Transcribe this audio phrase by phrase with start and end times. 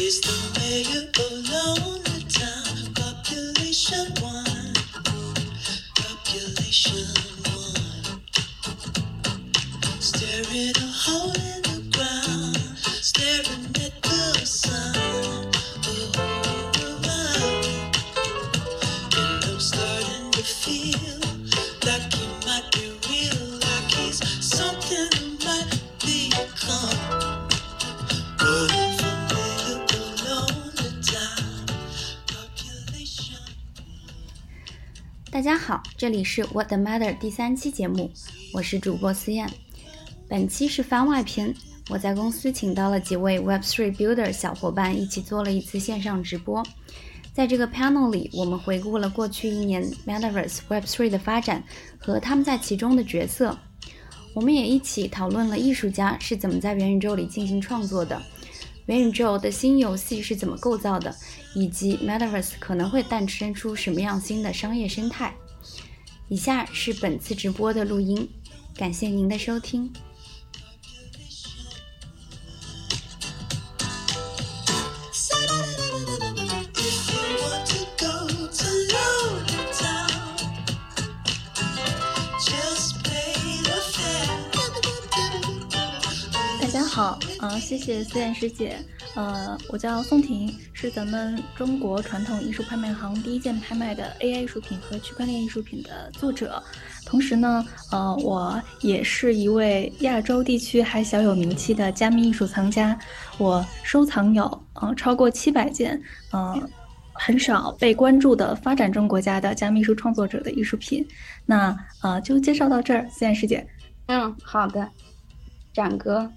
[0.00, 4.27] It's the mayor of Lonely Town, population one.
[35.68, 38.10] 好，这里是 What the Matter 第三期节目，
[38.54, 39.46] 我是主播思燕。
[40.26, 41.54] 本期是番外篇，
[41.90, 46.64] 我在公司请到了几位 Web3 Builder 小伙伴，一起做了一次线上直播。
[47.34, 51.62] 在这个 panel 里，我们回顾了过去一年 Metaverse Web3 的发展
[51.98, 53.54] 和他们在其中的角色。
[54.32, 58.22] 我们也一起讨论了艺术家是怎么在元宇宙里进行创作的，
[58.86, 61.14] 元宇宙的新游戏是怎么构造的，
[61.54, 65.34] 以及 Metaverse 可能会诞生出什么样新的商业生态。
[66.28, 68.28] 以下是本次直播的录音
[68.76, 69.90] 感谢您的收听。
[86.60, 88.76] 大家好嗯谢谢思燕师姐。
[89.14, 96.62] 呃，我叫宋婷，是咱们中国传统艺术拍卖行第一件拍卖的 AI 艺术品和区块链艺术品的作者，
[97.04, 102.98] 同时呢，呃，我也是一位亚洲地区还小有名气的加密艺术藏家，
[103.38, 106.60] 我收藏有呃超过七百件，呃。
[107.20, 111.04] 很少被关注的发展中国家的加密艺术创作者的艺术品，
[111.44, 113.66] 那呃就介绍到这儿，思燕师姐。
[114.06, 114.88] 嗯，好的，
[115.74, 116.30] 展哥。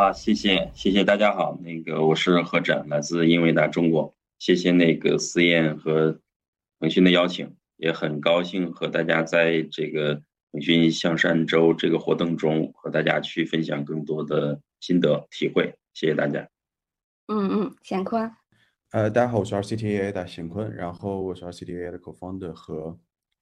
[0.00, 6.18] 啊，谢谢谢谢大家好，那个我是何展，来自英伟达中国，谢谢那个思燕和
[6.78, 10.14] 腾讯的邀请，也很高兴和大家在这个
[10.52, 16.48] 腾讯向善周这个活动中和大家去分享更多的心得体会，谢谢大家。
[17.26, 18.34] 嗯嗯，贤坤。
[18.92, 22.98] 呃，大家好，我是 RCTA 的贤坤，然后我是 RCTA 的 co-founder 和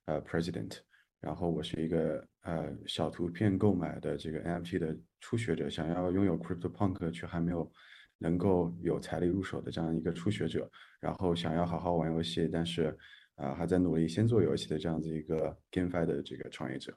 [0.06, 0.78] 呃 president，
[1.20, 7.70] 然后我是一个呃小图片购买的这个 NFT 的初学者，想要拥有 CryptoPunk 却还没有
[8.18, 10.70] 能够有财力入手的这样一个初学者，
[11.00, 12.96] 然后想要好好玩游戏，但是
[13.36, 16.92] 啊、还在努力先做游戏的这样子一个 GameFi 的这个创业者，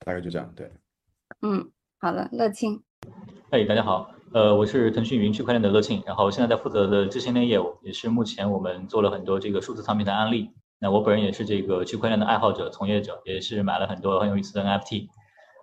[0.00, 0.70] 大概就这样，对。
[1.40, 2.82] 嗯，好的，乐清。
[3.50, 10.50] 嘿，大家好，呃，我是腾讯云区块链的乐庆，然后现在在负责的知行链业务，也是目前我们做了很多这个数字藏品的案例。
[10.78, 15.08] 那我本人也是这个区块链的爱好者、从业者，也是买了很多很有意思的 NFT。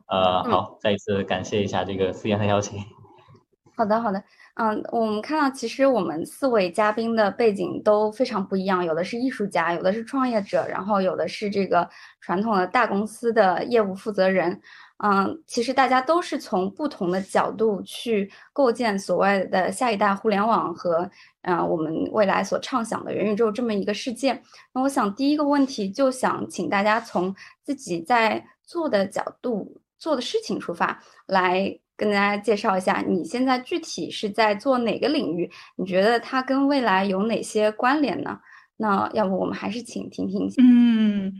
[0.08, 2.80] 呃，好，再一次感谢一下这个思妍的邀请。
[3.76, 4.24] 好的，好的。
[4.56, 11.90] 嗯，我们看到其实我们四位嘉宾的背景都非常不一样，有的是艺术家，有的是创业者，然后有的是这个
[12.22, 14.62] 传统的大公司的业务负责人。
[15.04, 21.10] 嗯，其实大家都是从不同的角度去构建所谓的下一代互联网和
[21.42, 24.40] 嗯我们未来所畅想的元宇宙这么一个世界。
[24.72, 35.50] 那我想第一个问题就想请大家从自己在做的角度、做的事情出发，来跟大家介绍一下你现在具体是在做哪个领域？
[35.78, 38.38] 你觉得它跟未来有哪些关联呢？
[38.76, 40.52] 那要不我们还是请婷婷。
[40.58, 41.32] 嗯，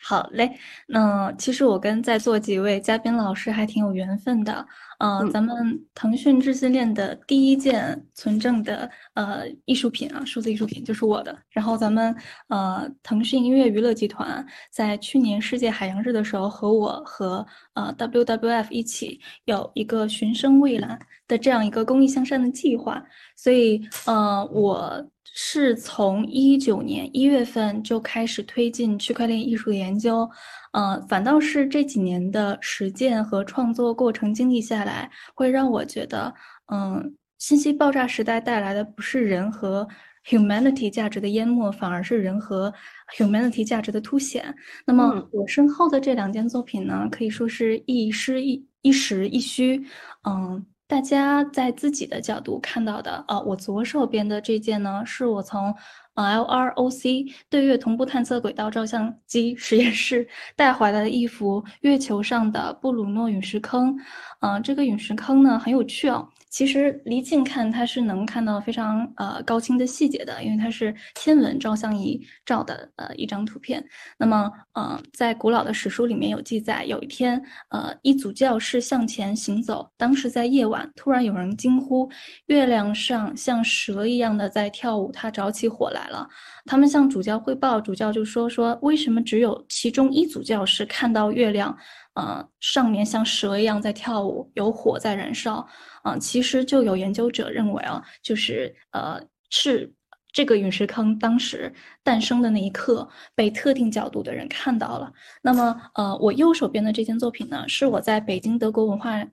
[0.00, 0.52] 好嘞。
[0.86, 4.64] 那其实我跟在座几位嘉宾老师还挺有缘分的。
[4.98, 5.54] 呃，嗯咱们
[5.94, 11.36] 腾讯智信链的第一件存证的呃艺术品啊，数字艺术品就是我的。
[11.50, 12.14] 然后咱们
[12.48, 17.44] 呃腾讯音乐娱乐集团在去年世界海洋日的时候，和我和
[17.74, 23.04] 呃 WWF 一起有一个寻声蔚蓝的这样一个公益向善的计划。
[23.36, 25.08] 所以呃我。
[25.34, 30.28] 是从一九年一月份就开始推进区块链艺术的研究，
[30.74, 36.34] 呃，反倒是这几年的实践和创作过程经历下来，会让我觉得，
[36.70, 39.88] 嗯，信息爆炸时代带来的不是人和
[40.26, 42.72] humanity 价值的淹没，反而是人和
[43.16, 44.54] humanity 价值的凸显。
[44.86, 49.84] 那么嗯我身后的这两件作品呢，可以说是一实一一实一虚，
[50.28, 50.64] 嗯。
[50.88, 55.74] 大家在自己的角度看到的，呃，我左手边的这件呢，是我从
[56.12, 63.96] 呃 LROC 对月同步探测轨道照相机 实验室带回来的一幅月球上的布鲁诺陨石坑。
[64.40, 73.82] 呃，这个陨石坑呢很有趣哦，其实离近看它是能看到非常呃高清的细节的，因为它是天文照相仪照的呃一张图片。
[74.18, 82.06] 那么呃在古老的史书里面有记载，有一天呃一组教士向前行走，当时在夜晚，突然有人惊呼
[82.46, 86.28] ：“月亮上像蛇一样的在跳舞，它着起火来了。”
[86.66, 91.74] 他们向主教汇报，主教就说：“说为什么只有其中一组教士看到月亮？”
[92.14, 95.66] 呃，上面像蛇一样在跳舞，有火在燃烧，
[96.02, 99.20] 啊，其实就有研究者认为啊，就是呃，
[99.50, 99.92] 是
[100.32, 101.72] 这个陨石坑当时
[102.02, 105.12] 诞生的那一刻被特定角度的人看到了。
[105.42, 109.24] 那么，呃，我右手边的这件作品呢，是我在北京德国文化。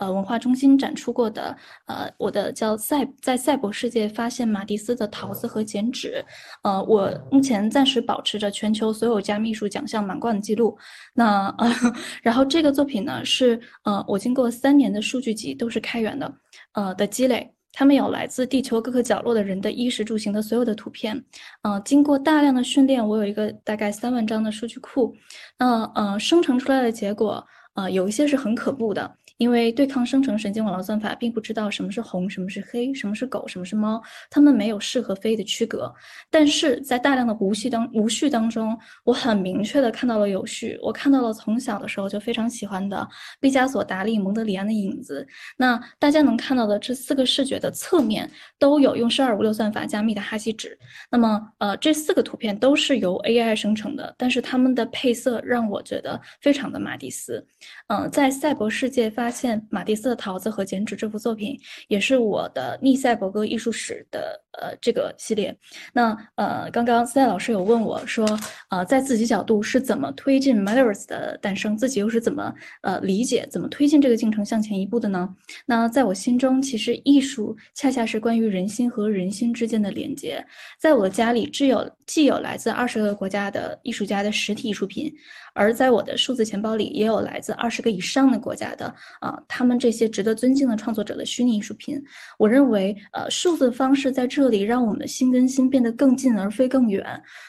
[0.00, 1.54] 呃，文化中心展出过的，
[1.86, 6.24] 呃，我的叫赛在赛博世界发现马蒂斯的桃子和剪纸，
[6.62, 10.74] 呃，我目前暂时保持着全球所有加密术奖项满贯的记录。
[11.12, 11.70] 那呃，
[12.22, 16.34] 然后这个作品呢，是呃，我经过三年的数据集都是开源的，
[16.72, 21.22] 呃的积累，他们有来自地球各个角落的人的衣食住行的所有的图片，
[21.60, 25.14] 呃，经过大量的训练，我有一个大概三万张的数据库，
[25.58, 29.16] 那呃，生成出来的结果，呃，有一些是很可怖的。
[29.40, 33.98] 因为对抗生成神经网络算法并不知道什么是红，什么是黑，什么是狗，什么是猫，
[34.28, 35.90] 它们没有是和非的区隔。
[36.28, 40.78] 但是在大量的无序当无序当中，我很明确的看到了有序。
[40.82, 43.08] 我看到了从小的时候就非常喜欢的
[43.40, 45.26] 毕加索、达利、蒙德里安的影子。
[45.56, 50.78] 那大家能看到的这四个视觉的侧面都有用十二五六算法加密的哈希纸。
[51.10, 57.42] 那么，呃，这四个图片都是由 AI 生成的，但是它们的配色让我觉得非常的马蒂斯。
[57.86, 59.29] 嗯，在赛博世界发。
[59.30, 65.56] 现马蒂斯的桃子和剪纸这幅作品，也是我的逆赛博格艺术史的呃这个系列。
[65.92, 68.26] 那呃，刚刚斯泰老师有问我说，
[68.68, 75.28] 呃，在自己角度是怎么推进 MERS 的诞生，自己又是怎么呃理解、怎么推进这个进程向前一步的呢？
[75.66, 80.44] 那在我心中，其实艺术恰恰是关于人心和人心之间的连接。
[80.78, 85.12] 在我的家里，既有既有来自二十个国家的艺术家的实体艺术品。
[85.60, 88.86] 而在我的数字钱包里，也有来自二十个以上的国家的
[89.20, 92.02] 啊，他们这些值得尊敬的创作者的虚拟艺术品。
[92.38, 97.04] 我认为，呃，数字方式在这里让我们的心跟心变得更近，而非更远。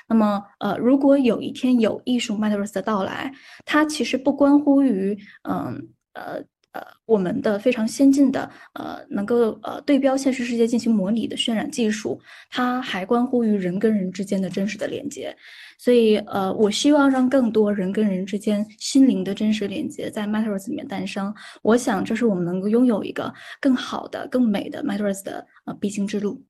[0.10, 3.32] 那么，呃，如果有一天有艺术 Metaverse 的到来，
[3.66, 5.18] 它其实不关乎于，
[5.50, 6.24] 嗯，呃。
[6.34, 12.20] 呃，呃我们的非常先进的呃，能够呃对标现实世界进行模拟的渲染技术，
[12.50, 15.36] 它还关乎于人跟人之间的真实的连接。
[15.78, 21.34] 所以呃，我希望让更多人跟人之间心灵的真实连接在 Metaverse 里面诞生。
[21.62, 26.44] 我想这是我们能够拥有一个更好的、更美的 Metaverse 的呃必经之路。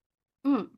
[0.44, 0.70] 嗯。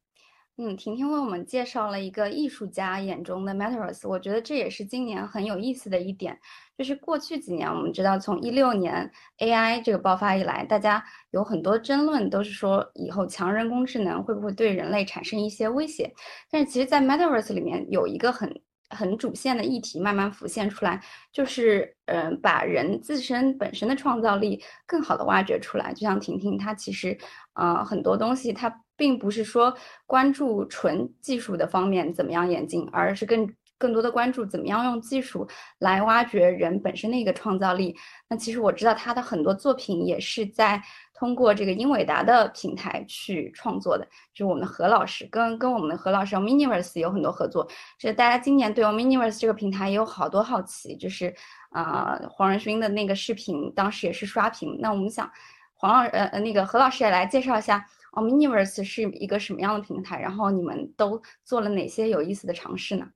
[0.56, 6.40] 嗯，婷婷为我们介绍了一个艺术家眼中的 Metaverse，我觉得这也是今年很有意思的一点，
[6.78, 16.12] 就是过去几年我们知道，从一六年 AI 这个爆发以来，大家有很多争论，都是说以后强人工智能会不会对人类产生一些威胁。
[16.50, 25.94] 但是其实，在 Metaverse 里面有一个很很主线的议题慢慢浮现出来，就是嗯，把人自身本身的创造力更好的挖掘出来。
[25.94, 27.18] 就像婷婷，她其实
[27.54, 28.80] 呃很多东西她。
[28.96, 29.76] 并不是说
[30.06, 33.52] 关注纯技术的方面怎么样演进，而是更
[33.84, 35.46] 更多的关注怎么样用技术
[35.80, 37.94] 来挖掘人本身的一个创造力。
[38.30, 40.82] 那其实我知道他的很多作品也是在
[41.14, 47.68] 通过这个英伟达的平台去创作的，就是我们的何老师跟跟我们的何老师 Miniverse 有很多合作。
[48.00, 51.36] 这大家今年对 Miniverse 这个平台也有好多好奇，就是
[51.72, 54.78] 啊黄仁勋的那个视频当时也是刷屏。
[54.80, 55.30] 那我们想
[55.74, 57.86] 黄老呃那个何老师也来介绍一下。
[58.14, 60.20] Ominiverse 是一个什么样的平台？
[60.20, 63.08] 然后你们都做了哪些有意思的尝试呢？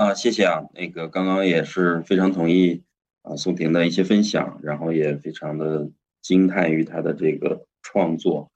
[0.00, 2.82] 啊，谢谢啊，那个刚刚也是非常同意
[3.20, 5.86] 啊宋平的一些分享，然后也非常的
[6.22, 8.50] 惊叹于他的这个创作。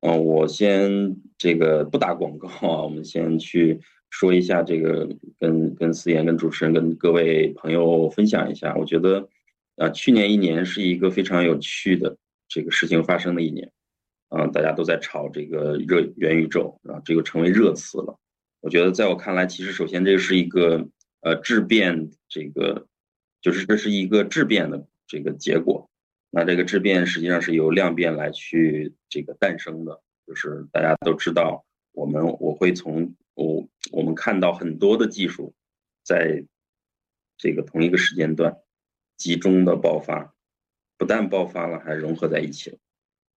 [0.00, 3.78] 嗯，我先这个不打广告啊，我们先去
[4.10, 8.74] 说一下这个，跟跟思妍、跟主持人、跟各位朋友分享一下。
[8.74, 9.28] 我觉得
[9.76, 12.16] 啊，去年一年是一个非常有趣的
[12.48, 13.70] 这个事情发生的一年。
[14.30, 18.18] 嗯，大家都在炒这个热元宇宙，啊，这个成为热词了。
[18.60, 20.88] 我觉得，在我看来，其实首先这个是一个
[21.20, 22.86] 呃质变，这个
[23.40, 25.88] 就是这是一个质变的这个结果。
[26.30, 30.02] 那这个质变实际上是由量变来去这个诞生的。
[30.26, 35.54] 就是大家都知道，我们我会从我我们看到很多的技术，
[36.04, 36.44] 在
[37.38, 38.58] 这个同一个时间段
[39.16, 40.34] 集中的爆发，
[40.98, 42.76] 不但爆发了，还融合在一起了。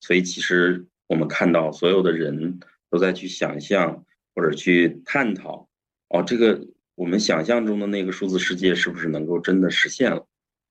[0.01, 2.59] 所以，其实我们看到所有的人
[2.91, 4.05] 都在去想象
[4.41, 5.69] 或者去探讨，
[6.09, 10.27] 哦，这个我们想象中的那个数字世界是不是能够真的实现了？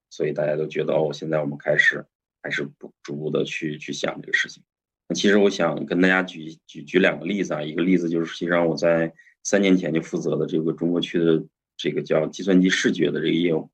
[0.09, 2.03] 所以大家都觉得，哦，现在我们开始
[2.41, 4.63] 还是不逐步的去去想这个事情。
[5.07, 11.45] 那其实我想跟大家举举举两个例子啊，一个例子就是实际上我在三年前就负责的这个中国区的
[11.77, 13.69] 这个叫计算机视觉的这个业务，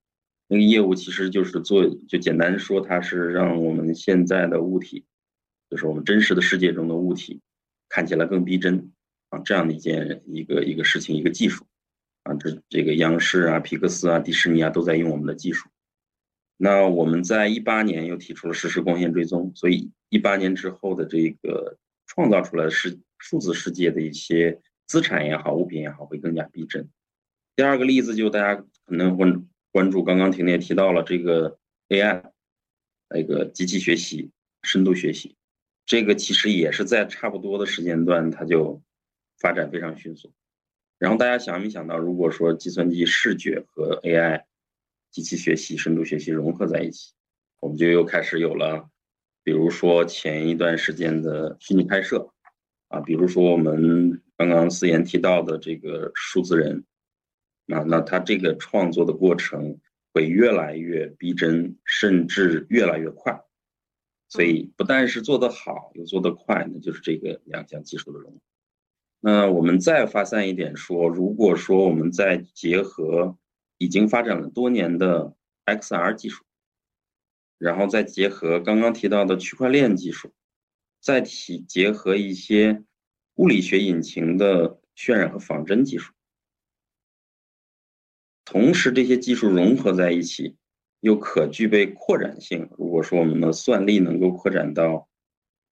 [0.49, 5.05] 那个业务其实就是做就简单说，它是让我们现在的物体，
[5.69, 7.39] 就是我们真实的世界中的物体，
[7.87, 8.91] 看起来更逼真
[9.43, 11.65] 这样的一件一个一个事情一个技术
[12.23, 15.69] 啊，这这个央视啊、皮克斯啊、迪士尼啊都在用我们的技术。
[16.57, 21.77] 那我们在一八年又提出了实时光线追踪，所以一八年之后的这个
[22.07, 26.87] 创造出来的是数字世界的一些资产也好、物品也好，会更加逼真。
[27.55, 32.23] 第二个例子就大家可能关关注，刚刚婷婷也提到了这个 AI，
[33.09, 34.31] 那个机器学习、
[34.63, 35.35] 深度学习，
[35.85, 38.81] 这个其实也是在差不多的时间段，它就
[39.39, 40.33] 发展非常迅速。
[40.97, 44.43] 然后大家想没想到，如果说计算机视觉和 AI
[45.11, 47.13] 机器学习、深度学习融合在一起，
[47.59, 48.89] 我们就又开始有了，
[49.43, 52.31] 比如说前一段时间的虚拟拍摄，
[52.87, 56.85] 啊，比如说我们刚刚思妍提到的这个数字人，
[57.67, 59.79] 啊，那他这个创作的过程
[60.13, 63.43] 会越来越逼真，甚至越来越快，
[64.29, 68.39] 所以不但是做得好，又做得快，那就是这个两项技术的融合。
[69.25, 73.35] 那我们再发散一点说，如果说我们再结合。
[73.77, 76.45] 已经发展了多年的 XR 技术，
[77.57, 80.31] 然后再结合刚刚提到的区块链技术，
[81.01, 82.85] 再提结合一些
[83.35, 86.13] 物理学引擎的渲染和仿真技术，
[88.45, 90.55] 同时这些技术融合在一起，
[91.01, 92.69] 又可具备扩展性。
[92.77, 95.09] 如果说我们的算力能够扩展到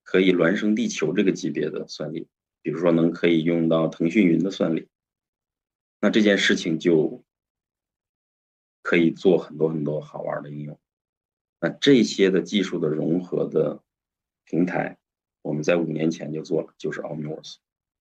[0.03, 2.27] 可以孪生地球这个级别的算力，
[2.63, 4.87] 比如说能可以用到腾讯云的算力，
[6.01, 7.23] 那这件事情就。
[8.85, 10.77] 可以做很多很多好玩的应用，
[11.61, 13.81] 那这些的技术的融合的
[14.43, 14.97] 平台，
[15.41, 17.55] 我们在五年前就做了，就是 Omniverse。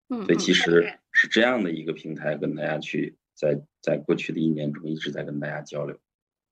[0.09, 5.97] 嗯，所以其实是这样的一个平台，跟大家去在在过去的一年中一直在跟大家交流。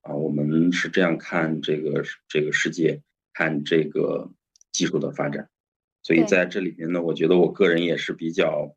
[0.03, 3.03] 啊，我们是这样看这个这个世界，
[3.33, 4.31] 看这个
[4.71, 5.50] 技术的发展。
[6.03, 8.75] 所以在这里面呢，我觉得我个人也是比较，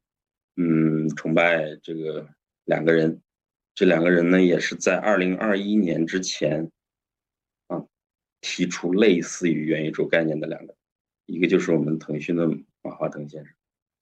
[0.55, 2.27] 嗯，崇拜这个
[2.65, 3.21] 两个人。
[3.75, 6.69] 这两个人呢，也是在二零二一年之前，
[7.65, 7.83] 啊，
[8.39, 10.75] 提出类似于元宇宙概念的两个，
[11.25, 12.47] 一个就是我们腾讯的
[12.83, 13.51] 马化腾先生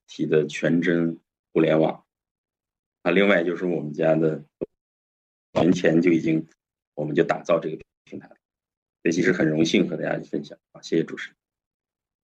[0.06, 1.18] 提的全真
[1.54, 2.04] 互联网，
[3.00, 4.44] 啊，另外就是我们家的
[5.52, 6.46] 年前就已经，
[6.92, 8.36] 我们就打造这个平台了，
[9.02, 11.36] 所以其实很荣幸和大家分享啊，谢谢主持人。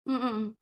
[0.05, 0.55] 嗯嗯嗯。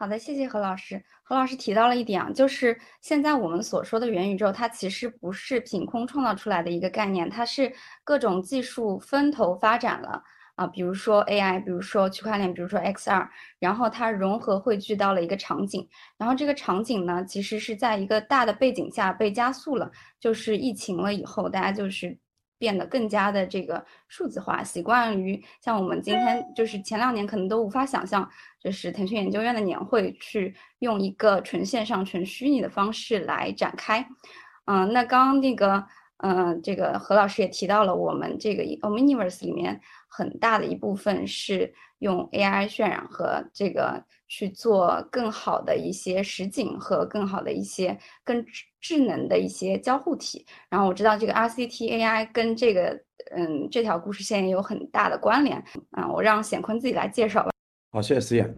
[0.00, 1.02] 好的，谢谢何老师。
[1.24, 7.72] 何老师提到了一点啊，就是现在我们所说的元宇宙，它其实不是凭空创造出来的一个概念，它是
[8.04, 10.22] 各种技术分头发展了
[10.54, 13.28] 啊，比如说 AI，比如说区块链，比如说 XR，
[13.58, 19.90] 然后它融合汇聚到了一个场景，然后这个场景呢，其实是在一个大的背景下被加速了，
[20.20, 22.16] 就是疫情了以后，大家就是。
[22.58, 28.28] 变得更加的这个数字化，习惯于像我们今天就是前两年可能都无法想象，
[28.60, 34.06] 就是腾讯研究院的年会去用一个纯线上、纯虚拟的方式来展开。
[34.66, 35.86] 嗯，那刚刚那个，
[36.18, 44.04] 嗯，这个何老师也提到了，我们这个 Omniverse 里面很大的一部分是用 AI 渲染和这个。
[44.30, 50.44] 去做更好的一些实景和更好的一些更智智能的一些交互体。
[50.68, 52.90] 然后我知道这个 RCT AI 跟这个
[53.34, 55.56] 嗯这条故事线也有很大的关联。
[55.96, 57.50] 嗯，我让显坤自己来介绍吧。
[57.90, 58.54] 好，谢谢思燕。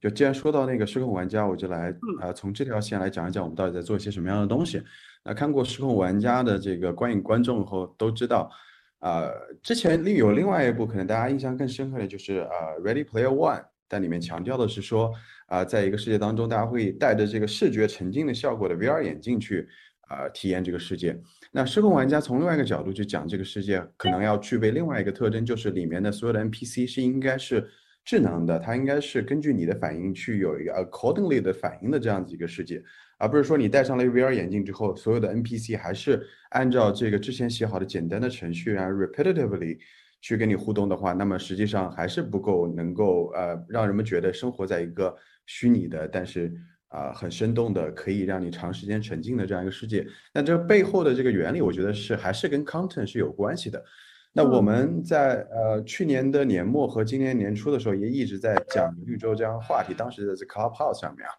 [0.00, 4.82] 就既然说到那个失控玩家，我就来呃从这条线来讲一讲我们到底在做一些什么样的东西。
[5.22, 8.50] 那看过失控玩家的这个观影观众后都知道，
[9.02, 9.30] 呃，
[9.62, 13.62] 之前另有另外一部可能大家印象更深刻的就是呃 Ready Player One。
[13.88, 15.12] 但里面强调的是说，
[15.48, 19.68] 啊，在一个世界当中，大家会带着这个视觉沉浸的效果的 VR 眼镜去，
[20.08, 21.14] 啊，体验这个世界。
[21.50, 27.68] 那失控玩家从另外一个角度去讲这个世界，可能要具备另外一个特征，就是里面的所有的 NPC 是应该是
[28.02, 32.82] 智能的，它应该是根据你的反应去有一个 accordingly 的反应的这样子一个世界，
[33.22, 39.78] 而不是说你戴上了 VR 眼镜之后，所有的 NPC 还是按照这个之前写好的简单的程序，然后 repetitively。
[40.24, 45.12] 去跟你互动的话，那么实际上还是不够能够呃让人们觉得生活在一个
[45.46, 46.54] 虚拟的，但是
[46.86, 50.06] 啊很生动的，可以让你长时间沉浸的这样一个世界。
[50.32, 53.84] 那这背后的这个原理，我觉得是还是跟 content 是有关系的。
[54.32, 61.34] 那我们在呃去年的年末和今年年初的时候，也一直在讲绿洲这样话题，当时在 Clubhouse 上面啊。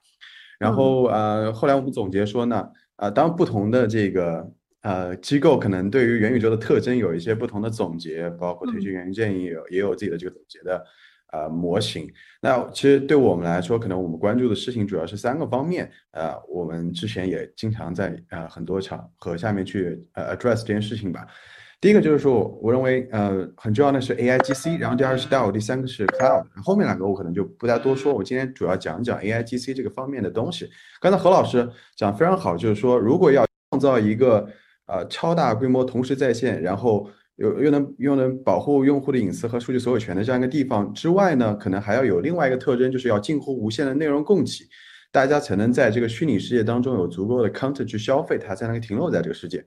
[0.64, 4.52] 然后呃后来我们总结说呢，呃当不同的这个
[4.82, 10.86] 呃机构可能对于元宇宙的特征有一些不同的总结，包括腾讯嗯元宇建议有也有自己的这个总结的
[11.34, 12.10] 呃模型。
[12.42, 15.92] 那其实对我们来说，可能我们关注的事情主要是三个方面。
[16.12, 21.26] 呃，我们之前也经常在呃很多场合下面去呃 address 这件事情吧。
[21.84, 26.46] 第一个就是说，我认为呃很重要的是 AIGC，然后第二个是 DAO，第三个是 Cloud。
[26.64, 30.70] 后面两个我可能就不再多说，我今天主要讲讲 AIGC 这个方面的东西。
[31.02, 34.48] 刚才何老师讲非常好，就是说如果要创造一个
[34.86, 44.66] 呃超大规模同时在线，然后又又能又能保护用户的隐私和数据所有权的这样一个地方之外呢，可能还要有另外一个特征，就是要近乎无限的内容供给，
[45.12, 49.66] 大家才能在这个虚拟世界当中有足够的 content 去消费，它才能停留在这个世界。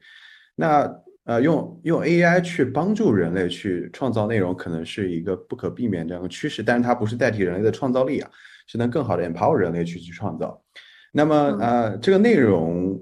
[0.54, 0.90] 那
[1.26, 8.30] 呃，用用 AI 去帮助人类去创造内容，可能是一个不可避免这样的趋势，但是它不是代替人类的创造力啊，
[8.68, 10.62] 是能更好的 empower 人类去去创造。
[11.12, 12.96] 那么呃，这个内容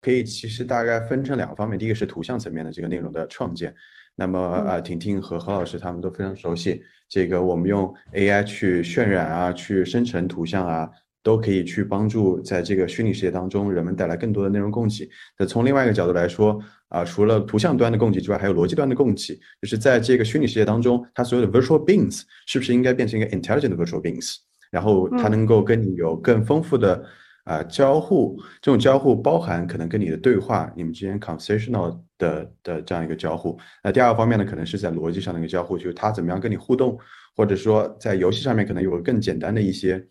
[0.00, 3.74] 可以其实大概分成两个方面，第一个是图像层面的这个内容的创建。
[4.14, 4.38] 那么
[4.68, 10.88] 呃，婷婷和何老师他们都非常熟悉这个，我们用 AI 去渲染啊，去生成图像啊，
[11.24, 15.08] 都可以去帮助在这个虚拟世界当中人们带来更多的内容供给。
[15.36, 24.36] 那从另外一个角度来说，啊，除了图像端的供给之外，还有逻辑端的供给，就是在这个虚拟世界当中，它所有的 virtual beings 是不是应该变成一个 intelligent virtual beings？
[24.70, 27.02] 然后它能够跟你有更丰富的
[27.44, 33.58] 啊、交互，这种交互包含可能跟你的对话，你们之间 conversational 的的这样一个交互。
[33.82, 36.98] 那第二个方面呢，可能是在逻辑上的一个交互，就是它怎么样跟你互动，
[37.36, 40.02] 或者说在游戏上面可能有更简单的一些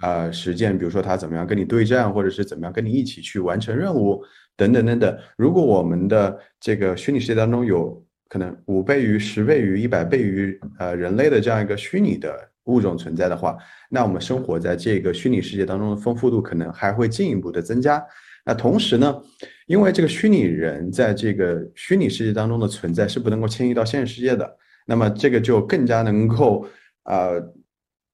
[0.00, 4.22] 呃实践，比如说它怎么样跟你对战，或者是怎么样跟你一起去完成任务
[4.56, 5.18] 等等等等。
[5.36, 12.32] 如果我们的这个虚拟世界当中有可能五倍于、十倍于、一百倍于呃人类的这样一个虚拟的
[12.64, 13.56] 物种存在的话，
[13.88, 18.04] 那我们生活在这个虚拟世界当中的丰富度可能还会进一步的增加。
[18.44, 19.22] 那同时呢，
[19.66, 26.64] 因为这个虚拟人在这个虚拟世界当中的存在是不能够迁移到现实世界的，那么这个就更加能够
[27.04, 27.38] 呃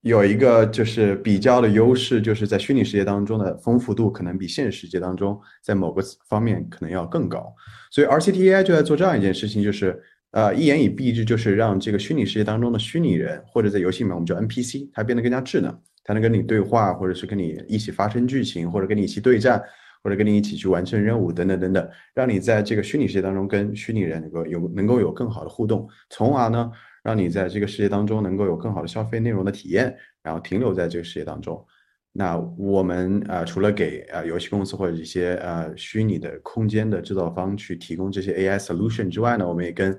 [0.07, 7.53] 有一个就是比较的优势，就是在虚拟世界当中的丰富度可能比现实世界当中在某个方面可能要更高。
[7.91, 19.61] 所以 RCTAI 就在做这样一件事情，就是呃一言以蔽之，就是让这个虚拟世界当中的虚拟人，或者在游戏里面我们叫 NPC，它变得更加智能，它能跟你对话，或者是跟你一起发生剧情，或者跟你一起对战。
[20.05, 26.71] 或者跟你一起去完成任务等等等等，让你在这个虚拟世界当中跟虚拟人能够有能够有更好的互动，从而呢，
[27.07, 31.65] 让你在这个世界当中能够有更好的消费内容的体验，然后停留在这个世界当中。
[32.11, 39.97] 那我们呃除了给呃游戏公司或者一些呃虚拟的空间的制造方去提供这些 AI solution 之外呢，我们也跟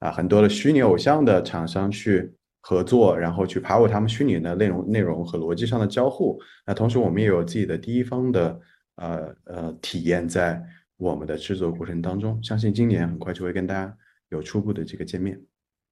[0.00, 6.40] 啊很多的虚拟偶像的厂商去合作，然后去 power 他们虚拟的内容内容和逻辑上的交互。
[6.66, 8.60] 那同时我们也有自己的第一方的。
[8.96, 10.62] 呃呃，体验在
[10.98, 13.96] 我们的制作过程当中，相信今年很快就会跟大家
[14.28, 15.40] 有初步的这个见面。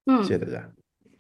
[0.09, 0.69] 嗯，谢谢大家。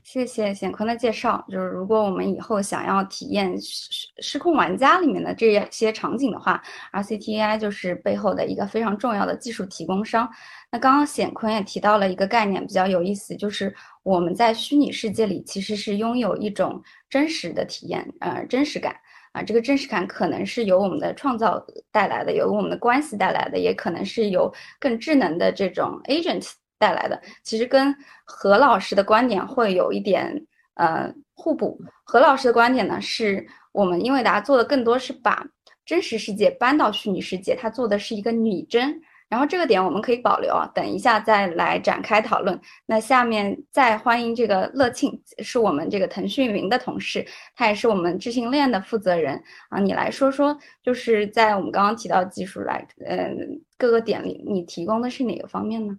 [0.02, 1.44] 谢谢显坤的介绍。
[1.50, 6.62] 就是如果我们以后想要体验失失控玩家里面的这些场景的话
[6.94, 10.26] ，RCTAI 就是背后的一个非常重要的技术提供商。
[10.72, 18.96] 那刚刚显坤也提到了一个概念，比较有意思，就是我们在虚拟世界里其实是拥有一种真实的体验，呃，真实感。
[19.32, 27.20] 啊，这个真实感可能是由我们的创造带来的，由我们的关系带来的，也可能是由更智能的这种 agent 带来的。
[27.42, 31.80] 其实跟何老师的观点会有一点呃互补。
[32.04, 35.46] 何老师的观点呢，是我们英伟达做的更多是把
[35.84, 39.00] 真实世界搬到虚拟世界，它做的是一个拟真。
[39.28, 42.58] 然后这个点我们可以保留啊，等一下再来展开讨论。
[42.86, 47.22] 那下面再欢迎这个乐庆，是我们这个腾讯云的同事，
[47.54, 49.38] 他也是我们智信链的负责人
[49.68, 49.78] 啊。
[49.78, 53.30] 你来说说，就是在我们刚刚提到技术来，呃，
[53.76, 55.98] 各个点里，你提供的是哪个方面呢？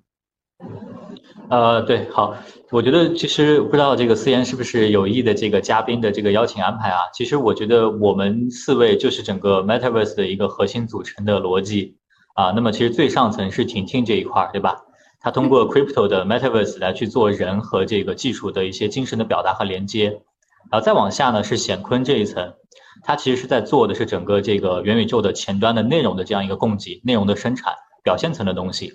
[1.49, 2.35] 呃，对，好，
[2.71, 6.99] 我觉得其实不知道这个思妍是不是有意的这个嘉宾的这个邀请安排啊？
[7.13, 11.95] 其实我觉得我们四位就是整个 Metaverse 的一个核心组成的逻辑。
[12.35, 14.81] 啊，那么其实最上层是婷婷这一块儿，对吧？
[15.19, 20.05] 它通过 crypto 的 metaverse 来去做人和这个技术的一些精神的表达和连接，
[20.71, 22.53] 然后再往下呢是显坤这一层，
[23.03, 28.93] 它其实是在做的是整个这个元宇宙的前端的内容的这样一个供给、内容的生产、表现层的东西，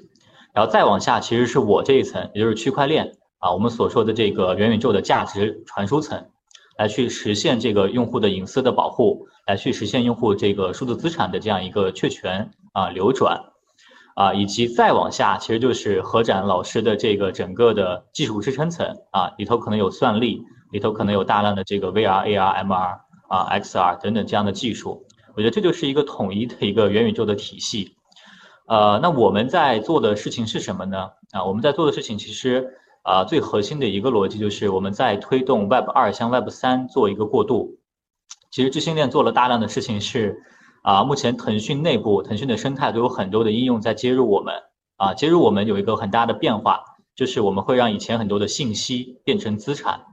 [0.54, 6.30] 然后再往下其实是我这一层，也就是区块链啊，我们所说的这个元宇宙的价值传输层，
[6.78, 12.50] 来去实现这个用户的隐私的保护，来去实现用户这个数字资产的这样一个确权。
[12.74, 13.40] 啊，流转，
[14.16, 25.06] 啊，以及再往下，其实就是何展老师的这个整个的技术支撑层啊，里头可能有算力，里头可能有大量的这个 VR、AR、MR 啊、XR 等等这样的技术。
[25.36, 27.94] 我觉得这就是一个统一的一个元宇宙的体系。
[28.66, 31.10] 呃，那我们在做的事情是什么呢？
[31.32, 37.78] 啊，我们在做的事情其实啊，最核心的一个逻辑就是我们在推动 Web 二向 Web 三做一个过渡。
[38.50, 40.42] 其实知心链做了大量的事情是，
[40.82, 44.54] 啊，目前腾讯内部腾讯的生态都有很多的应用在接入我们，
[44.96, 46.80] 啊，接入我们有一个很大的变化，
[47.14, 50.06] 就是我们会让以前很多的信息变成资产，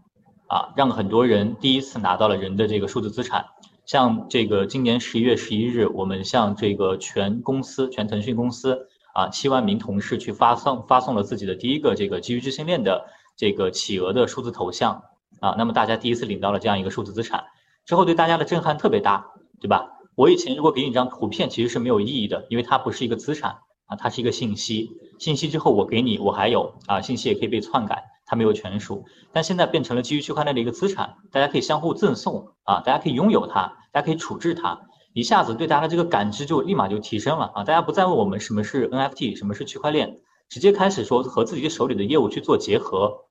[0.48, 3.46] 啊，让很多人第一次拿到了人的这个数字资产。
[3.92, 15.04] 像这个今年十一月十一日，我们向这个全公司、全腾讯公司啊七万名同事去发送发送了自己的第一个这个基于知心链的这个企鹅的数字头像
[15.42, 17.44] 啊，那么大家第一次领到了这样一个数字资产，
[17.84, 19.26] 之后对大家的震撼特别大，
[19.60, 19.90] 对吧？
[20.16, 28.06] 我以前如果给你一张图片，其实是没有意义的，因为它不是一个资产啊，它是一个信息，信息之后我给你，我还有啊，信息也可以被篡改。
[28.32, 37.66] 它没有权属，但现在变成了基于区块链的一个资产，大家可以相互赠送啊，大家可以拥有它，大家可以处置它，一下子对大家的这个感知就立马就提升了啊！
[37.66, 43.26] 大家不再问我们什么是 NFT，什么是区块链，直接开始说和自己手里的业务去做结合。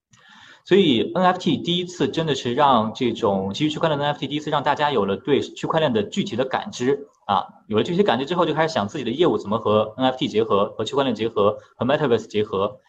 [0.66, 12.80] 所以 NFT 第一次真的是让这种基于区块链的 NFT 第一次让大家有了对区块链的具体的感知啊，有了具体感知之后，就开始想自己的业务怎么和 NFT 结合，和区块链结合，和 Metaverse 结合。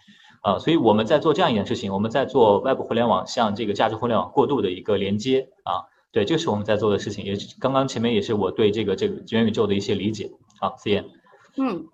[0.41, 10.32] 啊，所以我们在做这样一件事情，我们在做外部互联网向这个价值互联网过渡的一个连接啊，对，这是我们在做的事情，也是刚刚前面也是我对这个这个元宇宙的一些理解。
[10.60, 11.06] 好，思妍。
[11.58, 11.86] 嗯，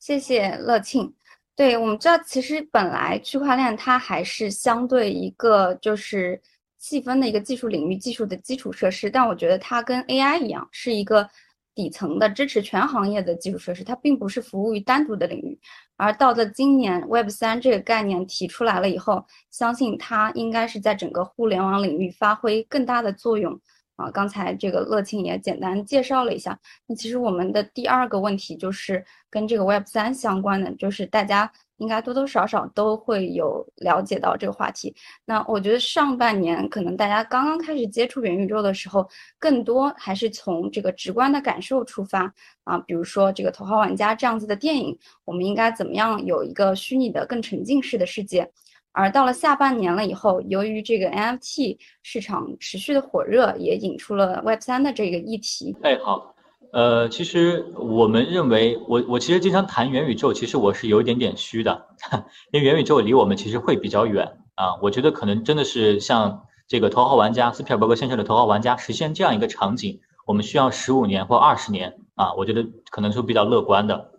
[0.00, 1.14] 谢谢乐庆。
[1.54, 6.40] 对我们知道，其实本来区块链它还是相对一个就是
[6.78, 11.28] 细分的一个技术领域，技术的基础设施，但我觉得它跟 AI 一样，是一个。
[11.74, 15.58] 底层的支持全行业的基础设施，它并不是服务于单独的领域。
[16.02, 23.60] 而到了今年，Web 三这个概念提出来了以后，相信它应该是在整个互联网领域发挥更大的作用。
[23.96, 26.58] 啊，刚才这个乐庆也简单介绍了一下。
[26.86, 31.50] 那其实我们的第二个问题就是跟这个 Web 三相关的，就是大家。
[31.78, 34.94] 应该多多少少都会有了解到这个话题。
[35.24, 39.04] 那我觉得上半年可能大家刚刚开始接触元宇宙的时候，
[39.36, 48.48] 更多还是从这个直观的感受出发啊，比如说这个《头号玩家》这样子的电影，我们应该怎么样有一个虚拟的更沉浸式的世界？
[48.92, 55.76] 而到了下半年了以后，由于这个 NFT 市场持续的火热，也引出了 Web 三的这个议题。
[55.82, 56.34] 哎，好。
[56.72, 61.86] 呃，其实我们认为，我我其实经常谈元宇宙，其实我是有一点点虚的，
[62.50, 64.76] 因为元宇宙离我们其实会比较远啊。
[64.80, 72.32] 我觉得可能真的是像这个头号玩家斯皮尔伯格先生的头号玩家实现这样一个场景，我们需要十五年或二十年啊。
[72.38, 74.11] 我觉得可能是比较乐观的。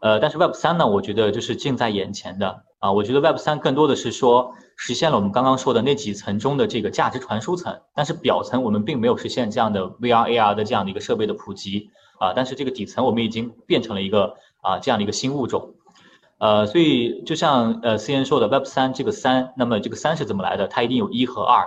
[0.00, 2.92] 呃，但是 Web 三呢，我觉得就是近在眼前的啊。
[2.92, 4.54] 我觉得 Web 三更多的是说。
[4.78, 11.88] 实现了我们刚刚说的那几层中的这个价值传输层，但是表层我们并没有实现这样的 VR、AR 的这样的一个设备的普及
[12.20, 12.34] 啊。
[12.36, 15.72] 但是这个底层我们已经变成了一个啊这样的一个新物种，
[16.36, 20.68] 呃，所以就像呃思妍说的 Web 三这个三，那么这个三是怎么来的？
[20.68, 21.66] 它一定有一和二。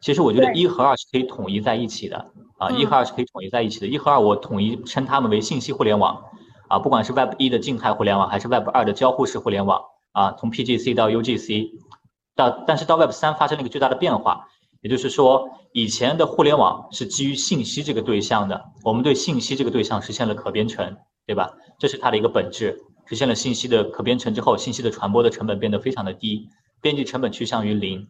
[0.00, 2.16] 其实我觉得一和二是可以统一在一起的
[2.58, 3.86] 啊，一和二是可以统一在一起的。
[3.86, 6.20] 一和二我统一称它们为信息互联网
[6.68, 11.70] 啊，不管是 Web 一的静态互联网，还是 Web 二的交互式互联网啊，从 PGC 到 UGC。
[12.36, 14.46] 到，但是到 Web 三发生了一个巨大的变化，
[14.80, 21.50] 也就是说，以前的互联网是基于信息这个对象的，我们对信息这个对象实现了可编程，对吧？
[21.80, 26.48] 这是它的一个本质，实现了信息的可编程之后，信息的传播的成本变得非常的低，
[26.80, 28.06] 编辑成本趋向于零。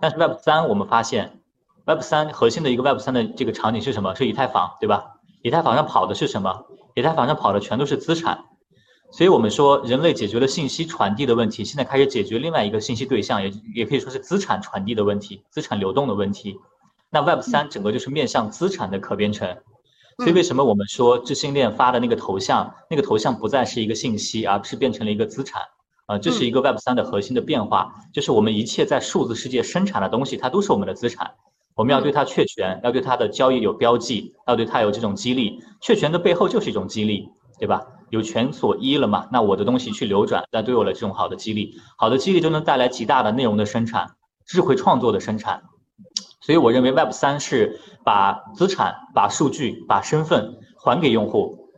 [0.00, 1.40] 但是 Web 三我们发现
[1.84, 4.14] ，Web 三核心的一个 Web 三的这个场景是什么？
[4.14, 5.18] 是以太坊，对吧？
[5.42, 6.64] 以太坊上跑的是什么？
[6.96, 8.46] 以太坊上跑的全都是资产。
[9.12, 16.56] 所以我们说，人类解决了信息传递的问题，现在开始解决另外一个信息对象，也也可以说是资产传递的问题，资产流动的问题。
[17.10, 19.58] 那 Web 三整个就是面向资产的可编程。
[20.18, 25.60] 所以为什么我们说智信链发的那个头像，那个头像不再是一个信息，而是变成了一个资产？
[26.06, 31.34] 啊，这是一个 Web 三的核心的变化，就是我们一切在数字世界生产的东西，它都是我们的资产。
[31.76, 35.62] 我们要对它确权，要对它的交易有标记，要对它有这种激励。
[35.80, 37.28] 确权的背后就是一种激励，
[37.60, 37.86] 对吧？
[38.08, 39.28] 有权所依了嘛？
[39.30, 44.12] 那我的东西去流转，那都有了这种好的激励，好的激励就能带来极大的内容的生产、
[44.46, 45.64] 智慧创作的生产。
[46.40, 51.68] 所以我认为 Web 三是把资产、把数据、把身份还给用户。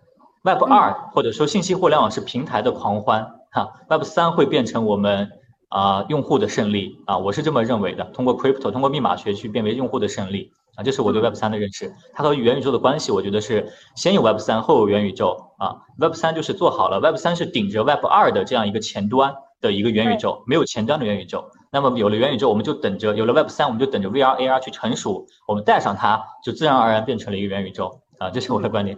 [0.44, 5.30] Web 二或者说信息互联网是平台的狂欢，哈，Web 三会变成我们
[5.68, 8.04] 啊用户的胜利啊，我是这么认为的。
[8.06, 10.50] 通过 Crypto，通过密码学去变为用户的胜利。
[10.76, 11.92] 啊，这是我对 Web 三的认识。
[12.14, 15.36] 它和元宇宙的关系，我觉得是先有 Web 三，后有元宇宙。
[15.58, 21.50] 啊，Web 三就是做好了，Web 三是顶着 Web 二的这样一个前端的一个元宇宙，没有前端的元宇宙。
[21.72, 28.00] 那么有了元宇宙，我们就等着有了 Web 三，我们就等着 VR、AR 去成熟，我们带上它，就自然而然变成了一个元宇宙。
[28.18, 28.96] 啊，这是我的观点。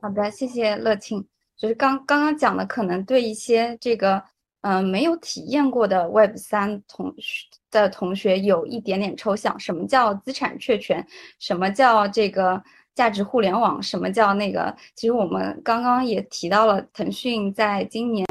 [0.00, 1.24] 好的，谢谢乐庆。
[1.56, 4.20] 就是刚刚刚讲的，可能对一些这个
[4.62, 9.58] 嗯、没有体验过的 Web 三同学的同学有一点点抽象。
[9.60, 11.06] 什么叫资产确权？
[11.38, 12.62] 什么叫这个
[12.94, 13.82] 价值互联网？
[13.82, 14.74] 什么叫那个？
[14.94, 18.26] 其实我们刚刚也提到了，腾讯在今年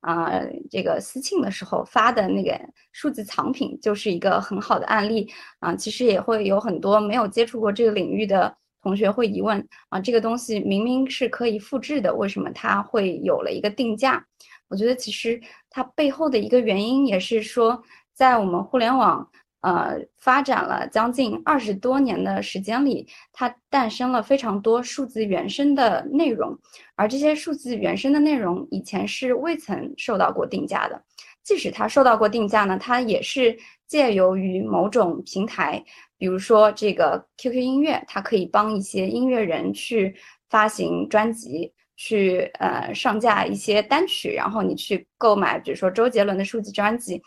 [0.00, 2.58] 啊、这个私庆的时候发的那个
[2.92, 8.56] 数字藏品，就是一个很好的案例啊、其实也会有很多没有接触过这个领域的。
[8.82, 14.24] 同学会疑问啊，这个东西明明是可以复制的，为什么它会有了一个定价？
[14.68, 19.28] 我觉得其实它背后的一个原因也是说，在我们互联网
[19.60, 26.58] 呃发展了将近二十多年的时间里，它诞生了非常多数字原生的内容，
[26.94, 31.02] 而这些数字原生的内容以前是未曾受到过定价的。
[31.42, 35.84] 即使它受到过定价呢，它也是借由于某种平台。
[36.18, 40.16] 比如说这个 QQ 音乐，它可以帮一些音乐人去
[40.48, 47.20] 发行专辑，去呃上架一些单曲，然后你去购买，比如说周杰伦的数字专辑。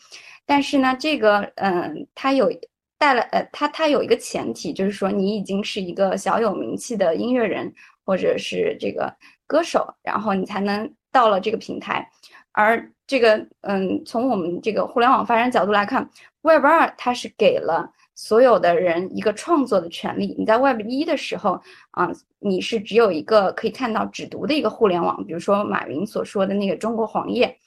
[0.46, 2.50] 但是呢，这个嗯，它有
[2.98, 7.74] 带了呃，它它有一个前提，就是说你已经是一个小有名气的音乐人
[8.06, 9.14] 或者是这个
[9.48, 12.10] 歌手，然后你才能到了这个平台。
[12.52, 16.10] 而这个嗯，从我们这个互联网发展角度来看
[16.42, 17.92] ，Web 二它是给了。
[18.22, 20.36] 所有的人一个创作的权利。
[20.38, 21.58] 你在 Web 一的时候
[21.92, 27.58] 啊，你是只有一个可以看到只读的一个互联网，比如说马云所说的那个中国黄页。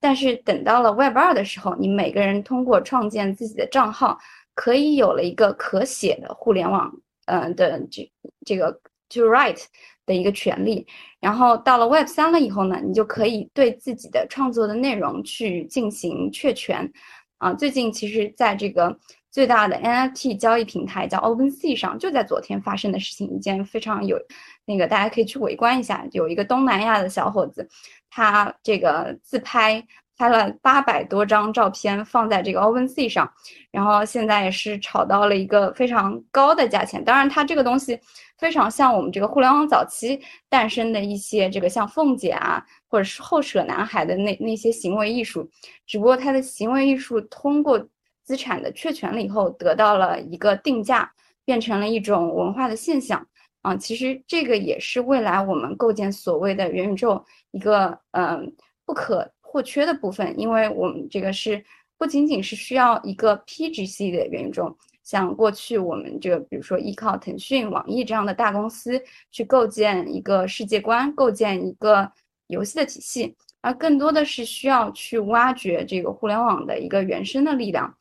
[0.00, 4.18] 但是等到了 Web 二的时候，你每个人通过创建自己的账号，
[4.54, 6.90] 可以有了一个可写的互联网，
[7.26, 8.10] 嗯的这
[8.46, 8.72] 这个
[9.10, 9.62] to write
[10.06, 10.86] 的一个权利。
[11.20, 16.90] 然后到了 Web 三了以后呢，你就可以对自己的创作的内容去进行确权。
[17.36, 18.98] 啊，最近其实在这个。
[19.38, 24.18] 最大的 NFT 交易平台叫 OpenSea 上，就在昨天发生的事情，一件非常有
[24.64, 26.04] 那个大家可以去围观一下。
[26.10, 27.68] 有一个东南亚的小伙子，
[28.10, 29.80] 他这个自拍
[30.16, 33.32] 拍了八百多张照片放在这个 OpenSea 上，
[33.70, 37.04] 然后现在也是炒到了一个非常高的价钱。
[37.04, 37.96] 当然，它这个东西
[38.38, 45.48] 非常像我们这个互联网早期诞生的一些这个像凤姐啊，或者是后舍男孩的那那些行为艺术，
[45.86, 47.88] 只不过他的行为艺术通过。
[48.28, 51.10] 资产的确权了以后，得到了一个定价，
[51.46, 53.26] 变成了一种文化的现象
[53.62, 53.74] 啊。
[53.74, 61.64] 其实这个也是未来我们构建所谓的元宇宙一个嗯不可或缺的部分，因为我们这个是
[61.96, 72.12] 不仅仅是需要一个 PGC 的元宇宙，像过去我们这个比如说依靠腾讯、网易这样的大公司去构建一个世界观，构建一个
[72.48, 77.94] 游戏的体系，而更多的是需要去挖掘这个互联网的一个原生的力量。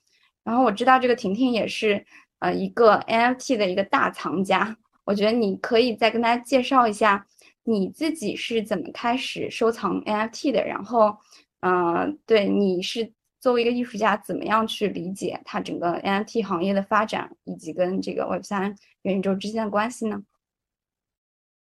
[0.48, 2.06] 然后我知道这个婷婷也是，
[2.40, 4.78] 呃，一个 NFT 的一个大藏家。
[5.04, 7.28] 我觉得你可以再跟大家介绍一下
[7.66, 10.66] 你自己是怎么开始收藏 NFT 的。
[10.66, 11.18] 然后，
[11.60, 20.24] 嗯，对，你是作为一个艺术家，怎么样去理解它整个 NFT 行业的发展，以及跟这个 Web 三元宇宙之间的关系呢？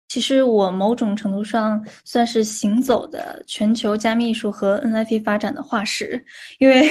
[0.07, 6.23] 其实我某种程度上算是行走的全球加密艺术和 NFT 发展的化石，
[6.59, 6.89] 因为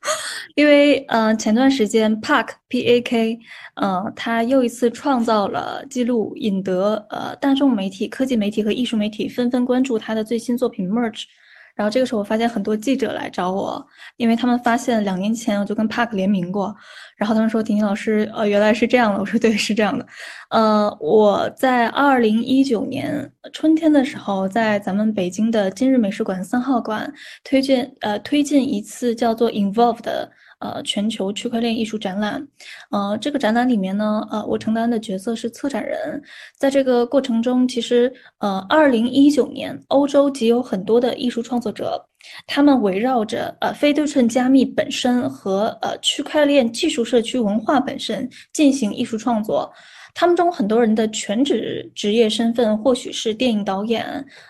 [0.56, 3.38] 因为呃前段时间 Park P A K
[3.76, 11.24] 呃他又一次创造了记录，引得呃大众媒体、科技媒体和艺术媒体纷纷关注他的最新作品 Merge。
[11.74, 13.84] 然后这个时候，我发现很多记者来找我，
[14.16, 16.74] 因为他们发现两年前我就跟 Park 联名过，
[17.16, 20.06] 然后他们说：“婷婷老师，呃，原来是这样的。”我说：“对，是这样的。”
[20.50, 27.12] 呃，我在二零一九年春天的时候，在咱们北京的今日美术馆三号馆
[27.44, 30.30] 推荐呃推荐一次叫做 Involve 的。
[30.60, 32.46] 呃，全球区块链艺术展览，
[32.90, 36.22] 呃，这个展览里面呢，呃，我承担的角色是策展人。
[36.56, 42.00] 在这个过程中，其实，呃，二零一九年，欧洲即有很多的艺术创作者，
[42.46, 49.72] 他们围绕着呃非对称加密本身和呃区块链技术社区文化本身进行艺术创作。
[50.12, 54.04] 他们中很多人的全职职业身份或许是电影导演，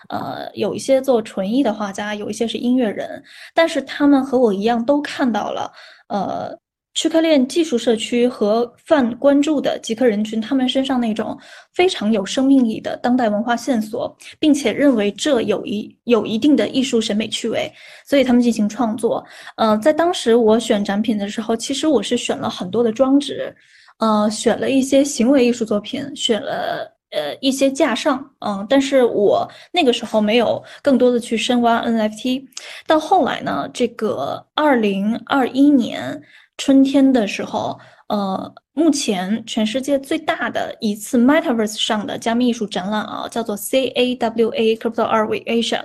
[0.09, 5.71] 呃，有一些做纯艺的画家，有一些是音乐人，但是他们和我一样都看到了。
[6.11, 6.53] 呃，
[6.93, 11.39] 区块链技术社区和泛关注的极客人群，他们身上那种
[11.73, 17.71] 非常有生命力的当代文化线索，并且认为这有一有一定的艺术审美趣味，
[18.05, 19.23] 所以他们进行创作。
[19.55, 23.55] 呃，在当时我选展品的时候，其实我是选了很多的装置，
[23.99, 32.43] 呃，选了一些行为艺术作品，选了呃一些架上，嗯，但是我那个时候没有更多的去深挖 NFT。
[32.87, 36.21] 到后来呢，这个二零二一年
[36.57, 45.81] 春天的时候，呃，目前全世界最大的一次 Metaverse 上的加密艺术展览啊，叫做 CAWA Crypto Art Week Asia，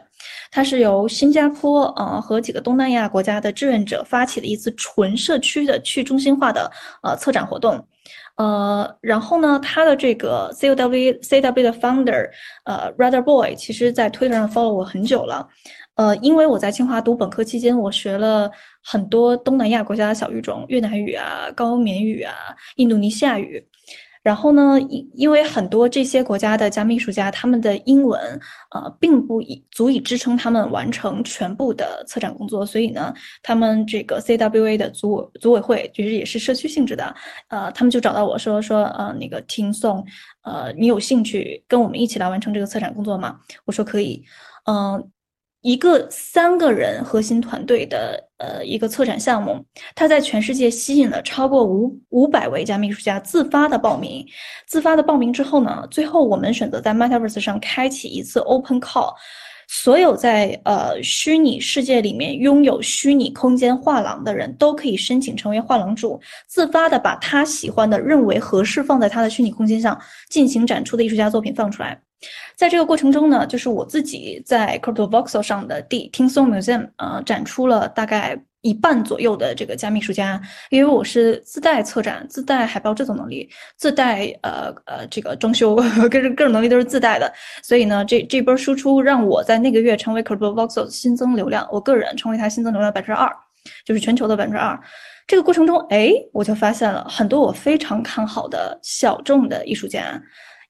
[0.50, 6.70] 它是由新加坡呃和几个东南亚国家的志愿者发起的一次纯社区的去中心化的
[7.02, 7.84] 呃策展活动。
[8.36, 12.28] 呃，然后呢，他的这个 CW CW 的 founder
[12.64, 15.48] 呃 Rather Boy，其实在 Twitter 上 follow 我很久了。
[15.94, 18.50] 呃，因为我在清华读本科期间，我学了
[18.84, 22.34] 很多东南亚国家的小语种，越南语啊、高棉语啊、
[22.76, 23.66] 印度尼西亚语。
[24.26, 28.20] 然后呢，因因为很多这些国家的加密艺术家，他们的英文
[28.74, 37.14] 呃并不以足以支撑他们完成全部的策展工作，所以呢，他们这个 CWA 的组组委会其实也是社区性质的，
[37.50, 40.04] 呃，他们就找到我说说，呃，那个听颂，
[40.42, 43.38] 呃，你有兴趣跟我们一起来完成这个策展工作吗？
[43.64, 44.24] 我说可以，
[44.64, 45.08] 嗯。
[45.62, 49.64] 一个三个人核心团队的呃一个策展项目，
[49.94, 54.24] 它在全世界吸引了超过五五百位加密艺术家自发的报名。
[54.66, 59.12] 自发的报名之后呢，最后我们选择在 Metaverse 上开启一次 Open Call，
[59.66, 72.00] 所有在呃虚拟世界里面拥有虚拟空间画廊的人都可以申请成为画廊主，自发的把他喜欢的、认为合适放在他的虚拟空间上进行展出的艺术家作品放出来。
[72.56, 93.30] 在这个过程中呢，就是我自己在 Crypto Voxel 上的第 Ting Song Museum 呃展出了大概一半左右的这个加密艺术家，因为我是自带策展、自带海报制作能力、自带呃呃这个装修各种各种能力都是自带的，所以呢，这这波输出让我在那个月成为 Crypto Voxel 新增流量，我个人成为它新增流量百分之二，
[93.84, 94.76] 就是全球的百分之二。
[95.28, 100.20] 这个过程中，哎，我就发现了很多我非常看好的小众的艺术家。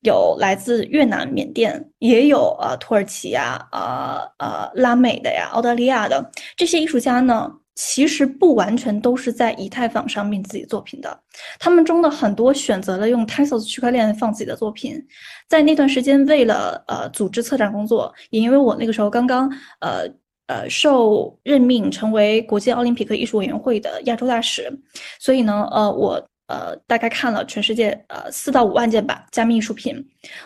[0.07, 11.21] 有来自越南、缅甸，也有啊土耳其呀、啊呃拉美的呀、澳大利亚的这些艺术家呢，其实不完全都是在以太坊上面自己作品的，
[11.59, 15.05] 他们中的很多选择了用 Tezos 区块链放自己的作品。
[15.49, 20.09] 在那段时间，为了呃组织策展工作，也因为我那个时候刚刚呃
[20.47, 24.73] 呃受任命成为国际奥林匹克艺术委员会的亚洲大使，
[25.19, 26.25] 所以呢呃我。
[26.47, 29.95] 呃，大概看了全世界呃四到五万件吧加密艺术品，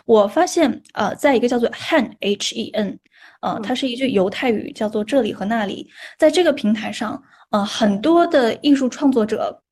[0.05, 2.99] 我发现呃，在一个叫做 Han H E N，
[3.43, 9.63] 呃，它是一句犹太语，叫做这里和那里，在这个平台上，呃，很多的艺术创作者。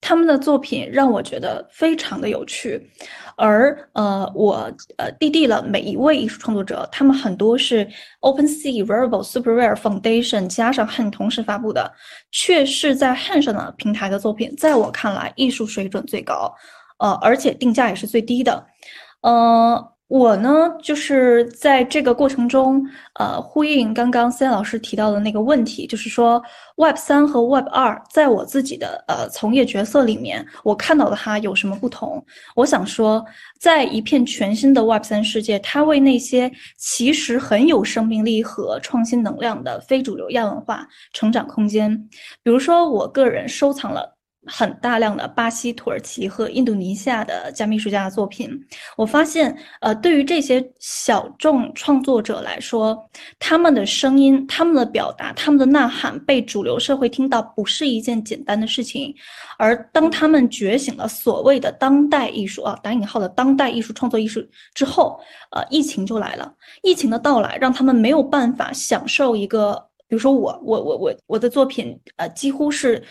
[0.00, 2.80] 他们的作品让我觉得非常的有趣，
[3.36, 7.86] 而呃，我呃递递了每一位艺术创作者，他们很多是
[8.20, 11.92] OpenSea、Verbal、Super Rare、Foundation 加上 Han 同时发布的，
[12.30, 16.54] 却是在 Han 上的平台的作品，在我看来艺术水准最高，
[16.98, 18.66] 呃，而且定价也是最低的，
[19.22, 19.92] 呃。
[20.08, 20.50] 我呢，
[20.82, 22.82] 就是在这个过程中，
[23.20, 26.42] 呃，呼应刚刚森老师提到的那个问题，就是说
[26.76, 32.24] ，Web 三和 Web 二，在我自己的呃从业角色里面，我看到的它有什么不同？
[32.56, 33.22] 我想说，
[33.60, 41.94] 在一片全新的 Web 三世界，它为那些其实很有生命力和创新能量的非主流亚文化成长空间。
[42.42, 44.17] 比如说，我个人收藏了。
[44.48, 48.50] 很大量的巴西、土耳其和印度尼西亚的加密艺术家的作品，
[48.96, 52.98] 我发现，呃，对于这些小众创作者来说，
[53.38, 59.14] 他们的声音、他们的表达、他们的呐喊被主流社会听到，不是一件简单的事情。
[59.58, 64.42] 而当他们觉醒了所谓的当代艺术啊（打引号的当代艺术创作艺术）
[64.74, 66.52] 之后，呃，疫情就来了。
[66.82, 69.74] 疫情的到来让他们没有办法享受一个，
[70.08, 73.02] 比如说我、我、我、我我的作品，呃，几乎是。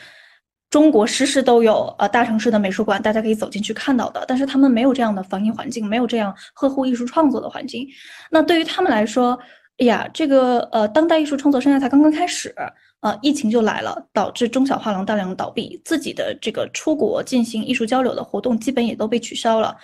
[0.70, 4.26] 中国时时都有呃大城市的美术馆，大家可以走进去看到的。
[4.28, 7.88] 但是他们没有这样的防疫环境，没有这样呵护艺术创作的环境。
[8.30, 9.40] 那对于他们来说，
[9.78, 12.54] 哎呀，这个呃当代艺术创作生涯才刚刚开始，
[13.02, 19.78] 呃，疫情就来了，导致中小画廊大量倒闭，自己的这个出国进行艺术交流的活动基本也都被取消了。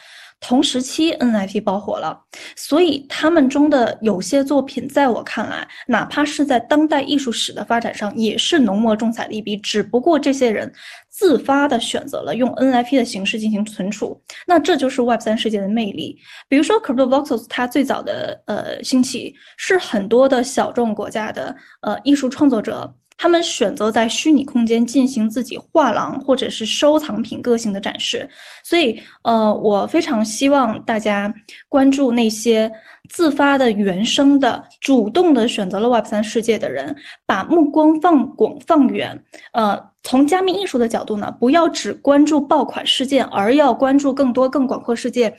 [0.44, 2.20] 同时期 NFT 爆火了，
[2.58, 9.56] 所以他们中的有些作品，在我看来，哪怕是在当代艺术史的发展上，也是浓墨重彩的一笔。
[9.56, 10.70] 只不过这些人
[11.10, 16.20] 自发的选择了用 NFT 的形式进行存储，那这就是 Web 三世界的魅力。
[16.50, 22.94] 比如说 Crypto Voxels，它最早的呃兴起是很多的小众国家的呃艺术创作者。
[23.24, 28.30] 他们选择在虚拟空间进行自己画廊或者是收藏品个性的展示，
[28.66, 31.34] 所以，呃，我非常希望大家
[31.70, 32.70] 关注那些
[33.10, 36.94] 自发的、原生的、主动的选择了 Web 三世界的人，
[37.26, 39.18] 把目光放广放远。
[39.54, 45.34] 呃，从加密艺术的角度呢，不要只关注爆款事件，而要关注更多、更广阔世界，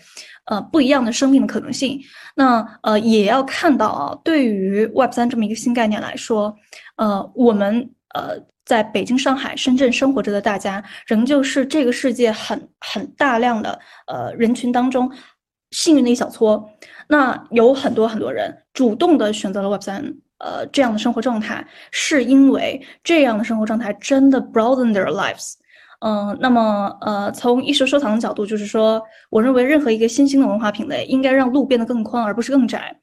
[0.47, 2.01] 呃，不一样的生命的可能性。
[2.35, 6.55] 那，呃，也要看到啊，对于 Web 三这么一个新概念来说。
[6.97, 15.11] 呃，我们呃，在北京、上海、深圳生活着的大家，仍旧是这个世界很很大量的呃人群当中
[15.71, 16.69] 幸运的一小撮。
[17.09, 20.05] 那有很多很多人主动的选择了 Web 三，
[20.39, 25.55] 呃，这样的生活状态，是因为这样的生活状态真的 broaden their lives。
[26.01, 32.95] 嗯，那么呃，从艺术收藏的角度，就是说，我认为任何一个新兴的文化品类应该让路变得更宽，而不是更窄。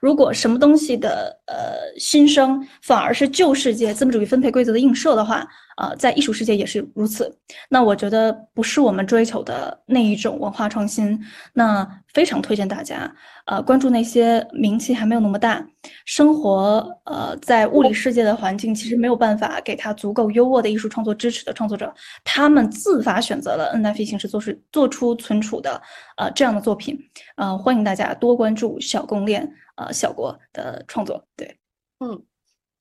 [0.00, 5.46] 如果什么东西的呃新生反而是旧世界资本主义分配规则的映射的话，
[5.80, 7.34] 呃，在艺术世界也是如此。
[7.70, 11.18] 那我觉得不是我们追求的那一种文化创新。
[11.54, 13.10] 那非常推荐大家，
[13.46, 15.66] 呃，关注那些名气还没有那么大，
[16.04, 21.92] 生活呃在物理世界的环境其实没有办法给他足够优渥的艺术创作支持的创作者，
[22.24, 25.80] 他们自发选择了 NFT 形式做出做出存储的
[26.16, 26.98] 呃这样的作品。
[27.36, 29.50] 呃，欢迎大家多关注小公链。
[29.76, 31.56] 呃，小国的创作，对，
[32.00, 32.22] 嗯，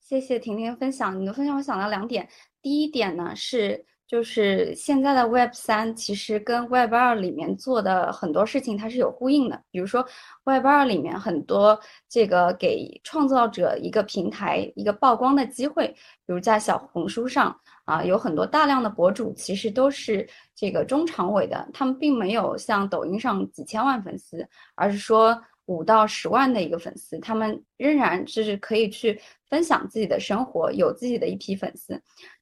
[0.01, 1.17] 谢谢婷婷分享。
[1.17, 2.27] 你的分享我想到两点，
[2.61, 9.61] 第一点呢是，就是现在的 Web 三其实跟 Web 二里面做的很多事情它是有呼应的。
[9.71, 10.05] 比如说
[10.43, 11.79] Web 二里面很多
[12.09, 15.87] 这个给创造者一个平台、一个曝光的机会，
[16.25, 17.55] 比如在小红书上
[17.85, 25.41] 啊，有很多大量的博主其实都是这个中长尾的，他们并没有像抖音上几千万粉丝，而是说。
[25.69, 32.01] 五到十万的一个粉丝，他们仍然就是可以去分享自己的生活，有自己的一批粉丝。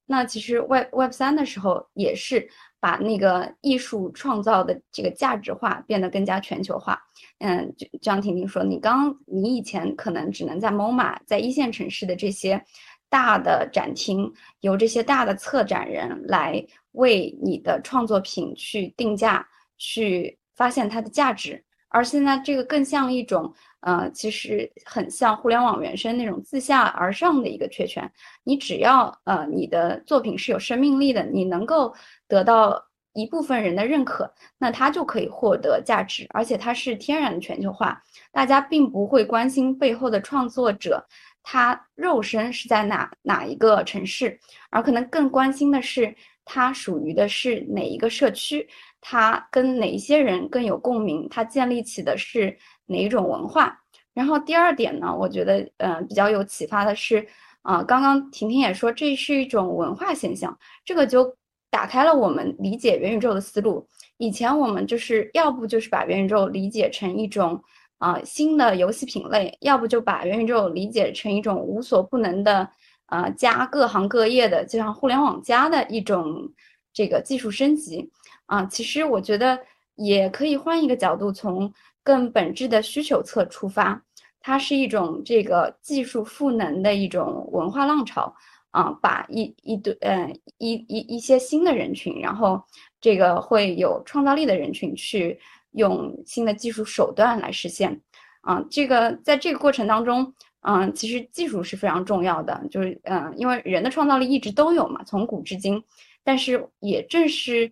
[0.10, 2.50] 那其实 Web Web 三的时候，也是
[2.80, 7.00] 把那个艺术创造的这个价值化变得更加全球化。
[7.40, 12.64] 嗯，就张婷婷说，你刚你以前可能只能在 MoMA，在一线城市的这些
[13.10, 19.46] 大的展厅，由这些大的策展人来为你的创作品去定价，
[19.78, 21.64] 去发现它的价值。
[21.90, 28.10] 而现在这个更像一种，呃，其实很像互联网原生那种自下而上的一个确权。
[28.44, 31.94] 你只要呃你的作品是有生命力的，你能够
[32.28, 32.84] 得到
[33.14, 38.02] 一部分人的认可，那它就可以获得价值，而且它是天然的全球化。
[38.32, 41.04] 大家并不会关心背后的创作者
[41.42, 44.38] 他肉身是在哪哪一个城市，
[44.70, 46.14] 而可能更关心的是
[46.44, 48.68] 他属于的是哪一个社区。
[49.02, 51.28] 他跟哪一些人更有共鸣？
[51.30, 53.78] 他建立起的是哪一种文化？
[54.14, 55.16] 然后第二点呢？
[55.16, 57.26] 我觉得，嗯，比较有启发的是，
[57.62, 61.36] 啊，刚刚婷婷也说，这是一种文化现象，这个就
[61.70, 63.88] 打开了我们理解元宇宙的思路。
[64.18, 67.62] 以前我们就是要不就是把元宇宙理解成一种
[68.00, 72.68] 啊新的游戏品类，要不就把元宇宙理解成一种无所不能的，
[73.06, 76.52] 啊加各行各业的，就像互联网加的一种
[76.92, 78.10] 这个技术升级。
[78.48, 79.60] 啊，其实我觉得
[79.96, 81.72] 也可以换一个角度，从
[82.02, 84.02] 更本质的需求侧出发，
[84.40, 88.34] 它是一种这个技术赋能的一种文化浪潮
[88.72, 92.64] 啊，把一一堆呃一一一些新的人群，然后
[93.02, 95.38] 这个会有创造力的人群去
[95.72, 98.00] 用新的技术手段来实现
[98.42, 105.84] 啊，这个在这个过程当中，嗯，其实技术是非常重要的，就是嗯，因为人的创造力一直都有嘛，从古至今，
[106.24, 107.70] 但是也正是。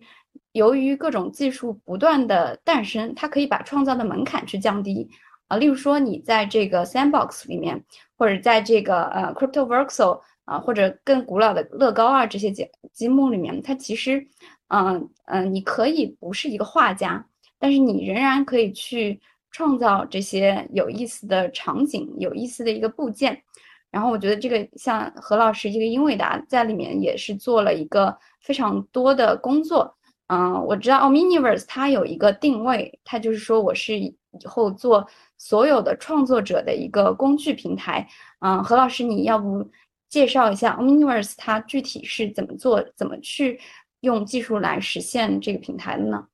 [0.56, 5.06] 由于各种技术不断的诞生，它可以把创造的门槛去降低
[5.48, 5.58] 啊。
[5.58, 7.84] 例如说，你在这个 Sandbox 里面，
[8.16, 14.26] 或者在这个呃 Crypto Voxel 啊，或者更古老的乐高啊这些积积木里面，它其实，
[14.68, 17.22] 嗯嗯，你可以不是一个画家，
[17.58, 23.42] 但是你仍然可以去创造这些有意思的场景、有意思的一个部件。
[23.90, 29.95] 然后我觉得这个像何老师这个英伟达在里面也是做了一个非常多的工作。
[30.28, 35.06] 嗯，我知道 Omniverse 它有一个定位，它就是说我是以后做
[35.38, 38.08] 所有的创作者的一个工具平台。
[38.40, 39.70] 嗯，何老师，你要不
[40.08, 43.60] 介绍一下 Omniverse 它具体是怎么做，怎么去
[44.00, 46.26] 用技术来实现这个平台的呢？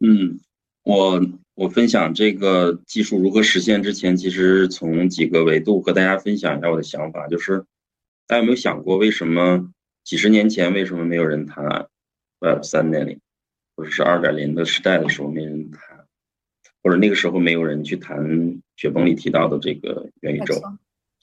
[0.00, 0.40] 嗯，
[0.82, 1.20] 我
[1.54, 7.64] 我分享这个技术如何实现之前，其实从几个维度和大家分享一下我的想法，就是
[8.26, 9.72] 大家有没有想过，为什么
[10.02, 11.64] 几十年前为什么没有人谈
[12.40, 13.20] Web 三点零？
[13.78, 16.04] 或者是二点零的时代的时候没人谈，
[16.82, 20.60] 或者那个时候没有人去谈雪崩里提到的这个元宇宙，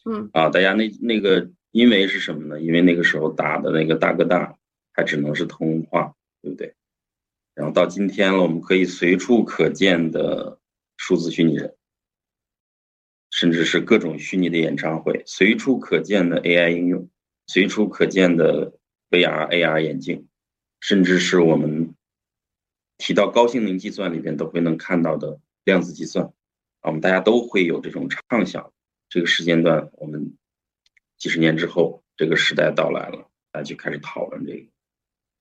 [0.06, 2.62] 嗯啊，大家那那个因为是什么呢？
[2.62, 4.56] 因为那个时候打的那个大哥大
[4.93, 6.74] 还只能是通话，对不对？
[7.56, 10.58] 然后到今天了，我们可以随处可见的
[10.95, 11.76] 数字虚拟人，
[13.32, 17.10] 甚至是各种虚拟的演唱会，随处可见的 AI 应用，
[17.47, 18.72] 随处可见的
[19.10, 20.26] VR、AR 眼镜，
[20.80, 21.93] 甚至是我们。
[22.98, 28.72] 提到高性能计算里边都会能看到的量子计算，啊，我们大家都会有这种畅想。
[29.10, 30.36] 这个时间段，我们
[31.18, 34.66] 几十年之后，这个时代到来了，大家就开始讨论这个。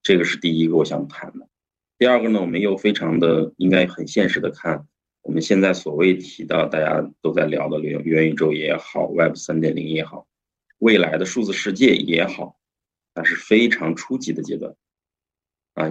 [0.03, 1.49] 这个是第一个我想谈的。
[1.97, 4.87] 第二个呢，我们又非常的应该很现实的看，
[5.23, 10.27] 我们现在所谓提到大家都在聊的元元宇宙也好，Web 三点零也好，
[10.79, 12.59] 未来的数字世界也好，
[13.15, 14.75] 那是非常初级的阶段
[15.75, 15.91] 啊。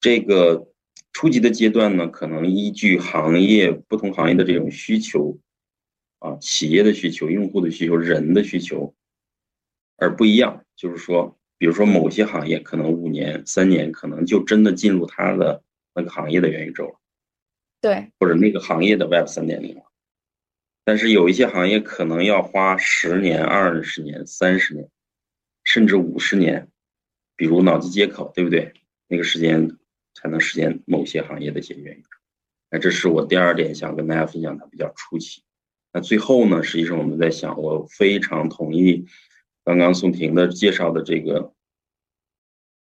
[0.00, 0.68] 这个
[1.12, 5.38] 初级的阶段呢，可能依据行业不同行业的这种需求
[6.18, 8.94] 啊，企业的需求、用户的需求、人的需求
[9.96, 10.64] 而不一样。
[10.76, 11.34] 就是说。
[11.60, 15.60] 比如说，某些行业可能五年、三年，可能就真的进入它的
[15.92, 17.00] 那个行业的元宇宙了，
[17.80, 19.82] 对，或者那个行业的 Web 三点零了。
[20.84, 24.88] 但是有一些行业可能要花十年、二十年、三十年，
[25.64, 26.68] 甚至五十年，
[27.34, 28.72] 比如脑机接口，对不对？
[29.08, 29.76] 那个时间
[30.20, 32.08] 才能实现某些行业的一些元宇宙。
[32.70, 35.42] 那这是我第二点想跟大家分享，它比较初期。
[35.92, 39.06] 那最后呢，实际上我们在想，我非常同意。
[39.64, 41.54] 刚刚宋婷的介绍的这个，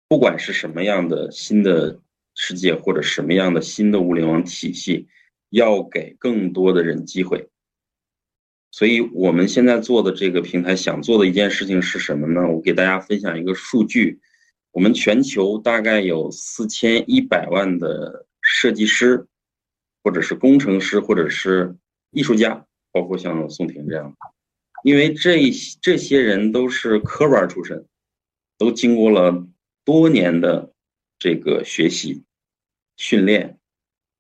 [0.09, 2.01] 不管是什么样的新的
[2.35, 5.09] 世界，或者什么样的新的物联网体系，
[5.51, 7.49] 要给更多的人机会。
[8.70, 12.47] 所以我们现在做的这个平台，想做的一件事情是什么呢？
[12.49, 14.20] 我给大家分享一个数据：
[14.73, 19.27] 我们全球大概有四千一百万的设计师，
[20.03, 21.77] 或者是工程师，或者是
[22.11, 24.16] 艺术家，包括像宋婷这样的。
[24.83, 25.39] 因为这
[25.81, 27.87] 这些人都是科班出身，
[28.59, 29.47] 都经过了
[29.85, 30.73] 多年的
[31.18, 32.25] 这个学习、
[32.97, 33.59] 训练，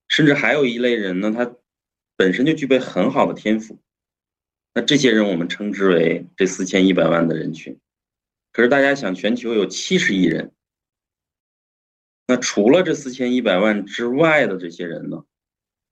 [0.06, 1.56] 甚至还有一类人呢，他
[2.14, 3.80] 本身就具备很好的天赋。
[4.74, 7.78] 那这些人我们称之为这四千一百万的人群。
[8.52, 10.52] 可是大家想，全球有七十亿人，
[12.26, 15.24] 那除了这四千一百万之外的这些人呢，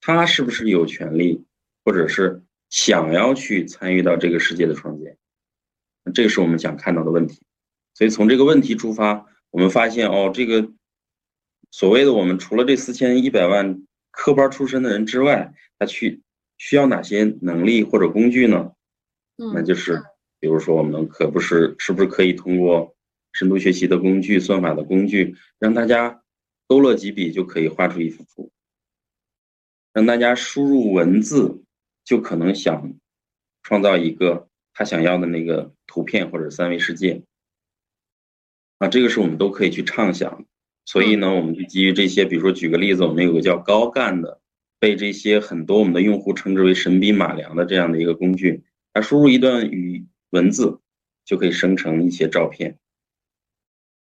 [0.00, 1.44] 他是不是有权利，
[1.84, 2.42] 或者是？
[2.72, 5.18] 想要去参与到这个世界的创建，
[6.14, 7.42] 这个是我们想看到的问题。
[7.94, 10.70] 所以从这个问题出发，我们发现哦，这个
[11.72, 13.82] 所谓的我们除了这四千一百万
[14.12, 16.22] 科班出身的人之外，他去
[16.58, 18.70] 需要哪些能力或者工具呢？
[19.36, 20.00] 那就是
[20.40, 22.96] 比如说我们可不是是不是可以通过
[23.32, 26.22] 深度学习的工具、算法的工具，让大家
[26.66, 28.50] 勾勒几笔就可以画出一幅图，
[29.92, 31.62] 让大家输入文字。
[32.02, 32.94] 就可能想
[33.62, 37.22] 创造一个他想要的那个图片或者三维世界
[38.78, 40.44] 啊，这个是我们都可以去畅想。
[40.86, 44.40] 所以呢，我们就基于这些，比如说举个例子，我们有个叫高干的，
[44.80, 50.80] 被这些很多我们的用户称之为神笔马良的这样的一个工具，它输入一段语文字
[51.24, 52.78] 就可以生成一些照片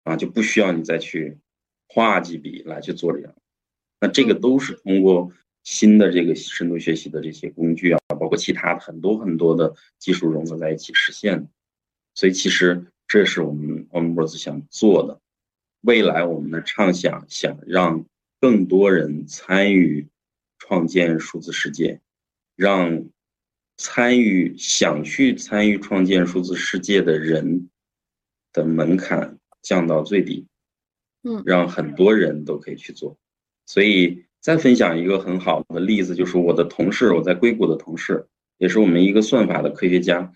[0.03, 1.37] 啊，就不需要你再去
[1.87, 3.33] 画几笔来去做这样。
[3.99, 5.31] 那这个都是通过。
[5.63, 11.49] 新的这个深度学习的这些工具啊，包括其他的很多很多的技术融合在一起实现的，
[12.13, 15.19] 所以其实这是我们 OnWords 想做的。
[15.81, 18.05] 未来我们的畅想，想让
[18.39, 20.07] 更多人参与
[20.57, 21.99] 创建数字世界，
[22.55, 23.03] 让
[23.77, 27.69] 参与想去参与创建数字世界的人
[28.51, 30.45] 的门槛降到最低，
[31.23, 33.17] 嗯，让很多人都可以去做，
[33.65, 34.23] 所以。
[34.39, 38.27] 再分享一个很好的例子，就是我的同事，我在硅谷的同事，
[38.59, 40.31] 也是我们一个算法的科学家。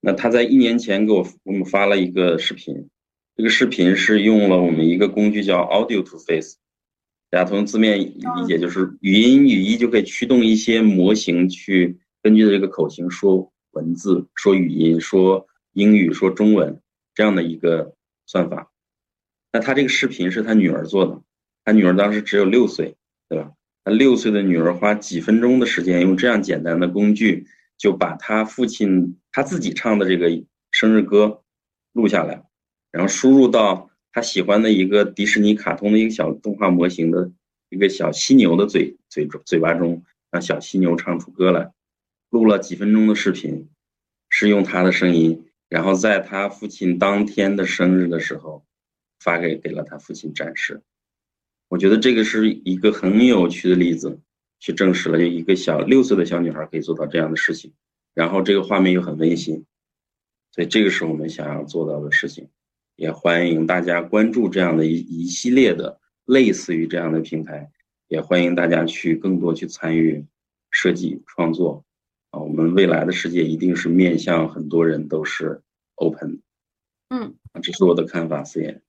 [0.00, 2.88] 那他在一年前给我我们发了一个视频，
[3.36, 6.56] 这个视频是用了我们一个工具叫 Audio to Face，
[7.28, 16.80] 大家从字面理解就是语音语义就可以驱动一些模型去根据这个口型说文字、说语音、说英语、说中文
[17.14, 17.94] 这样的一个
[18.26, 18.72] 算法。
[19.52, 21.20] 那他这个视频是他女儿做的，
[21.64, 22.96] 他女儿当时只有六岁。
[23.28, 23.50] 对吧？
[23.82, 27.46] 他六岁的女儿花几分钟的时间，用这样简单的工具，
[27.78, 30.28] 就把他父亲他自己唱的这个
[30.70, 31.42] 生日歌
[31.94, 32.44] 录下来，
[32.90, 37.32] 然后输入到他喜欢的一个迪士尼卡通的一个小动画模型的
[37.70, 41.72] 一个小犀牛的嘴嘴嘴巴中，让小犀牛唱出歌来。
[42.32, 43.68] 录了几分钟的视频，
[44.30, 48.64] 是用他的声音，然后在他父亲当天的生日的时候，
[49.20, 50.80] 发给给了他父亲展示。
[51.68, 54.18] 我觉得这个是一个很有趣的例子，
[54.58, 57.70] 去证实了就一个小六岁的小女孩可以做到这样的事情，
[58.14, 59.66] 然后这个画面又很温馨，
[60.52, 62.48] 所以这个是我们想要做到的事情，
[62.96, 67.70] 也欢迎大家关注这样的一一系列的类似于这样的平台，
[68.08, 70.24] 也欢迎大家去更多去参与
[70.70, 71.84] 设计创作，
[72.32, 75.62] 啊，我们未来的世界一定是面向很多人都是
[75.96, 76.40] open，
[77.10, 78.82] 嗯，这是我的看法，思妍。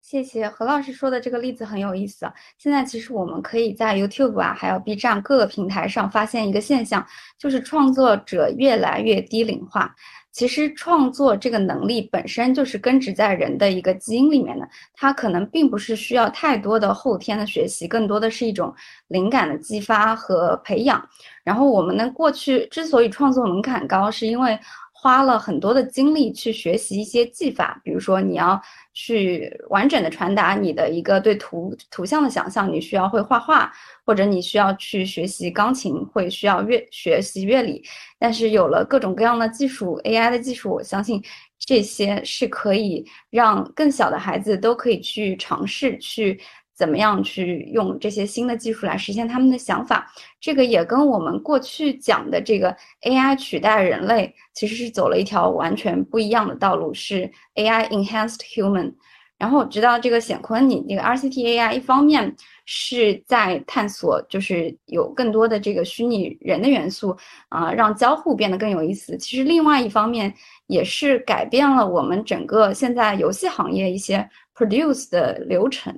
[0.00, 2.26] 谢谢何老师说的这个例子很有意思。
[2.56, 7.06] 现在其实我们可以在 YouTube 啊，还有 B 站各个平台上发现一个现象，
[7.38, 9.94] 就是创作者越来越低龄化。
[10.38, 18.72] 其实创作这个能力本身就是根植在人的一个基因里面的，它可能并不是需要太多的后天的学习，更多的是一种
[19.08, 21.04] 灵感的激发和培养。
[21.42, 24.56] 然后我们呢，过去之所以创作门槛高，是因为。
[25.00, 28.60] 花了很多的精力去学习一些技法，比如说你要
[29.00, 33.72] 去完整的传达你的一个对图图像的想象，你需要会画画，
[34.04, 37.80] 或者你需要去学习钢琴，会需要乐学习乐理。
[38.18, 41.22] 但是有了各种各样的技术，AI 的技术，我相信
[41.60, 46.40] 这些是可以让更小的孩子都可以去尝试去。
[46.78, 50.08] 怎么样去用这些新的技术来实现他们的想法？
[50.40, 58.94] 这个也跟我们过去讲的这个 AI 取代人类，其实是走了一条完全不一样的道路，是 AI enhanced human。
[59.36, 62.32] 然后直到这个显坤，你这个 RCT AI 一方面
[62.64, 67.16] 是在探索，就是有更多的这个虚拟人的元素
[67.48, 69.16] 啊，让交互变得更有意思。
[69.16, 70.32] 其实另外一方面
[70.66, 75.96] 也是改变了我们整个现在游戏行业一些 produce 的流程。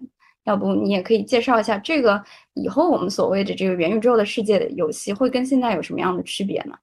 [0.51, 2.20] 要不你也可以介绍一下这个
[2.55, 6.74] 以后我们所谓的这个元宇宙的世界的游戏会跟现在有什么样的区别呢？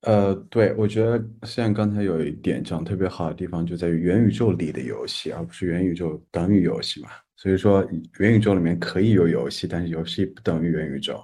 [0.00, 7.08] 呃，对，我觉得像刚才有一点讲特别好的地方，就在于元宇宙里的游戏，而不是元宇宙等于游戏嘛。
[7.36, 7.88] 所以说，
[8.18, 11.22] 元宇宙里面可以有游戏，但是游戏不等于元宇宙。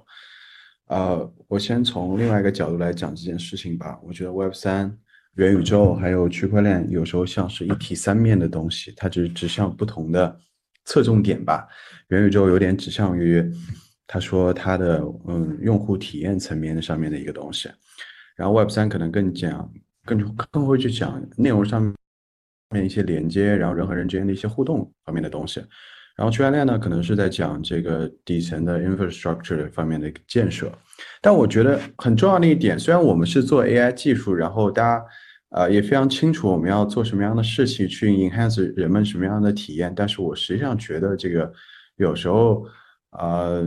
[0.86, 3.98] 呃，我先从另外一个角度来讲这件事情吧。
[4.00, 4.96] 我觉得 Web 三、
[5.34, 10.38] 元宇宙还有区块链有时候像是一体三面的东西，它只指向不同的。
[10.88, 11.68] 侧重点吧，
[12.08, 13.44] 元宇宙有点指向于，
[14.06, 17.68] 他说他的嗯用户体验层面上面的一个东西，
[18.34, 19.70] 然后 Web 三可能更讲
[20.06, 21.94] 更更会去讲内容上
[22.70, 25.62] 面一些连接，然后人和人之间的一些互动方面的东西，
[26.16, 30.72] 然后区块链呢可能是在讲这个底层的 infrastructure 方面的一个建设，
[31.20, 35.04] 但我觉得很重要的一点，虽然我们是做 AI 技术，然后大家。
[35.50, 41.50] 呃，也非常清楚我们要做什么样的事情去 enhance 人们什么样的体验，但是我实际上觉得这个
[41.96, 42.66] 有时候，
[43.12, 43.64] 呃，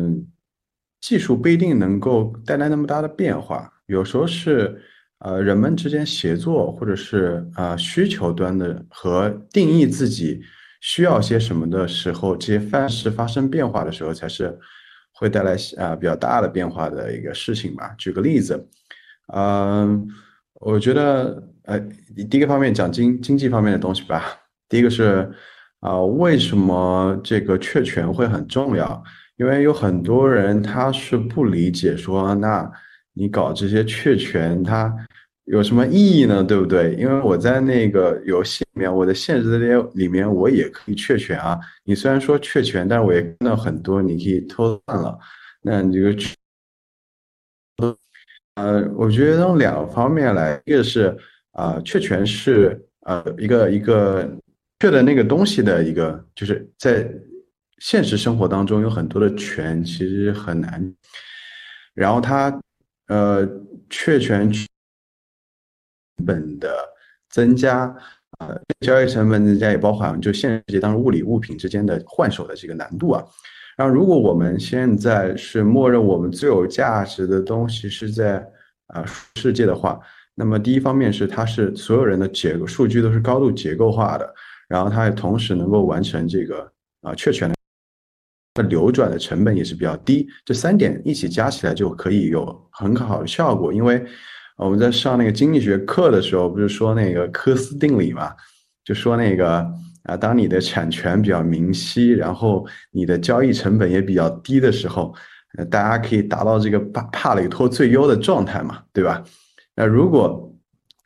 [1.01, 4.79] 技术不一定能够带来那么大的变化，有时候是
[5.19, 10.39] 呃人们之间协作，或者是啊需求端的和定义自己
[10.81, 14.55] 需要些什么的时候，这些范式发生变化的时候，才是
[15.13, 17.95] 会带来啊比较大的变化的一个事情吧。
[17.97, 18.69] 举个例子，
[19.33, 20.07] 嗯，
[20.53, 21.49] 我觉得。
[21.63, 21.79] 呃，
[22.29, 24.37] 第一个方面讲经经济方面的东西吧。
[24.67, 25.31] 第一个是，
[25.81, 29.03] 啊，为什么这个确权会很重要？
[29.37, 32.71] 因为有很多人他是不理解说，那
[33.13, 34.91] 你搞这些确权它
[35.45, 36.43] 有什么意义呢？
[36.43, 36.95] 对不对？
[36.95, 41.59] 因为我在那个游戏里面，我的现实里里面我也可以确权啊。
[41.83, 45.17] 你虽然说确权，但是我也看到很多你可以偷换了。
[45.61, 46.01] 那你这
[47.77, 47.97] 个，
[48.55, 51.15] 呃，我觉得从两个方面来，一个是。
[51.51, 54.29] 啊，确权是呃一个一个
[54.79, 57.07] 确的那个东西的一个，就是在
[57.79, 60.95] 现实生活当中有很多的权其实很难，
[61.93, 62.57] 然后它
[63.07, 63.45] 呃
[63.89, 64.65] 确权成
[66.25, 66.73] 本的
[67.29, 67.93] 增加，
[68.39, 73.21] 呃交易成本增加也包含就现实界当中物理物品之间的换手的这个难度啊。
[73.75, 78.41] 然后如果我们现在是默认我们最有价值的东西是在
[78.87, 79.03] 啊
[79.35, 79.99] 世界的话。
[80.41, 84.27] 那么第一方面是它是所有人的结构数据都是高度结构化的，
[84.67, 86.67] 然后它也同时能够完成这个
[87.01, 87.47] 啊确权
[88.55, 93.71] 的流转的成本也是比较低，这三点一起加起来就可以有很好的效果。
[93.71, 94.03] 因为
[94.57, 98.33] 我们在上那个经济学课的时候，不是说那个科斯定理嘛，
[98.83, 99.63] 就说那个
[100.05, 105.13] 啊，当你的产权比较明晰，然后你的交易成本也比较低的时候，
[105.59, 109.23] 呃大家可以达到这个帕帕累托最优的状态嘛，对吧？
[109.75, 110.53] 那如果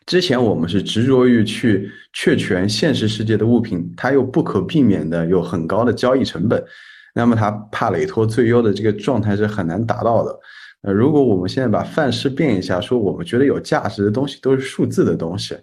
[0.05, 6.63] 之前我们是执着于去确权现实世界的物品，它又不可避免的有很高的交易成本，
[7.13, 10.39] 那么它帕累托最优的这个状态是很难达到的。
[10.81, 15.57] 那如果我们现在把范式变一下，说我们觉得有价值的东西都是数字的东西，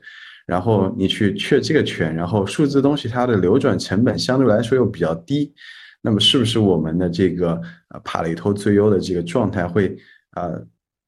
[0.47, 5.53] 然后你去确这个权，然后数字东西它的流转成本相对来说又比较低，
[6.01, 9.97] 那么是不是我们的这个呃帕累托最优的这个状态会
[10.35, 10.61] 呃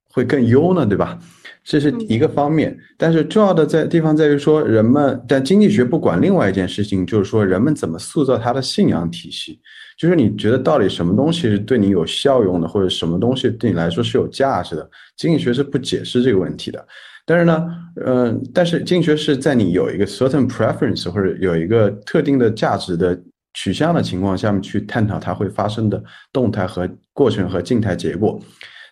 [0.08, 0.86] 会更优呢？
[0.86, 1.18] 对吧？
[1.64, 9.58] 这是一个方面，但是重要的在地方在于说，人们但经济学不管另外一件事情，就是说人们怎么塑造他的信仰体系，
[9.98, 14.86] 就是你觉得到底什么东西是对你有效用的，或者什么东西对你来说是有价值的，
[15.16, 16.86] 经济学是不解释这个问题的。
[17.24, 17.66] 但是呢，
[18.04, 23.18] 嗯，但是经济学是在你有一个 certain preference 或者有一个特定的价值的
[23.54, 28.38] 取向的情况下面去探讨它会发生的动态和过程和静态结果。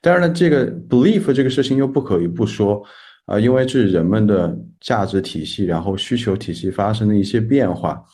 [0.03, 2.83] 当然了，这个 belief 这个事情又不可以不说，
[3.27, 8.05] 啊，因为这是人们的价值体系，然后需求体系发生的一些变化。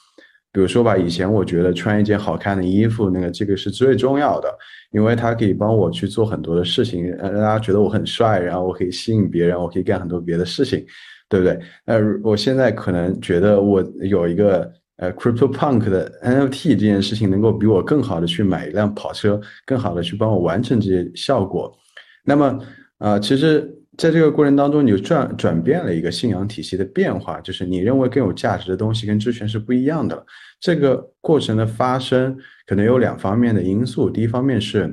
[0.50, 4.48] 比如说吧，以前我觉得穿一件好看的衣服，那个这个是最重要的，
[4.92, 10.84] 因为它可以帮我去做很多的事情，让大家觉得我很帅，然后我可以吸引别人，我可以干很多别的事情，
[11.28, 11.58] 对不对？
[11.84, 21.76] 那我现在可能觉得我有一个呃，Crypto Punk 的 NFT 这件事情，能够比我更好的去买一辆跑车，更好的去帮我完成这些效果。
[22.24, 22.60] 那么，
[22.98, 23.74] 啊，其实。
[23.96, 30.24] 在这个过程当中，你就转转变了一个信仰体系的变化，就是你认为更有价值的东西跟之前是不一样的。
[30.60, 34.88] 这个过程的发生可能有两方面的因素，第一方面是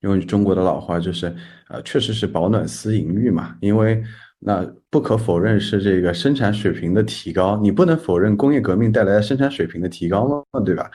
[0.00, 1.26] 用中国的老话，就是
[1.68, 3.54] 呃，确实是饱暖思淫欲嘛。
[3.60, 4.02] 因为
[4.44, 10.90] 那不可否认是这个生产水平的提高，你不能否认工业革命带来的生产水平的提高吗，对吧？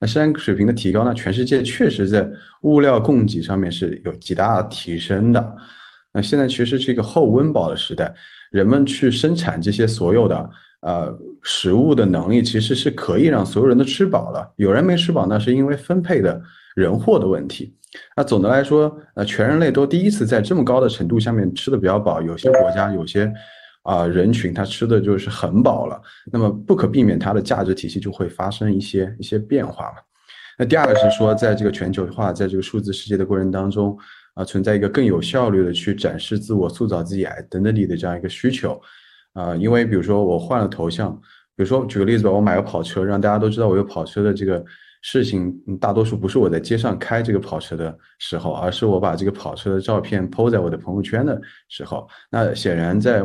[0.00, 2.28] 那生产水平的提高呢，全世界确实在
[2.62, 5.56] 物料供给上面是有极大提升的。
[6.12, 8.12] 那现在其实是一个后温饱的时代，
[8.50, 14.52] 人们去生产这些所有的呃食物的能力，其实是可以让所有人都吃饱了。
[14.56, 16.42] 有人没吃饱，那是因为分配的
[16.74, 17.72] 人货的问题。
[18.16, 22.22] 那总的来说，呃，全人类都第一次在这么高的程度下面吃的比较饱。
[22.22, 23.32] 有些国家有些
[23.82, 26.00] 啊人群，他吃的就是很饱了。
[26.32, 29.96] 那么不可避免，它的价值体系就会发生一些一些变化嘛。
[30.58, 33.98] 那第二个是说，在这个全球化，在这个数字世界的过程当中。
[34.34, 38.80] 啊，存在一个更有效率的去展示自我、塑造自己 identity 的这样一个需求，
[39.34, 41.12] 啊，因为比如说我换了头像，
[41.54, 44.64] 比如说举个例子吧，我买个跑车，让大家都知道我有跑车的这个
[45.02, 51.38] 事情，大多数不是我在街上开这个跑车的时候，而是我把这个跑车的照片 PO 在我的朋友圈的
[51.68, 53.22] 时候，那显然在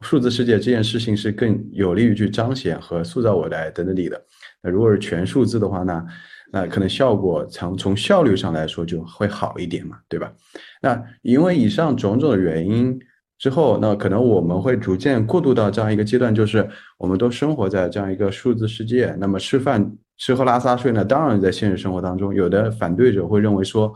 [0.00, 4.20] 数字世界这件事情是更有利于去彰显和塑造我的 identity 的。
[4.62, 6.04] 那如果是全数字的话呢？
[6.50, 10.32] 那可能效果从从效率上来说就会好一点嘛，对吧？
[10.80, 12.98] 那因为以上种种的原因
[13.36, 16.66] 之后，那可能我们会逐渐过渡到这样一个阶段，就是
[16.96, 19.14] 我们都生活在这样一个数字世界。
[19.20, 21.04] 那么吃饭吃喝拉撒睡呢？
[21.04, 23.92] 当然在现实生活当中，有的反对者会认为说，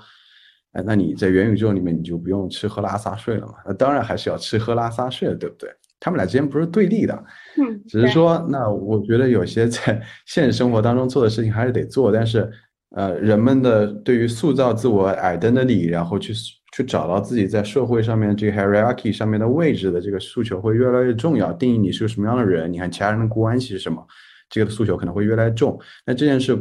[0.73, 3.55] 哎，那你在元宇宙里面你就不用吃喝拉撒睡了嘛？
[3.67, 5.69] 那当然还是要吃喝拉撒睡的，对不对？
[6.01, 7.25] 他们俩之间不是对立的，
[7.59, 12.51] 嗯，只是说，那我觉得有些在现实生活当中做的事情还是得做，但是，
[12.91, 16.33] 呃，人们的对于塑造自我 identity，然后去
[16.75, 21.53] 去找到自己在社会上面这个 hierarchy 上面的位置的这个诉求会越来越重要。
[21.53, 24.05] 定义你是个什么样的人，你看其他人的关系是什么，
[24.53, 25.77] 这个诉求可能会越来越重。
[26.07, 26.57] 那这件事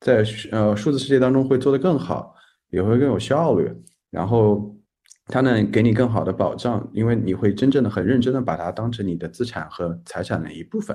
[0.00, 2.34] 在呃数字世界当中会做得更好，
[2.68, 3.72] 也会更有效率，
[4.10, 4.76] 然后。
[5.28, 10.94] 它能给你更好的保障，因为你会真正的很认真的把它当成你的资产和财产的一部分。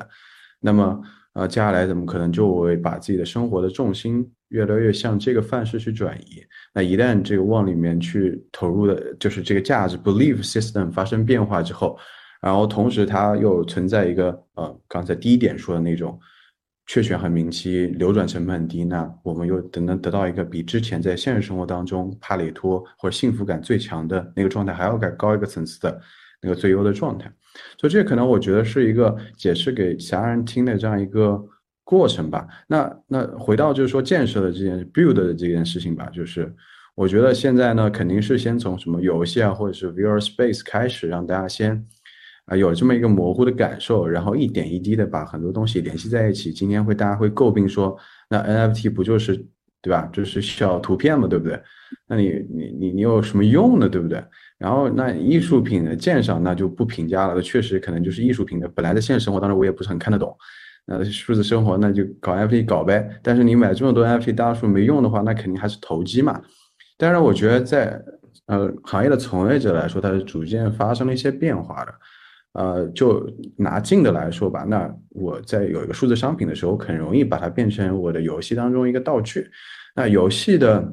[0.60, 1.02] 那么，
[1.34, 6.44] 呃，接下来怎么可能就会把自己的生活的重心越来越向这个范式去转移？
[6.74, 11.98] 那一旦这个往里面去投入的，就是这个价值 belief system 发生变化之后，
[12.42, 16.20] 然后同时它又存在一个呃，刚才第一点说的那种。
[16.90, 26.00] 确权很明晰流转成本很低，那我们又能能得到一个比之前在现实生活当中帕累托或者幸福感最强的那个状态还要再高一个层次的
[26.42, 27.30] 那个最优的状态，
[27.78, 31.38] 所以这可能我觉得是一个解释给其他人听的这样一个
[31.84, 32.48] 过程吧。
[32.68, 36.56] 那那回到就是说建设的这件 build 的这件事情吧，就是
[36.96, 41.86] 我觉得现在呢肯定是先从什么游戏啊或者是 VR space 开始，让大家先。
[42.48, 46.52] 啊，有这么一个模糊的感受，然后一点一滴的把很多东西联系在一起。
[46.52, 47.96] 今天会大家会诟病说，
[48.30, 49.36] 那 NFT 不就是
[49.82, 50.10] 对吧？
[50.14, 51.62] 就是小图片嘛，对不对？
[52.08, 53.90] 那你你你你有什么用呢？
[53.90, 54.24] 对不对？
[54.58, 58.68] 然后那艺术品的鉴赏那就不评价了，那确实可能就是艺术品的。
[58.70, 60.34] 本来在现实生活当中我也不是很看得懂，
[60.86, 63.10] 那数字生活那就搞 NFT 搞呗。
[63.22, 66.42] 但是你买这么多 NFT，大多数没用的话，那肯定还是投机嘛。
[66.98, 68.02] 当然，我觉得在
[68.46, 71.94] 呃行业的从业者来说，它是逐渐发生了一些变化的。
[72.58, 73.24] 呃，就
[73.56, 79.48] 拿近的来说吧，那我在有一个数字商品的时候，很容易把它变成我的游戏当中一个道具。
[79.96, 80.92] 那游戏的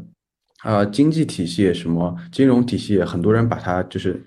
[0.62, 4.22] 呃经济体系、什么金融体系，很多人把它就是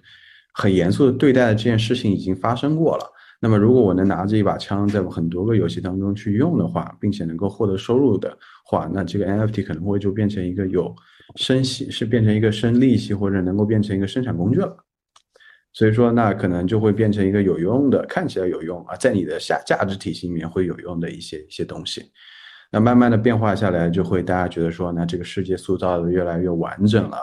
[0.51, 3.05] 很严肃的对待的这件事情已经发生过了。
[3.39, 8.35] 那么，如果我能拿着一把枪在很多个游戏当中去用的话，并且能够获得收入的
[8.65, 10.91] 话，那这个 NFT 可能会就变成一个有
[11.35, 14.75] 生息，是变成一个生利息，或者能够变成一个生产工具了。
[15.78, 22.01] 所以说，那可能就会变成一个有用的，看起来有用啊，在你的下价值体系里面会有用的一些一些东西。
[22.71, 27.17] 那慢慢的变化下来，就会大家觉得说，那这个世界塑造的越来越完整了，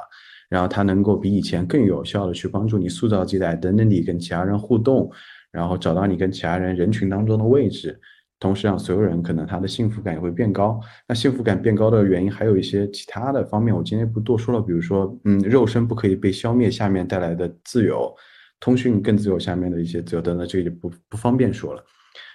[0.49, 5.11] 然后它能够比以前更有效的去帮助你塑造自己的 identity，跟其他人互动，
[5.51, 8.01] 然后找到你跟其他人人群当中的位置，
[8.39, 10.81] 同时让所有人可能他的幸福感也会变高。
[11.09, 18.15] 那幸福感变高的原因还有一些其他的方面，我今天不多说了，比如说，嗯，肉身不可以被消灭下面带来的自由。
[18.65, 21.85] 通讯更自由下面的一些自由等等，这个就不不方便说了。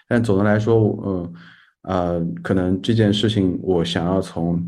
[0.08, 1.34] 但总的来说，嗯
[1.82, 4.64] 呃，可能这件事情我想要从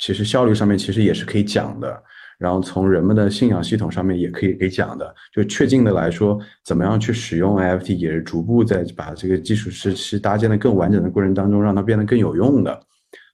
[0.00, 2.02] 其实效率上面其实也是可以讲的。
[2.36, 12.80] 然后从人们的信仰系统上面也可以给讲的，就确定的来说，怎么样去使用 NFT，也是逐步在把这个基础是是搭建的更完整的过程当中，让它变得更有用的。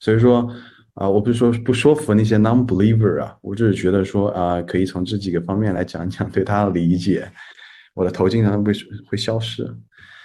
[0.01, 0.47] 所以说，
[0.93, 7.27] 啊，我不是说不说服那些 non-believer 啊，我只是觉得说啊，可以从这几个方面来讲讲对它的理解。
[7.95, 8.73] 我的头经常会
[9.09, 9.65] 会消失。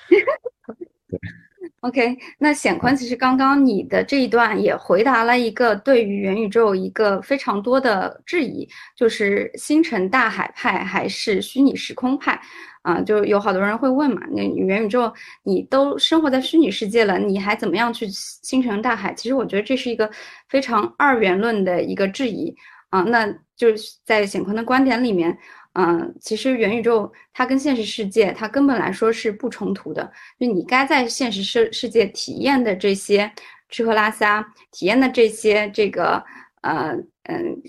[1.82, 12.41] OK，那显坤，其实刚刚你的这一段也回答了一个对于元宇宙一个非常多的质疑，就是星辰大海派还是虚拟时空派？
[12.82, 15.13] 啊，就有好多人会问嘛，那元宇宙
[15.43, 19.13] 你都生活在虚拟世界了，你还怎么样去星辰大海？
[19.13, 20.09] 其实我觉得这是一个
[20.49, 22.55] 非常二元论的一个质疑
[22.89, 23.01] 啊。
[23.03, 25.38] 那就是在显坤的观点里面。
[25.78, 30.09] 嗯，其实元宇宙它跟现实世界它根本来说是不冲突的。
[30.39, 33.30] 就你该在现实世世界体验的这些
[33.67, 36.23] 吃喝拉撒，体验的这些这个
[36.61, 37.61] 呃嗯，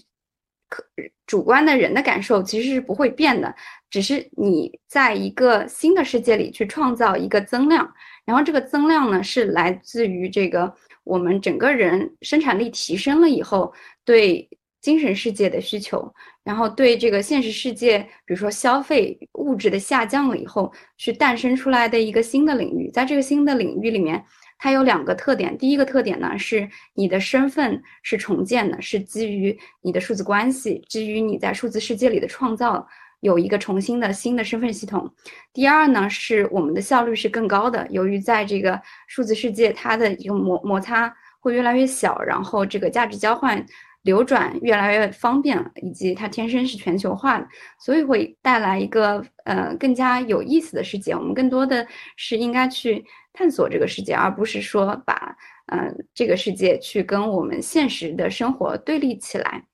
[0.69, 0.85] 可
[1.27, 3.53] 主观的人的感受其实是不会变的，
[3.91, 7.93] 只是你在一个新的世界里去创造一个增量，
[8.25, 14.49] 然后这个增量呢是来自于这个我们整个人生产力提升了以后对。
[14.87, 16.15] 精神世界的需求，
[16.45, 22.89] 然后对这个现实世界，比如说消费物质的下降了以后，去诞生出来的一个新的领域。
[22.93, 24.25] 在这个新的领域里面，
[24.57, 25.59] 它有两个特点。
[25.59, 32.87] 第一个特点呢，是你的身份是重建的，是基于你的数字关系，基于你在数字世界里的创造，
[33.19, 35.13] 有一个重新的新的身份系统。
[35.53, 43.67] 第二呢，是我们的效率是更高的，由于在这个数字世界，它的一个摩摩擦会越来越小，然后这个价值交换。
[44.07, 47.47] 流转越来越方便了，以及它天生是全球化的，
[47.79, 51.13] 所以会带来一个呃更加有意思的世界。
[51.13, 51.87] 我们更多的
[52.17, 55.37] 是应该去探索这个世界，而不是说把
[55.67, 59.67] 呃这个世界去跟我们现实的生活对立起来。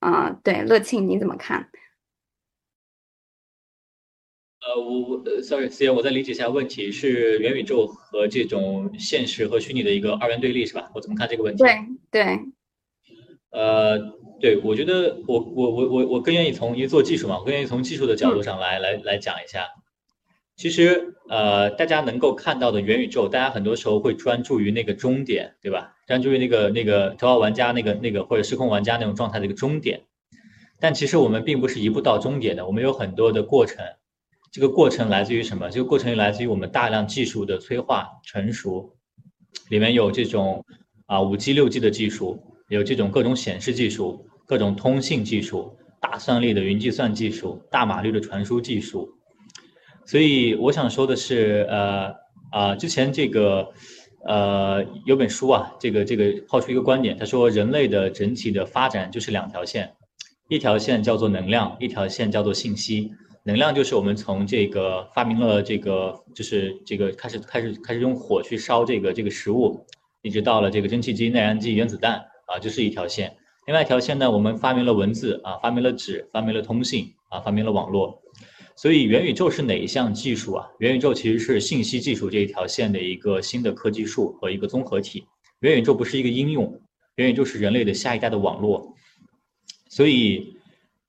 [0.00, 1.68] 啊，对，乐庆你怎么看？
[4.60, 10.90] 呃，我我 sorry，思妍，我再理解一下问题，是元宇宙和这种现实和虚拟的一个二元对立是吧？
[10.94, 11.64] 我怎么看这个问题？
[11.64, 11.78] 对
[12.10, 12.38] 对。
[13.50, 13.98] 呃，
[14.40, 19.68] 对，我觉得我我我我我更愿意从因为做技术嘛，我更愿意从技术的角度上来来来讲一下。
[20.56, 25.94] 其实呃，大家能够看到的元宇宙，大家很多时候会专注于那个终点，对吧？
[26.06, 30.02] 专注于那个那个头号玩家那个那个或者失控玩家那种状态的一个终点。
[30.80, 33.84] 但其实我们并不是一步到终点的，我们有很多的过程。
[34.50, 35.70] 这个过程来自于什么？
[35.70, 38.96] 这个过程来自于我们大量技术的催化成熟，
[39.70, 40.64] 里面有这种
[41.06, 42.47] 啊五 G 六 G 的技术。
[42.68, 49.08] 有这种各种显示技术、各种通信技术、大算力的云计算技术、大码率的传输技术，
[50.06, 52.14] 所以我想说的是，呃
[52.50, 53.72] 啊，之前这个
[54.24, 59.94] 呃有本书啊，这个这个抛出一个观点，他说人类的整体的发展就是两条线，
[60.48, 63.10] 一条线叫做能量，一条线叫做信息。
[63.44, 69.86] 能量就是我们从这个发明了这个，就是这个开始开始开始用火去烧这个这个食物，
[70.20, 72.22] 一直到了这个蒸汽机、内燃机、原子弹。
[72.48, 73.36] 啊，就是一条线。
[73.66, 78.22] 另外一条线呢，我们发明了文字啊，发明了纸，发明了通信啊，发明了网络。
[78.76, 80.66] 所以元宇宙是哪一项技术啊？
[80.78, 85.24] 元宇宙其实是信息技术这一条线的一个新的科技树和一个综合体。
[85.60, 86.80] 元宇宙不是一个应用，
[87.16, 88.94] 元宇宙是人类的下一代的网络。
[89.90, 90.54] 所以，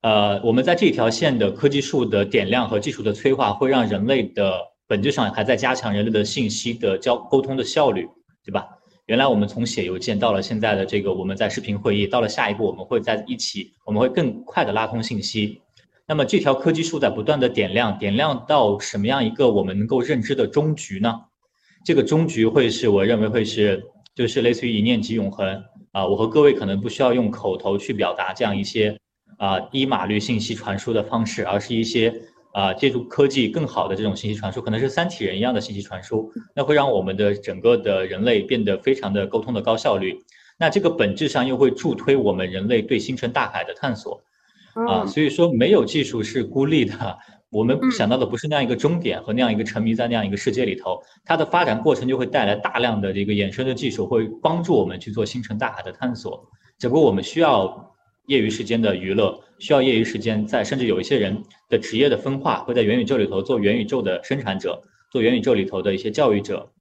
[0.02, 8.10] 呃，我们在这条线的科技树的点亮和技术的催化，会让人类的本质上还在加强人类的信息的交沟通的效率，
[8.44, 8.68] 对吧？
[9.10, 15.60] 原来我们从写邮件到了现在的这个，我们在视频会议，到了下一步我们会在一起，我们会更快的拉通信息。
[16.06, 21.12] 那么这条科技树在不断的点亮，点亮到什么样一个我们能够认知的终局呢？
[21.84, 23.84] 这个终局会是我认为会是，
[24.14, 25.60] 就是类似于一念即永恒
[25.92, 26.06] 啊。
[26.06, 28.96] 我和各位可能不需要用口头去表达这样一些
[29.40, 32.14] 啊低码率信息传输的方式，而是一些。
[32.52, 40.18] 啊，借助科技更好的这种信息传输，可能是三体人一样的信息传输，那会让我们的整个的人类变得非常的沟通的高效率。
[40.58, 44.22] 那这个本质上又会助推我们人类对星辰大海的探索。
[44.88, 47.18] 啊，所以说没有技术是孤立的，
[47.50, 56.44] 我们想到的不是那样一个终点和那样一个沉迷在那样一个世界里头，它的发展过程就会带来大量的这个衍生的技术，会帮助我们去做星辰大海的探索。
[56.78, 57.86] 只不过我们需要。
[58.30, 61.36] 业余时间的娱乐需要业余时间在，甚至有一些人
[61.70, 66.72] 的职业的分化会在元宇宙里头做元宇宙的生产者，做元宇宙里头的一些教育者。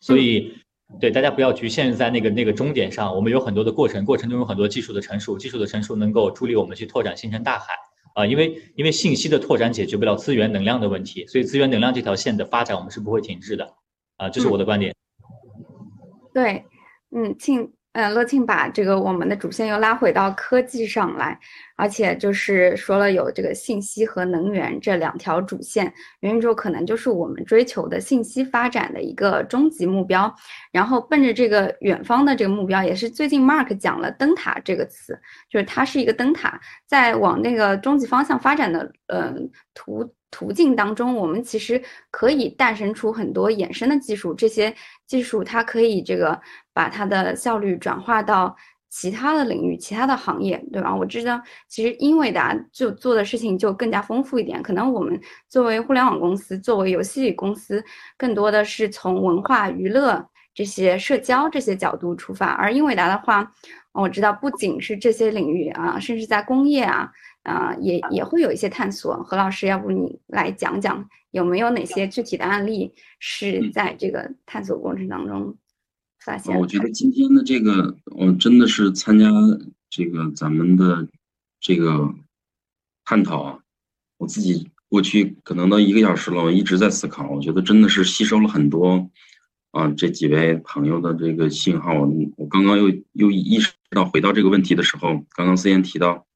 [0.00, 0.52] 所以，
[1.00, 7.74] 对大家不要局限在那个那个终点上，我们有很多的过程，过程中有很多技术的成熟，技术的成熟能够助力我们去拓展星辰大海
[8.14, 13.74] 啊，因为因为信息的拓展解决不了资源能量的问题，所以资源能量这条线的发展我们是不会停滞的，
[14.16, 14.94] 啊，这是我的观点。
[16.32, 16.64] 对，
[17.10, 21.38] 嗯，庆，嗯，乐庆把这个我们的主线又拉回到科技上来，
[21.76, 30.34] 而且就是说了有这个信息和能源这两条主线，元宇宙可能就是我们追求的信息发展的一个终极目标。
[30.72, 35.16] 然后奔着这个远方的这个目标，也是最近 Mark 讲了“灯塔”这个词，
[35.48, 40.12] 就是它是一个灯塔，在往那个终极方向发展的，嗯，途。
[40.36, 41.80] 途径当中，我们其实
[42.10, 44.74] 可以诞生出很多衍生的技术，这些
[45.06, 46.36] 技术它可以这个
[46.74, 48.54] 把它的效率转化到
[48.90, 50.94] 其他的领域、其他的行业，对吧？
[50.94, 54.62] 我知道，其实英伟达就做的事情就更加丰富一点。
[54.62, 55.18] 可能我们
[55.48, 57.82] 作为互联网公司，作为游戏公司，
[58.18, 63.50] 更多的是从文化娱乐这些社交这些角度出发，而英伟达的话，
[63.92, 67.10] 我知道不仅是这些领域啊，甚至在工业啊。
[67.44, 69.22] 啊，也也会有一些探索。
[69.22, 75.54] 何老师，要不你来讲讲，有没有哪些具体的案例是在这个探索过程当中
[76.24, 76.58] 发现？
[76.58, 79.30] 我觉得今天的这个，我真的是参加
[79.90, 81.06] 这个咱们的
[81.60, 82.14] 这个
[83.04, 83.58] 探讨啊，
[84.16, 87.28] 我自己过去可能都一个小时了，我一直在思考。
[87.28, 89.10] 我觉得真的是吸收了很多
[89.72, 91.92] 啊，这几位朋友的这个信号。
[92.36, 96.26] 我刚刚又又意识到，回到这个问题的时候，刚刚思妍提到。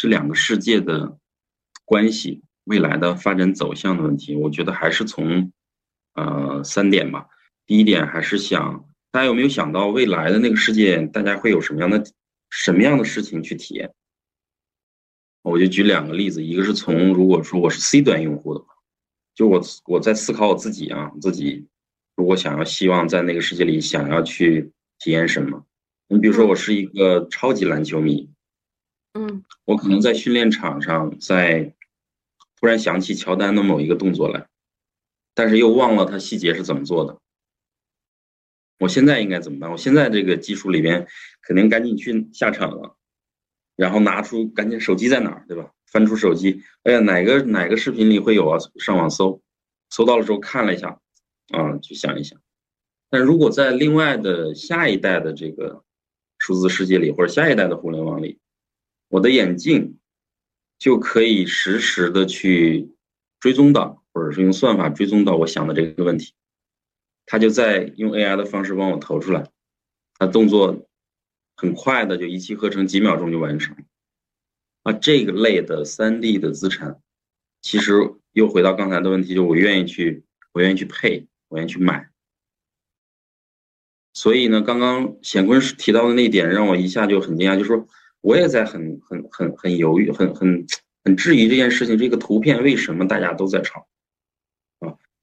[0.00, 1.18] 这两个世界的
[1.84, 5.50] 关系，未来的发展走向的问题，我觉得还是从
[6.14, 7.26] 呃三点吧。
[7.66, 12.04] 第一点还是想，大家有没有想到未来的那个世界，大家会有什么样的
[12.50, 13.92] 什么样的事情去体验？
[15.42, 18.66] 我就举两个例子，一个是从如果说我是 C 端用户的话，
[19.34, 21.66] 就我我在思考我自己啊，自己
[22.16, 25.64] 如果想要希望在那个世界里想要去体验什么？
[26.08, 28.28] 你比如说我是一个超级篮球迷。
[29.14, 31.74] 嗯，我可能在训练场上，在
[32.60, 34.46] 突然想起乔丹的某一个动作来，
[35.34, 37.18] 但是又忘了他细节是怎么做的。
[38.78, 39.70] 我现在应该怎么办？
[39.70, 41.06] 我现在这个技术里边，
[41.42, 42.96] 肯定赶紧去下场了，
[43.76, 45.72] 然后拿出赶紧手机在哪儿，对吧？
[45.86, 48.58] 翻出手机，哎呀，哪个哪个视频里会有啊？
[48.78, 49.40] 上网搜，
[49.90, 51.00] 搜到了之后看了一下，
[51.48, 52.38] 啊，去想一想。
[53.10, 55.82] 但如果在另外的下一代的这个
[56.38, 58.38] 数字世界里，或者下一代的互联网里，
[59.08, 59.98] 我的眼镜
[60.78, 62.90] 就可以实时的去
[63.40, 66.34] 追踪到，或者是用算法追踪到我想的这个问题，
[67.28, 69.44] 他就在用 AI 的方式帮我投出来，
[70.18, 70.88] 他动作
[71.54, 73.76] 很快的就一气呵成，几秒钟就完成。
[74.82, 76.98] 啊，这个类的三 D 的资产，
[77.60, 77.92] 其实
[78.32, 82.08] 又回到刚才的问题，就我愿意去，我愿意去配，我愿意去买。
[84.14, 87.86] 所以呢，刚刚显坤提到的那点让我一下就很惊讶，就说。
[88.20, 90.66] 我也在很很很很犹豫，很很
[91.04, 91.96] 很质疑这件事情。
[91.96, 93.86] 这个图片为什么大家都在炒？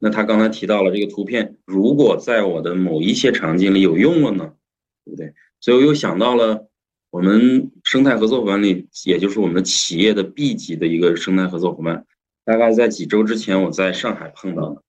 [0.06, 4.54] 那他刚才提到了这个图片，如果在我的某一些场景里有用了呢，
[5.04, 5.34] 对不对？
[5.60, 6.70] 所以我又想到了
[7.10, 12.06] 我们生态合作伙伴里，也就是我们企业的 B 级的一个生态合作伙伴，
[12.44, 14.84] 大概在几周之前我在上海碰到的，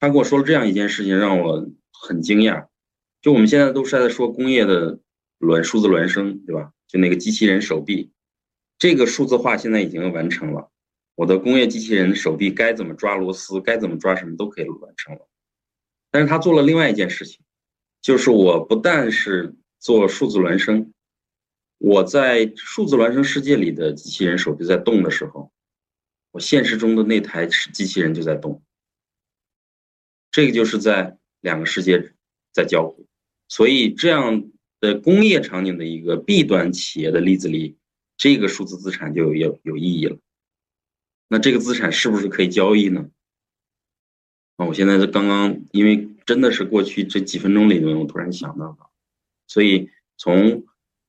[0.00, 2.66] 他跟我说了这样一件事情，让我很惊讶。
[3.22, 4.98] 就我们现在都是在说工业的
[5.38, 6.72] 孪数字孪生，对吧？
[6.88, 8.10] 就那个机器人手臂，
[8.80, 10.70] 这个数字化现在已经完成了。
[11.20, 15.28] 我的工业机器人手臂该怎么抓螺丝，该怎么抓什么都可以完成了。
[16.10, 17.44] 但是他做了另外一件事情，
[18.00, 20.94] 就是我不但是做数字孪生，
[21.76, 25.52] 我在数字孪生世界里的机器人手臂在动的时候，
[26.30, 28.62] 我现实中的那台机器人就在动。
[30.30, 32.14] 这个就是在两个世界
[32.50, 33.06] 在交互，
[33.46, 34.50] 所以这样。
[34.80, 37.76] 的工业场景的一个 B 端企业的例子里，
[38.16, 40.16] 这个数字资产就有有意义了。
[41.32, 43.08] 那这个资产是不是可以交易呢？
[44.56, 48.90] 啊，我现在是刚刚，因为真的是过去这几分钟里面，我突然想到了，
[49.46, 50.64] 所以从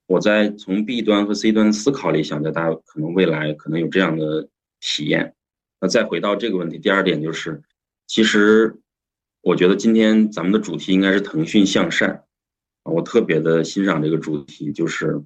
[0.05, 4.47] 我在从 B 端和 C 端思考里想，着大家可能未来可能有这样的
[4.80, 5.34] 体验。
[5.80, 7.63] 那再回到这个问题，第二点就是，
[8.05, 8.78] 其实
[9.41, 12.24] 我觉得今天咱们的主题应该是腾讯向善。
[12.84, 15.19] 我特别的欣赏这个主题，就是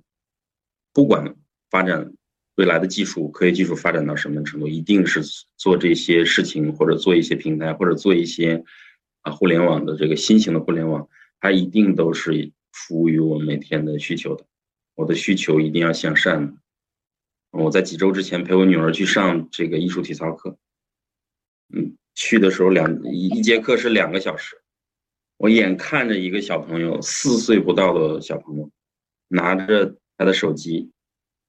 [0.94, 1.36] 不管
[1.70, 2.14] 发展
[2.56, 5.22] 未来的技术、科学技术发展到什么程度，一定是
[5.58, 8.64] 做这些事情，或者做一些平台，或者做一些
[9.22, 11.08] 啊互联网的这个新型的互联网，
[11.40, 14.46] 它一定都是服务于我们每天的需求的。
[14.96, 16.58] 我的需求一定要向善。
[17.52, 20.58] 我在几周之前陪我女儿去上这个艺术体操课，
[21.74, 24.56] 嗯，去的时候两一一节课是两个小时。
[25.38, 28.72] 我眼看着一个小朋友，四岁不到的小朋友，
[29.28, 30.92] 拿着他的手机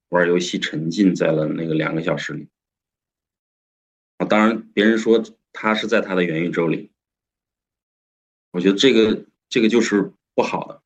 [0.09, 2.47] 玩游戏，沉浸在了那个两个小时里
[4.17, 4.25] 啊。
[4.25, 6.91] 当然，别人说他是在他的元宇宙里，
[8.51, 10.81] 我觉得这个这个就是不好的，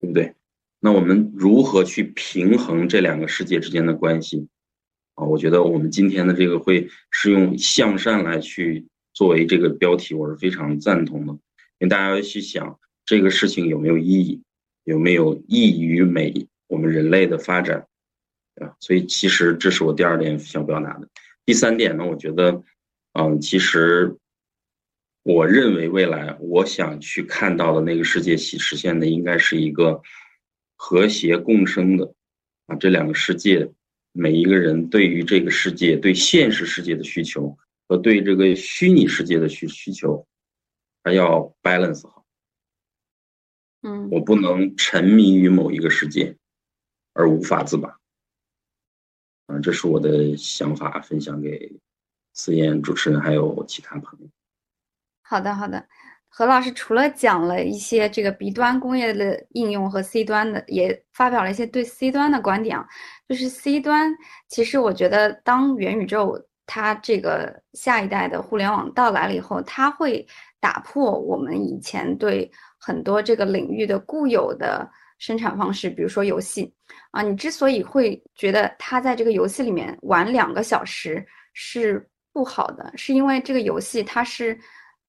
[0.00, 0.34] 对不对？
[0.78, 4.46] 那我们如何去平衡这两个世界之间的关系？
[5.14, 14.42] 啊，我觉得我们今天的这个会是用向善来去作为这个标题，我是非常赞同的，因为大家要去想这个事情有没有意义，
[14.84, 17.88] 有没有益于美我们人类的发展，
[18.60, 21.08] 啊，所以其实这是我第二点想表达的。
[21.44, 22.62] 第三点呢，我觉得，
[23.12, 24.16] 嗯，其实
[25.22, 30.00] 我认为未来我想去看到的那个世界实实现的应该是一个
[30.76, 32.14] 和谐共生的，
[32.66, 33.70] 啊，这两个世界。
[34.18, 37.54] 每一个人对于这个世界、对现实世界的需求
[37.86, 40.26] 和对这个虚拟世界的需需求，
[41.04, 42.24] 还要 balance 好。
[43.82, 46.34] 嗯，我不能沉迷于某一个世界
[47.12, 47.98] 而无法自拔。
[49.46, 51.70] 啊，这是我的想法，分享给
[52.34, 54.26] 思燕主持人还有其他朋友。
[55.22, 55.86] 好的，好的。
[56.28, 62.86] 何老师除了讲了一些这个 B 端工业的应用和 C 端的，也发表了一些对 C 端的观点啊。
[63.26, 64.14] 就是 C 端，
[64.46, 70.26] 其实我觉得，当元宇宙它这个下一代的互联网到来了以后，它会
[70.60, 74.86] 打破我们以前对很多这个领域的固有的
[75.18, 76.72] 生产方式，比如说游戏
[77.10, 77.22] 啊。
[77.22, 84.58] 你之所以会觉得它在这个游戏里面玩两个小时是不好的，是因为这个游戏它是。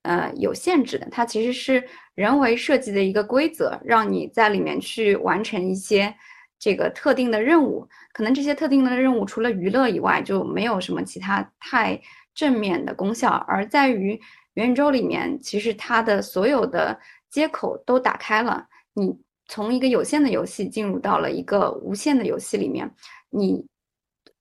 [0.04, 1.84] 呃，有限制的，它其实是
[2.16, 6.16] 人为设计的一个规则，让你在里面去完成一些
[6.58, 7.86] 这个特定的任务。
[8.14, 12.00] 可能这些特定的任务除了娱乐以外，就没有什么其他太
[12.34, 13.32] 正面的功效。
[13.50, 14.18] 而在于
[14.54, 16.98] 元宇宙里面，其实它的所有的
[17.30, 19.14] 接口都打开了，你
[19.48, 22.90] 从一个有限的游戏进入到了一个无限的游戏里面，
[23.30, 23.66] 你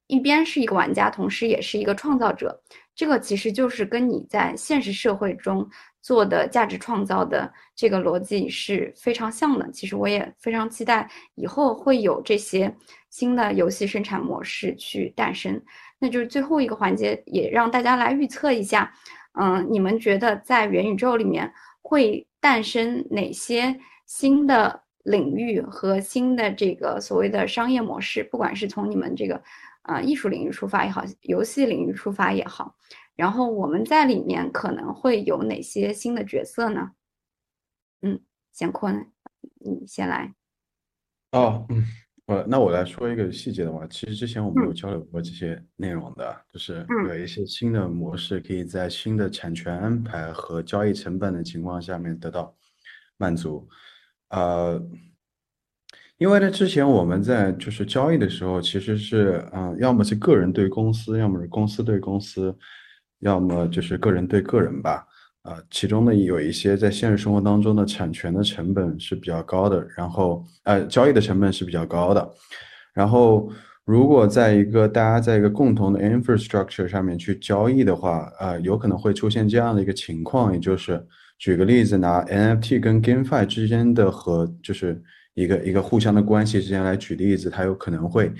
[0.07, 2.61] 一边是一个玩家，同时也是一个创造者。
[2.95, 5.69] 这个其实就是跟你在现实社会中
[6.01, 9.71] 做的价值创造的这个逻辑是非常像的。
[9.71, 12.75] 其实我也非常期待以后会有这些
[13.11, 15.63] 新的游戏生产模式去诞生。
[15.99, 18.91] 那就是最后一个环节，也让大家来预测一下，
[19.39, 21.53] 嗯，你们觉得在元宇宙里面
[21.83, 28.23] 会诞生哪些新的领域和新的这个所谓的商业模式？
[28.23, 29.43] 不管是从你们这个。
[29.87, 32.75] 啊，艺术领域出发也好，游戏领域出发也好，
[33.15, 36.91] 然后我们在里面可能会有哪些新的角色呢？
[38.03, 38.19] 嗯，
[38.53, 39.07] 贤坤，
[39.61, 40.35] 你先来。
[41.31, 41.85] 哦，嗯，
[42.27, 52.53] 我那我来说一个细节的话，其实之前我们有交流过这些内容的，就是有一些新的模式可以在新的产权安排和交易成本的情况下面得到
[53.19, 53.69] 满足，
[54.31, 54.83] 呃。
[56.19, 62.57] 因为呢，之前我们在就是交易的时候，其实是嗯，要么是个人对公司，要么是公司对公司，
[63.19, 65.07] 要么就是个人对个人吧。
[65.43, 72.31] 啊，其中呢有一些在现实生活当中的产权的成本是比较高的，然后呃，交易的成本是比较高的。
[72.95, 73.53] 然后
[73.85, 81.07] 如果在一个大家在一个共同的 infrastructure 上面去交易的话，呃，有可能会出现这样的一个情况，也就是
[81.39, 85.03] 举个例子，拿 NFT 跟 GameFi 之间的和就是。
[85.39, 88.33] 一个一个互相的关系之间来举例子，它有可能会，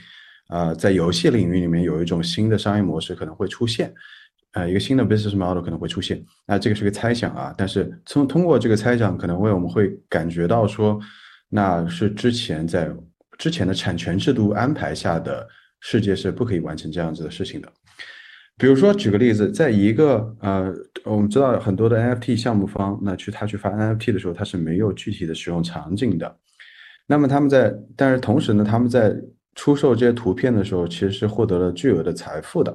[0.49, 3.93] 呃，在游戏领域里面有一种新的商业模式可能会出现，
[4.53, 6.25] 呃，一个新的 business model 可能会出现。
[6.47, 10.99] 那这个是个猜想啊，但是从通过这个猜想，可能为我们会感觉到说，
[11.51, 12.91] 那是之前在
[13.37, 15.47] 之前的产权制度安排下的
[15.81, 17.71] 世界是不可以完成这样子的事情的。
[18.59, 20.73] 比如说举个例子，在一个呃，
[21.05, 26.37] 我们知道很多的 NFT 项目方，那去他去发 NFT 的时候，他是没有具体的使用场景的。
[27.07, 29.15] 那么他们在，但是同时呢，他们在
[29.55, 32.75] 出售这些图片的时候，其实是获得了巨额的财富的。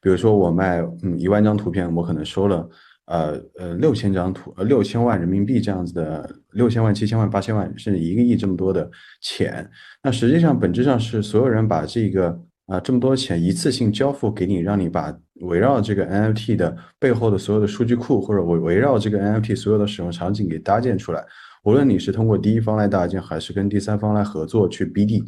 [0.00, 2.68] 比如说，我卖嗯一万张图片，我可能收了
[3.06, 8.88] 呃呃六千张图，呃六千万人民币这样子的，六千万、七千万、八千万，甚至一个亿这么多的
[9.20, 9.68] 钱。
[10.04, 21.24] 那实际上本质上是所有人把这个啊这么多钱一次性交付给你，让你把围绕这个 NFT 的背后的所有的数据库，或者围围绕这个 NFT 所有的使用场景给搭建出来。
[21.64, 25.24] 无论你是通过第一方来搭建，还是跟第三方来合作去 BD，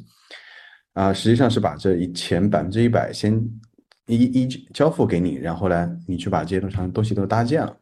[0.94, 3.40] 啊，实际上是把这一前百分之一百先
[4.06, 7.76] 一一交付给你，然后呢，你去把这些东西东西都搭建了。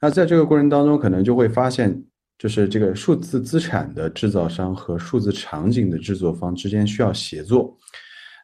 [0.00, 2.02] 那在这个过程当中，可能就会发现，
[2.38, 7.76] 就是这个数字资产的制造商和数字场景的制作方之间需要协作。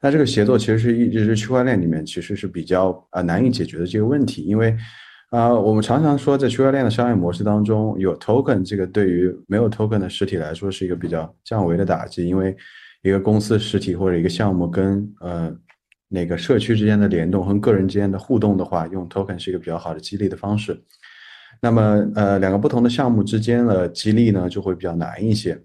[0.05, 4.77] 那这个协作其实是一直是区块链里面其实是比较啊难以解决的这个问题，因为。
[5.31, 12.57] 啊，我们常常说，在区块链的商业模式当中，有 token 这个对于没有 token 的实体来说是一个比较降维的打击，因为
[13.03, 15.53] 一个公司实体或者一个项目跟呃
[16.09, 20.81] 那个社区之间的联动和个人之间的互动的话，用 token 是一个比较好的激励的方式。
[21.61, 25.61] 那么，呃，两个不同的项目之间的激励呢，就会比较难一些。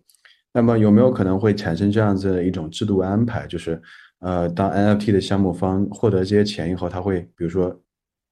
[0.51, 3.45] 那么，有没有可能会产生这样子的一种制度安排？
[3.45, 3.79] 就是，
[4.19, 7.77] 呃，当 NFT 的项目方获得这些钱以后，他会比如说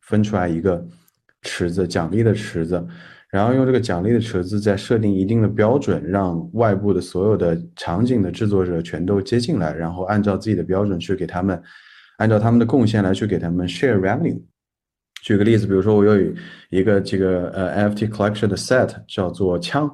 [0.02, 0.86] 分出来一个
[1.42, 2.86] 池子，奖励的池子。
[3.30, 11.62] 然后用这个奖励的池子再设定一定的标准，让外部的所有的场景的制作者全都接进来，然后按照自己的标准去给他们，
[12.20, 14.42] 按照他们的贡献来去给他们 share revenue。
[15.24, 16.34] 举个例子，比如说我有
[16.70, 19.94] 一个这个呃 NFT collection 的 set 叫做枪，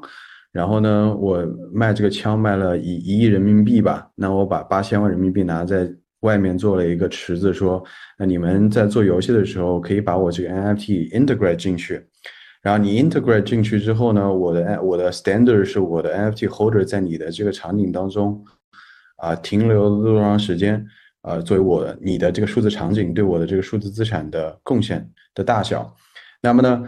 [0.54, 7.84] 然后呢我卖这个枪卖了一一亿人民币吧，那我把八千万人民币拿在外面做了一个池子，说
[8.18, 12.08] 那你们在做游戏的时候可以把我这个 NFT integrate 进去。
[12.62, 18.42] 然后你 integrate 进去之后呢，我的我的 standard 是我的 NFT holder 在你的这个场景当中，
[19.18, 20.86] 啊停留多长时间，
[21.24, 25.06] 啊作为我你的这个数字场景对我的这个数字资产的贡献
[25.36, 25.94] 的大小，
[26.42, 26.86] 那么呢，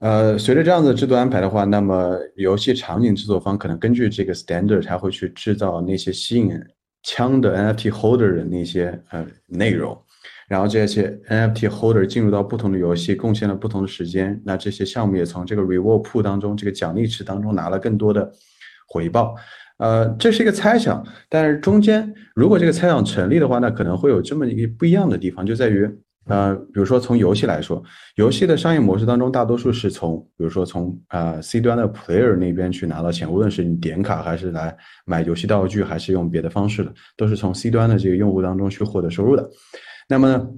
[0.00, 6.50] 呃随着这样的制度安排的话，那么游戏场景制作方可能根据这个 standard，他会去制造那些吸引
[7.02, 9.96] 枪的 NFT holder 的那些呃内容。
[10.48, 18.32] 然后这些 NFT holder 进入到不同的游戏，贡献了不同的时间，那这些项目也从这个 reward pool 当中，这个奖励池当中拿了更多的
[18.88, 19.36] 回报。
[19.76, 25.88] 呃，这是一个猜想，但是中间如果这个猜想成立的话，那可能会有这么一个不一样的地方，就在于，
[26.26, 27.82] 呃，比如说从游戏来说，
[28.16, 34.76] 游戏的商业模式当中，大多数是从，比如说从啊 C 端的 player 那边去拿到钱，无论是你点卡还是来
[35.06, 39.48] 买游戏道具，还是用别的方式的，都是从 C 端的这个用户当中去获得收入的。
[40.08, 40.48] 那么呢，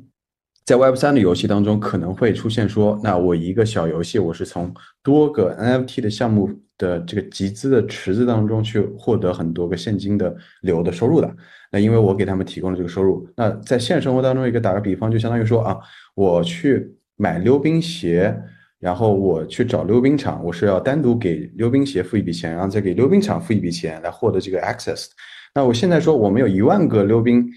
[0.66, 6.50] 在 Web 三的游戏当中，可能会出现说，那我一个小游戏，我是从多个 NFT 的项目
[6.82, 11.34] 的这个集资的池子当中去获得很多个现金的流的收入的。
[11.70, 15.78] 那因为我给他们提供了这个收入，那在现实生活当中，一个打个比方，就相当于说啊，
[16.14, 18.36] 我去买溜冰鞋，
[18.80, 25.06] 然后我去找溜冰场，我是要单独给溜冰鞋付一笔钱，然后再给溜冰场付一笔钱来获得这个 access。
[25.54, 27.48] 那我现在说，我们有一万个溜冰。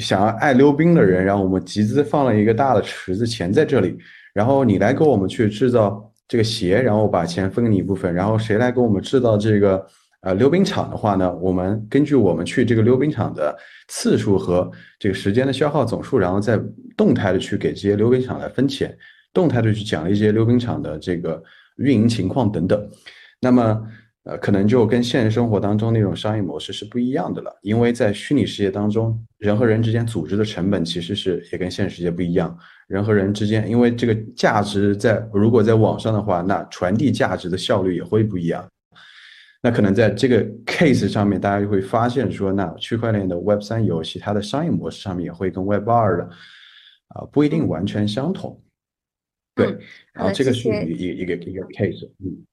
[0.00, 3.94] 想要爱溜冰的人，然后我们集资放了一个大的池子钱在这里，
[4.32, 9.86] 然后你来给我们去制造这个鞋，然后把钱分给你一部分，然后谁来给我们制造这个
[10.22, 11.30] 呃溜冰场的话呢？
[11.36, 13.54] 我们根据我们去这个溜冰场的
[13.88, 16.58] 次数和这个时间的消耗总数，然后再
[16.96, 18.96] 动态的去给这些溜冰场来分钱，
[19.34, 21.42] 动态的去奖励这些溜冰场的这个
[21.76, 22.90] 运营情况等等。
[23.38, 23.86] 那么。
[24.24, 32.56] 呃，可能就跟现实生活当中那种商业模式是不一样的了，因为在虚拟世界当中，人和人之间组织的成本其实是也跟现实世界不一样。
[32.92, 38.62] 人和人之间，因为这个价值在如果在网上的话，那传递价值的效率也会不一样。
[39.62, 46.24] 那可能在这个 case 上面，大家就会发现说，那区块链的 Web 三游戏它的商业模式上面也会跟 Web 二的
[47.08, 48.60] 啊不一定完全相同。
[49.54, 49.78] 对，
[50.12, 52.44] 然后这个是一一个一个 case，嗯。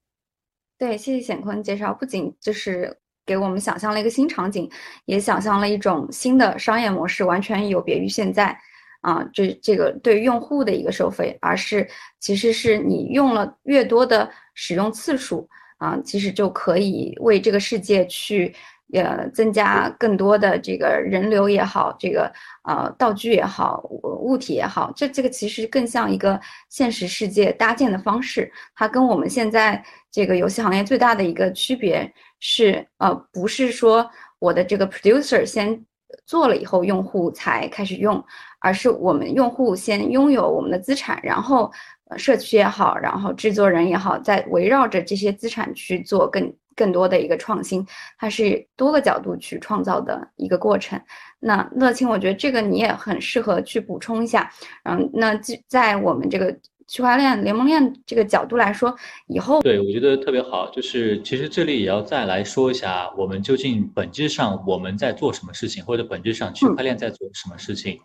[0.78, 2.96] 对，谢谢显坤介绍，不仅就是
[3.26, 4.70] 给我们想象了一个新场景，
[5.04, 8.58] 也想象了一种新的商业模式，完全有别于现在，
[9.02, 11.88] 啊，这这个对用户的一个收费，而是
[12.20, 15.48] 其实是你用了越多的使用次数，
[15.78, 18.54] 啊，其实就可以为这个世界去。
[18.92, 28.52] 呃，增加更多的这个人流也好，这个呃道具也好，物体也好，这这个其实更像一个现实世界搭建的方式。
[28.74, 34.10] 它跟我们现在这个游戏行业最大的一个区别是，呃，不是说
[34.40, 35.86] 我的这个 producer 先
[36.26, 38.26] 做了以后用户才开始用，
[38.60, 41.72] 而是我们用户先拥有我们的资产，然后
[42.18, 46.54] 社区也好，然后制作人也好，在围绕着这些资产去做更。
[46.76, 47.86] 更多的一个创新，
[48.18, 50.98] 它是多个角度去创造的一个过程。
[51.38, 54.50] 那乐清，我觉得这个你也很适合去补充一下。
[54.84, 55.38] 嗯，那
[55.68, 56.58] 在我们这个
[56.88, 58.96] 区块链联盟链这个角度来说，
[59.28, 60.72] 以后对我觉得特别好。
[60.72, 68.00] 就是其实这里也要再来说一下，我们究竟本质上我们在做什么事情，或者本质上区块链在做什么事情。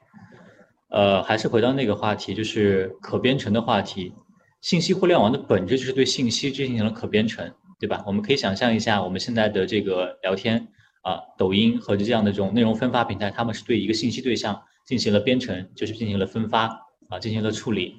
[0.95, 4.13] 呃，还是回到那个话题，就是可编程的话题。
[4.61, 7.53] 信息互联网的本质就是对信息进行了可编程。
[7.81, 8.03] 对吧？
[8.07, 10.69] 我们可以想象一下，我们现在的这个聊天
[11.03, 16.67] 啊，抖音和这样的这种内容分发平台，他们是对一个信息对象进行了编程，就是进行了分发
[17.11, 17.97] 啊，进行了处理。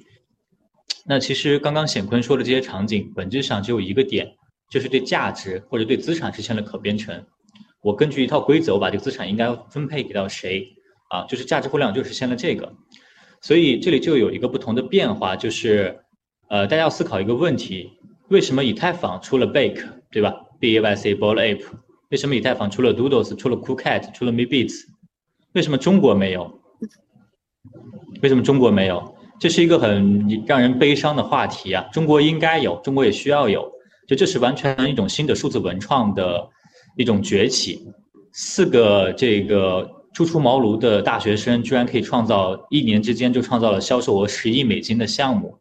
[1.04, 4.26] 那其实刚刚显坤说的这些场景，本质上只有一个点，
[4.70, 7.24] 就是对价值或者对资产实现了可编程。
[7.82, 10.66] 我根据一套规则，我把这个资产应该分配给到谁
[11.08, 11.24] 啊？
[11.28, 12.72] 就是价值互联网就实现了这个。
[13.42, 16.00] 所以这里就有一个不同的变化，就是
[16.48, 17.90] 呃，大家要思考一个问题。
[18.28, 21.64] 为什么以太坊出了 Bake，对吧？B A Y C b a l l Ape。
[22.10, 24.84] 为什么以太坊出了 Doodles，出了 Coolcat，出了 Meebits？
[25.52, 26.60] 为什么中国没有？
[28.22, 29.14] 为什么中国没有？
[29.38, 31.84] 这是一个很让人悲伤的话题啊！
[31.92, 33.70] 中国应该有，中国也需要有，
[34.08, 36.48] 就这是完全一种新的数字文创的
[36.96, 37.86] 一种崛起。
[38.32, 45.58] 四个这个初出茅庐的大学生，居然可以创造一年之间就创造了销售额十亿美金的项目，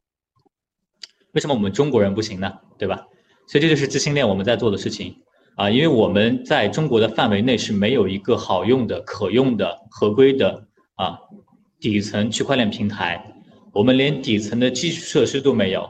[1.33, 2.53] 为什么我们中国人不行呢？
[2.77, 3.05] 对吧？
[3.47, 5.13] 所以这就是自信链我们在做的事情
[5.57, 5.69] 啊！
[5.69, 10.65] 因为我们在中国的范围内是没有一个好用的、可用的、合规的
[10.95, 11.19] 啊
[11.81, 13.21] 底层区块链平台。
[13.73, 15.85] 我们连底层的基础设施都没有，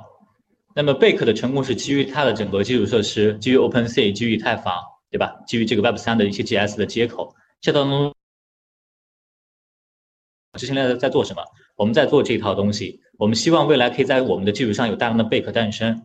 [0.76, 4.74] 那么贝壳的成功是基于它的整个基础设施，基于 OpenSea，基于以太坊，
[5.12, 5.36] 对吧？
[5.46, 7.32] 基于这个 Web 三的一些 GS 的接口。
[7.62, 8.14] 这当中，
[10.58, 11.42] 之前在在做什么？
[11.76, 13.00] 我们在做这套东西。
[13.18, 16.04] 我们希望未来可以在我们的基础上有大量的贝壳诞生，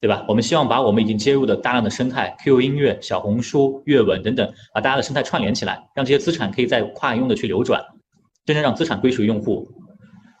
[0.00, 0.24] 对吧？
[0.28, 7.82] 我们希望把我们已经接入的大量的生态，QQ 音乐、小红书、阅文等等，把大家的生态串联起来，让这些资产可以在跨用的去流转，
[8.44, 9.68] 真正让资产归属于用户。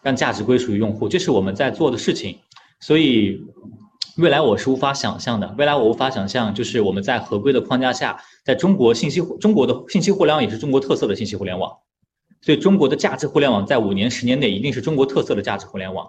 [0.02, 2.36] 让价值归属于用户，这是我们在做的事情。
[2.78, 3.40] 所以，
[4.18, 5.54] 未来我是无法想象的。
[5.56, 11.72] 未来我无法想象，就是我们在合规的框架下，在中国信息中国的信息互联网也是中国特色的信息互联网。
[12.44, 16.06] 所以，中国的价值互联网在五年、十年内一定是中国特色的价值互联网。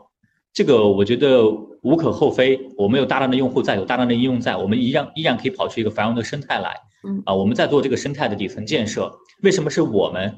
[0.52, 1.50] 这个我觉得
[1.82, 2.60] 无可厚非。
[2.78, 6.76] 我们有大量的用户在，有大量的应用在，我们依然依然可以跑出一个繁荣的生态来。
[7.08, 9.10] 嗯啊，我们在做这个生态的底层建设。
[9.44, 10.36] 为什么是我们？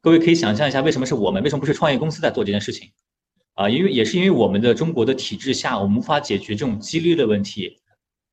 [0.00, 1.42] 各位可以想象一下，为什么是我们？
[1.42, 2.88] 为什么不是创业公司在做这件事情？
[3.52, 7.76] 啊，因为也是因为我们的中国的体制下，我们无法解决这种激励的问题，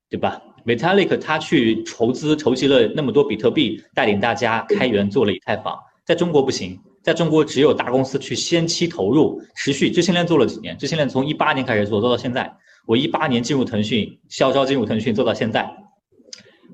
[0.10, 9.92] 对吧？Vitalik 他去筹资筹集了那么多比特币，带领大家开源做了以太坊，在中国不行，在中国只有大公司去先期投入，持续。
[9.92, 10.78] 知心链做了几年？
[10.78, 12.56] 知心链从一八年开始做，做到现在。
[12.86, 15.70] 我一八年进入腾讯，潇潇进入腾讯，做到现在，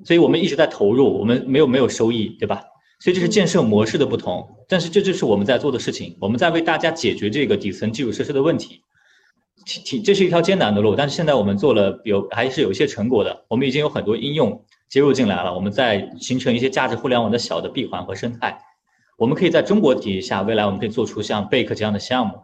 [0.06, 2.64] 所以我们一直在投入，我们没有没有收益，对吧？
[3.00, 8.82] 所以这是建设模式的不同，但是这就是我们在做的事情，我们在为大家解决这个底层基础设施的问题。
[9.66, 18.60] 挺这是一条艰难的路，但是现在我们做了有还是有一些成果的，我们已经有很多应用接入进来了，我们在形成一些价值互联网的小的闭环和生态。
[19.20, 22.42] 我们可以在中国体系下，未来我们可以做出像贝壳这样的项目，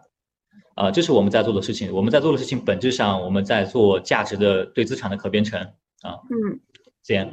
[0.75, 1.91] 啊，这是我们在做的事情。
[1.93, 5.57] 我们在做的事情本质上我们在做价值的对资产的可编程
[6.01, 6.19] 啊。
[6.29, 6.59] 嗯，
[7.01, 7.31] 这样。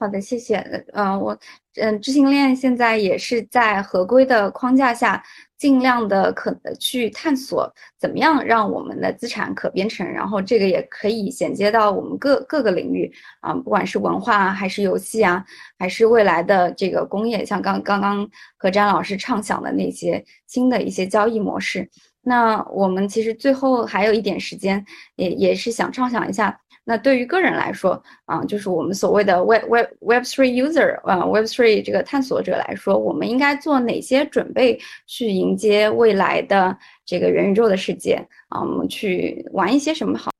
[0.00, 0.56] 好的，谢谢。
[0.92, 1.38] 呃，我
[1.76, 5.22] 嗯，知行链现在也是在合规的框架下，
[5.58, 7.68] 尽量的可去探索
[7.98, 15.44] 怎么样让我们的资产可编程，然后这个也可以衔接到我们各各个领域啊，不管是文化还是游戏啊，
[15.78, 21.90] 还是未来的这个工业，像刚刚刚何詹老师畅想的那些新的一些交易模式。
[22.22, 24.84] 那我们其实最后还有一点时间，
[25.16, 26.60] 也也是想畅想一下。
[26.90, 36.74] 那对于个人来说，啊，就是我们所谓的 Web Web Web Three User 啊，Web Three 这个探索者来说，我们应该做哪些准备去迎接未来的
[37.04, 38.14] 这个元宇宙的世界
[38.48, 38.62] 啊？
[38.62, 40.30] 我们去玩一些什么好？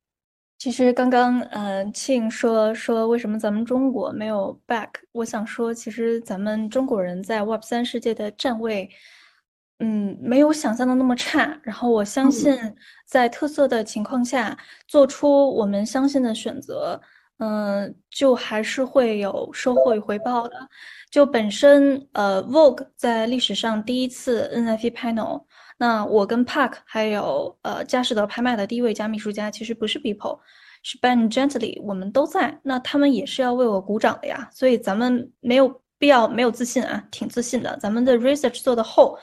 [0.58, 8.88] 其实刚刚呃庆说说为什么咱们中国没有 back，我想说，其实咱们中国人在 Web 三世界的站位。
[9.80, 11.56] 嗯，没有想象的那么差。
[11.62, 12.58] 然后我相信，
[13.06, 17.00] 在特色的情况下，做出我们相信的选择，
[17.38, 20.56] 嗯，就还是会有收获与回报的。
[21.12, 25.44] 就本身，呃，Vogue 在历史上第一次 NFT panel，
[25.78, 30.40] 那我跟 Park 还有呃佳士得拍卖的第一位加密术家，其实不是 People，
[30.82, 32.58] 是 Ben Gently，我们都在。
[32.64, 34.50] 那他们也是要为我鼓掌的呀。
[34.52, 37.76] 所以咱们没有必要没有自信啊，挺自信的。
[37.78, 39.16] 咱们的 research 做的厚。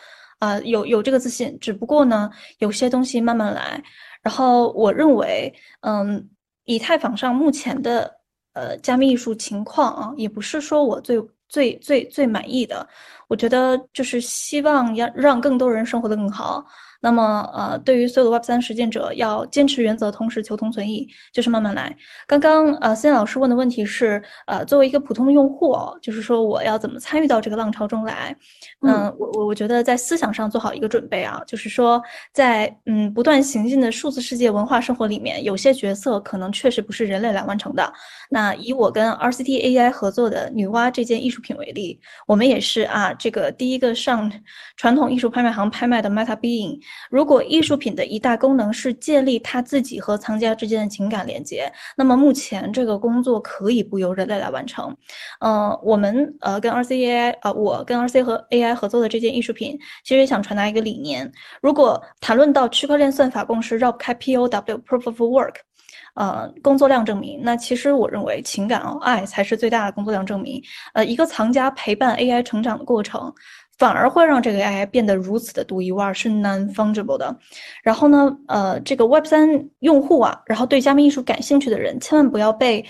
[0.46, 3.82] 啊，有有这个自信，只不过呢，有些东西慢慢来。
[4.22, 6.30] 然后我认为，嗯，
[6.66, 8.12] 以太坊上目前的
[8.54, 12.88] 呃加密艺术情况啊，也不是说我最最最最满意的。
[13.28, 16.64] 我觉得就是希望要让更多人生活得更好。
[17.06, 21.96] 那么，呃，对于所有的 Web 三实践者，要坚持原则，同时求同存异，就是慢慢来。
[22.26, 28.36] 刚刚，呃，森老师问的问题是，呃，作为一个普通的用户，就是说我要怎么参与到这个浪潮中来？
[28.82, 32.02] 嗯，我我我觉得在思想上做好一个准备啊，就是说
[32.34, 37.94] 在嗯不断行进的数字世界文化生活里面，有些角色可能确实不是人类来完成的。
[38.32, 44.32] 那以我跟 RCT AI 合作的女娲这件艺术品为例，我们也是啊，这个第一个上
[44.76, 46.80] 传统艺术拍卖行拍卖的 Meta Being。
[47.10, 54.96] 如果艺术品的一大功能是建立他自己和藏家之间的情感连接，那么目前这个工作可以不由人类来完成。
[55.40, 61.32] 嗯，我们呃跟 RCAI 啊，我跟 RC 和 AI 合作的这件艺术品，其实也想传达一个理念：
[61.62, 64.50] 如果谈论到区块链算法共识绕不开 POW
[64.84, 65.56] Proof of Work，
[66.16, 70.62] 呃，工作量证明，那其实我认为情感哦，爱才是最大的工作量证明。
[70.94, 73.34] 呃，一个藏家陪伴 AI 成长的过程。
[73.78, 77.38] 反而会让这个 AI 变得如此的独一无二，是 non-fungible 的。
[77.84, 79.48] 然后呢，呃，这个 Web 三
[79.80, 82.86] 用户啊，然后对加密艺术感兴趣的人，千万不要被，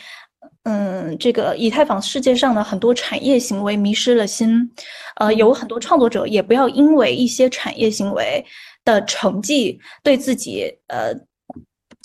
[0.63, 4.69] 嗯，这个以太坊世界上的很多产业行为迷失了心。
[5.15, 8.45] 呃，有很多创作者也不要因为一些产业行为
[8.83, 11.13] 的成绩对自己呃。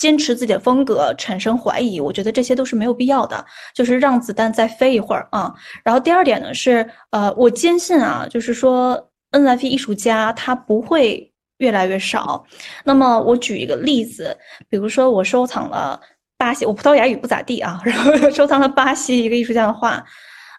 [0.01, 3.45] 坚持自己的风格，产生怀疑，我觉得这些都是没有必要的。
[3.75, 5.53] 就是让子弹再飞一会儿啊。
[5.83, 12.43] 然后第二点呢是，呃，我坚信啊，就是说 NFT 艺术家他不会越来越少。
[12.83, 14.35] 那么我举一个例子，
[14.67, 16.01] 比如说我收藏了
[16.35, 20.03] 巴西，我葡萄牙语不咋地啊， 然后收藏了巴西一个艺术家的画，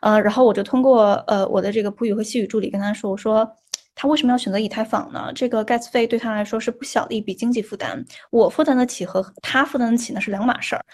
[0.02, 3.56] 呃，然后我就通过呃我的这个葡语和西语助理跟他说，我说。
[3.94, 5.30] 他为什么要选择以太坊呢？
[5.34, 10.84] 这个 gas 费对他来说是不小的一笔经济负担，我负担得起和他负担得起呢是两码事儿。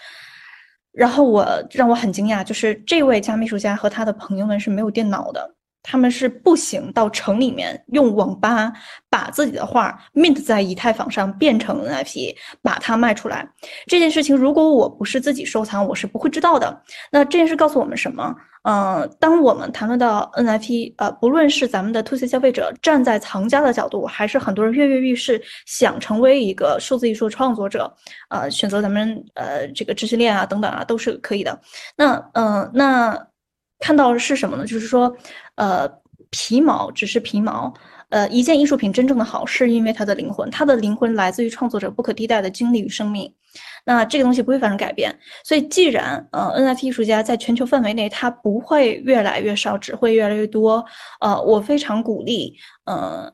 [0.91, 5.55] 然后我让我很惊讶，就是这位加密艺术家和他的朋友们是没有电脑的。
[5.89, 8.71] 他们是步行到城里面，用网吧
[9.09, 13.47] 把自己的画 mint 在以太坊上变成 NFT，把它卖出来。
[13.87, 16.79] 这件事情如果我不是自己收藏，我是不会知道的。
[17.11, 18.35] 那这件事告诉我们什么？
[18.63, 27.91] 嗯，当我们谈论到 NFT，呃，不论是咱们的 to C 消费者站在藏家的角度，还是很多人跃跃欲试想成为一个数字艺术创作者，
[28.29, 31.59] 呃，选择咱们呃这个知识链啊等等啊都是可以的。
[31.95, 33.17] 那嗯，那。
[33.79, 34.65] 看到的是什么呢？
[34.65, 35.15] 就是说，
[35.55, 35.89] 呃，
[36.29, 37.73] 皮毛只是皮毛，
[38.09, 43.33] 呃，一件艺术品真正的好，是因为它的灵魂，它的灵魂来自于创作者不可替代的经历与生命。
[43.85, 45.17] 那这个东西不会发生改变。
[45.43, 50.85] 所以，既然呃，NFT 艺术家在全球范围内，它不会越来越少，只会越来越多。
[51.21, 53.31] 呃，我非常鼓励，呃，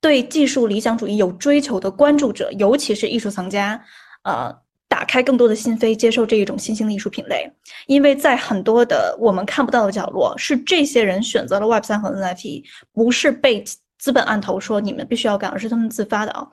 [0.00, 3.82] 对技术理想主义有追求的关注者，尤其是艺术藏家，
[4.24, 4.65] 呃。
[4.88, 7.50] 打开更多的心扉，接受这一种新兴的艺术品类，
[7.86, 13.64] 因为在很多的我们看不到的角落，是这些人选择了 Web 三和 NFT，不是被。
[13.98, 16.46] 资本按头说你们必须要干，而是他们自发的啊。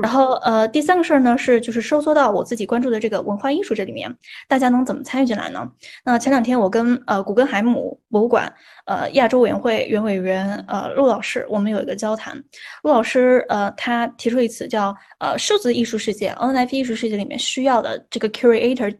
[0.00, 4.16] 然后呃，第三个事儿呢是就是收缩到我自己关注的这个文化艺术这里面，
[4.48, 5.68] 大家能怎么参与进来呢？
[6.04, 8.50] 那前两天我跟呃古根海姆博物馆
[8.84, 12.36] 呃亚洲委员会原委员呃陆老师，我们有一个交谈。
[12.82, 18.90] 陆老师呃他提出一词叫呃数字艺术世界 NFT 艺术世界里面需要的这个 curator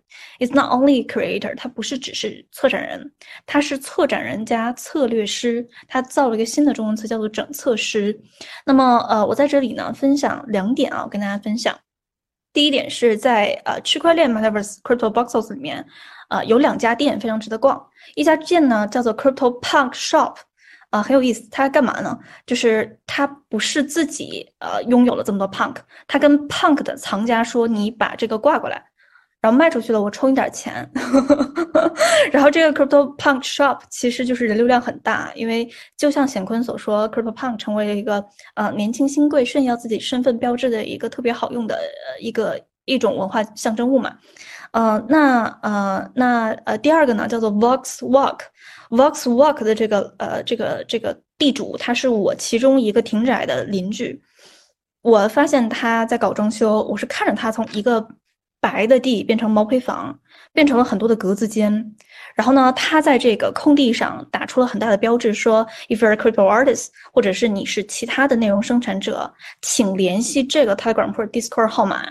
[0.40, 3.12] is not only creator，他不是只是策展人，
[3.46, 8.18] 他是策展人加策略师，他造了一个新的中文词叫做整策师。
[8.64, 11.78] 那么呃，我在这里呢分享两点啊，跟大家分享。
[12.52, 15.84] 第一点是在呃区块链 Metaverse Crypto Boxes 里面，
[16.28, 17.84] 呃有两家店非常值得逛。
[18.14, 20.34] 一家店呢叫做 Crypto Punk Shop，
[20.90, 22.18] 啊很有意思，它干嘛呢？
[22.46, 25.76] 就是它不是自己呃拥有了这么多 Punk，
[26.06, 28.82] 它跟 Punk 的藏家说，你把这个挂过来。
[29.40, 30.90] 然后卖出去了，我充一点钱。
[32.32, 35.68] 然后这个 Crypto Punk Shop 其实就是人流量很大，因为
[35.98, 38.24] 就像显坤所说，Crypto Punk 成为了一个
[38.54, 41.78] 呃年轻新贵炫耀自己身份标志的一个特别好用的
[42.18, 44.16] 一个一种文化象征物嘛。
[44.74, 54.20] 呃，那呃那呃第二个呢叫做 Vox Walk，Vox Walk 的这个呃这个这个地主他是我其中一个挺窄的邻居，
[55.02, 58.06] 我发现他在搞装修，我是看着他从一个。
[58.64, 60.18] 白的地变成毛坯房，
[60.54, 61.94] 变成了很多的格子间。
[62.34, 69.30] 然后呢，他在这个空地上打出了很大的标志，说 “If you're a crypto artist，或者是你是其他的内容生产者，
[69.60, 72.06] 请联系这个 Telegram 或者 Discord 号码，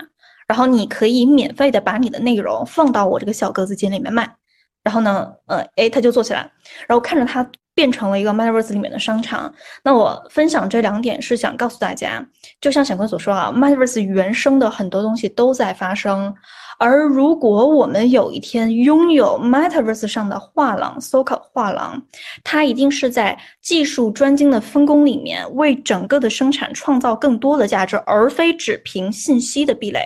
[0.46, 4.36] 然后你可以免费的把你的内容放到我这个小格子间里面卖。”
[4.84, 6.40] 然后呢，呃，哎，他就做起来。
[6.86, 9.52] 然后看着他变成了一个 Metaverse 里面的商场。
[9.82, 12.22] 那我分享这两点是想告诉大家，
[12.60, 16.34] 就像小坤所说啊，Metaverse 原生的很多东西都在发生。
[16.78, 22.02] 而如果我们有一天拥有 Metaverse 上的画廊，SoCal 画廊，
[22.42, 30.00] 它一定是在技术专精的分工里面，为整个的生产创造更多的价值，而非只凭信息的壁垒。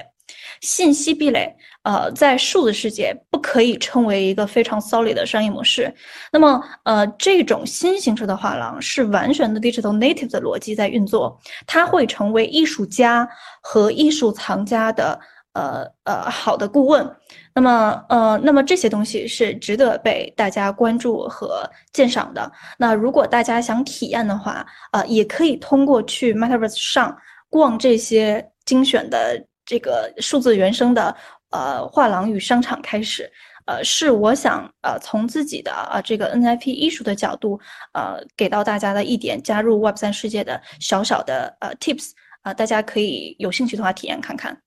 [0.60, 5.92] 信息壁垒，呃，在数字世界不可以称为一个非常 solid 的商业模式。
[6.32, 13.28] 那么，呃，这种新形式的画廊是完全的 digital native 的逻辑在运作，它会成为艺术家
[13.60, 15.18] 和艺术藏家的
[15.52, 17.08] 呃呃好的顾问。
[17.54, 22.50] 那么，呃，那么这些东西是值得被大家关注和鉴赏的。
[22.78, 27.16] 那如果大家想体验的话，呃，也可以通过去 Metaverse 上
[27.48, 29.44] 逛这些精选的。
[29.68, 31.14] 这个数字原生的
[31.50, 33.30] 呃画廊与商场开始，
[33.66, 37.60] 呃，是我想呃从自己的呃这个 NFT 艺术的角度
[37.92, 44.58] 呃给到大家的一点加入 Web 三世界的小小的呃 tips 啊，大家可以有兴趣的话体验看看。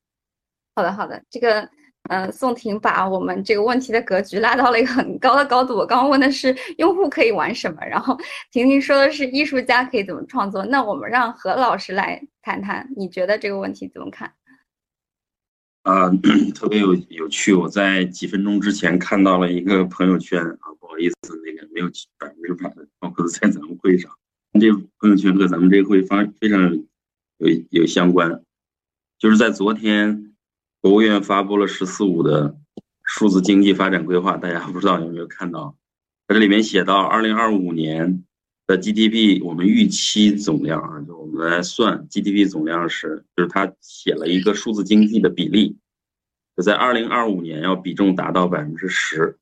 [0.75, 1.67] 好的，好的，这个
[2.09, 5.75] 呃，宋婷把我们这个问题的格局拉到了一个很高的高度。
[5.75, 8.15] 我刚刚问的是用户可以玩什么，然后
[8.51, 10.63] 婷婷说的是艺术家可以怎么创作。
[10.63, 14.31] 那我们让何老师来谈谈，你觉得这个问题怎么看？
[15.83, 16.09] 啊，
[16.53, 17.53] 特别有有趣。
[17.53, 21.87] 我在几分钟之前看到了一个朋友圈啊，不好意思，那个没有
[22.19, 24.11] 百分之百的，包括在咱们会上，
[24.59, 26.75] 这朋友圈和咱们这个会方非常
[27.37, 28.43] 有有相关。
[29.17, 30.33] 就是在昨天，
[30.81, 32.57] 国务院发布了“十四五”的
[33.03, 35.75] 数字经济发展规划，大家不知道有没有看到？
[36.27, 38.23] 在这里面写到，二零二五年
[38.71, 45.75] 的 GDP，我们预期总量啊，就我们来算 GDP 总量是，就是他写了一个数字经济的比例，
[46.55, 49.37] 就在二零二五年要比重达到百分之十。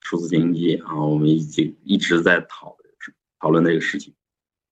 [0.00, 2.76] 数字经济啊，我们已经一直在讨
[3.38, 4.12] 讨论这个事情。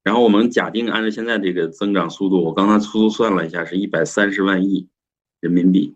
[0.02, 4.89] 然后我们假定按照现在这个增长速度，我刚才粗粗算了一下，是一百三十万亿
[5.40, 5.94] 人民币。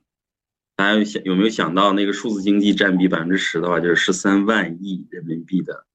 [0.76, 5.86] 大家有想有没有想到，那个数字经济占比百分之十的话，就是十三万亿人民币的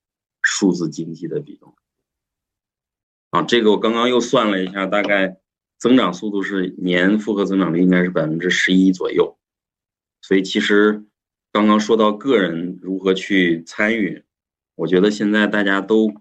[0.46, 1.76] 数字经济的比重。
[3.32, 5.38] 啊，这个我刚刚又算了一下，大概
[5.78, 9.38] 增长速度是年复合增长率应该是百分之十一左右。
[10.22, 11.04] 所以其实
[11.52, 14.24] 刚刚说到个人如何去参与，
[14.76, 16.14] 我觉得现在大家都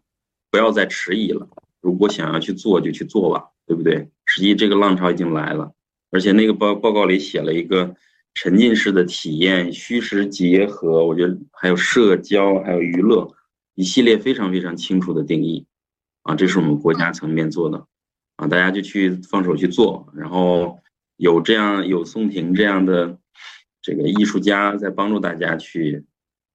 [0.51, 1.49] 不要再迟疑了。
[1.81, 4.11] 如果想要去做，就去做吧，对不对？
[4.25, 5.73] 实际这个浪潮已经来了，
[6.11, 7.95] 而且那个报报告里写了一个
[8.35, 13.31] 沉浸式的体验、虚实结合，我觉得还有社交、还有娱乐
[13.75, 15.67] 一系列非常非常清楚的定义，
[16.23, 17.87] 啊，这是我们国家层面做的，
[18.37, 20.79] 啊，大家就去放手去做，然后
[21.17, 23.19] 有这样有宋婷这样的
[23.83, 26.05] 这个艺术家在帮助大家去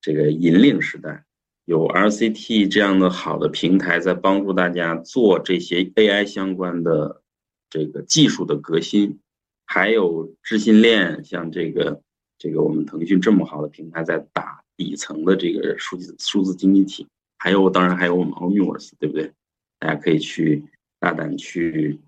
[0.02, 1.26] 这个引领时代。
[1.66, 7.22] 有 RCT 这样的好的平台在帮助大家做这些 AI 相关的
[7.70, 9.20] 这个技术的革新，
[9.66, 12.02] 还有智信链，像这个
[12.40, 17.06] 这个我们腾讯这么好的平台在打底层的这个数字数字经济体，
[17.38, 19.30] 还有当然还有我们 Omniverse，对不对？
[19.78, 20.64] 大家可以去
[21.02, 22.00] 大胆去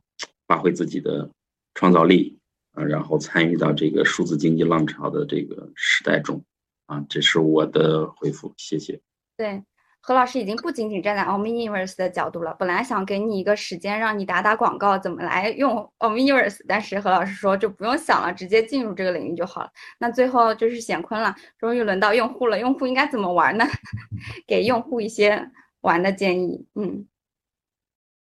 [0.47, 1.29] 发挥自己的
[1.73, 2.37] 创造力
[2.71, 6.41] 啊，然后参与到这个数字经济浪潮的这个时代中
[6.85, 9.01] 啊，这是我的回复，谢谢。
[9.35, 9.61] 对，
[10.03, 12.55] 何老师已经不仅仅站在 Omniverse 的角度了。
[12.57, 19.69] 本来想给你一个时间，让你打打广告，怎么来用 Omniverse，但是何老师说就不用想了，直接进入这个领域就好了。
[19.99, 23.63] 那最后就是显坤了，终于轮到用户了，用户应该怎么玩呢？
[24.47, 25.47] 给用户一些
[25.81, 26.65] 玩的建议。
[26.73, 27.05] 嗯，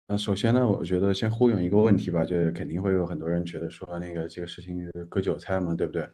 [0.07, 6.05] 那首先呢，我觉得先呼应一个问题吧，就是肯定会有很多人觉得说那个这个事情割韭菜嘛，对不对？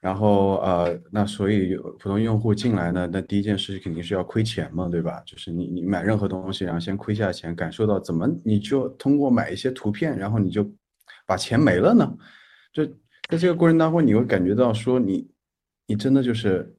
[0.00, 5.22] 然后呃，那所以普通用户进来呢，那第一件事肯定是要亏钱嘛，对吧？
[5.26, 10.70] 就是你你买任何东西，然后先亏下钱，感受到怎么你就通过买一些图片，然后你就
[11.26, 12.16] 把钱没了呢？
[12.72, 12.86] 就
[13.28, 15.28] 在这个过程当中，你会感觉到说你
[15.86, 16.72] 你真的就是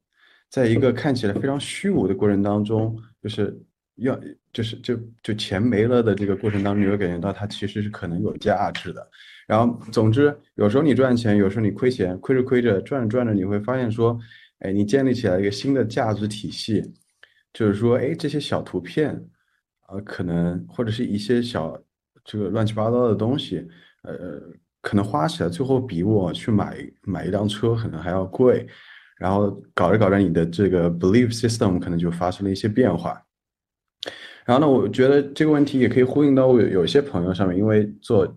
[0.50, 3.60] 在一个看起来非常虚无的过程当中，就是
[3.98, 4.20] 要
[4.54, 9.08] 就是就就钱没了的这个过程当中，你会感觉到它其实是可能有价值的。
[9.48, 14.20] 然后，总之，有时候你赚钱，有时候你亏钱，亏着亏着，赚着赚着，你会发现说，
[14.60, 16.84] 哎，你建立起来一个新的价值体系，
[17.54, 19.18] 就是说，哎，这些小图片，
[19.88, 21.82] 呃，可能或者是一些小
[22.26, 23.66] 这个乱七八糟的东西，
[24.04, 24.42] 呃，
[24.82, 28.68] 可能花起来最后比我去买买一辆车可能还要贵，
[29.18, 33.24] 然后搞着搞着，你的这个 belief system 可能就发生了一些变化。
[34.48, 38.36] 然后呢，我觉得这个问题也可以呼应到有有些朋友上面，因为做。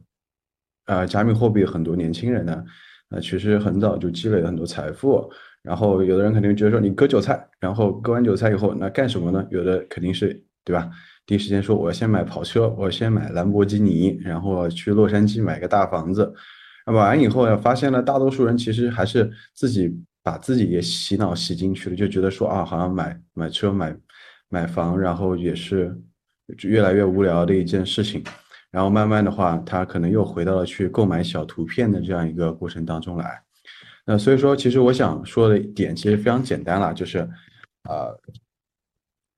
[0.86, 2.64] 啊，加密货币很多年轻人呢，
[3.10, 5.30] 呃，其实很早就积累了很多财富。
[5.62, 9.46] 然后有的人肯定觉得说，你割韭菜，然后割完韭菜以后，那干什么呢？
[9.52, 10.90] 有的肯定是对吧？
[11.26, 16.34] 第一时间说，我要先买跑车，我要先买兰博基尼，然后去洛杉矶买个大房子。
[16.86, 23.96] 买完以后呢，发现了大多数人其实还是自己把自己也洗脑洗进去了，就觉得说啊，好像买买车买
[24.50, 25.98] 买房，然后也是
[26.64, 28.22] 越来越无聊的一件事情。
[28.70, 33.42] 然后慢慢的话，他可能又回到了去购买小图片的这样一个过程当中来。
[34.04, 37.18] 那所以说，其实我想说的点其实非常简单了，就是，
[37.88, 38.16] 呃，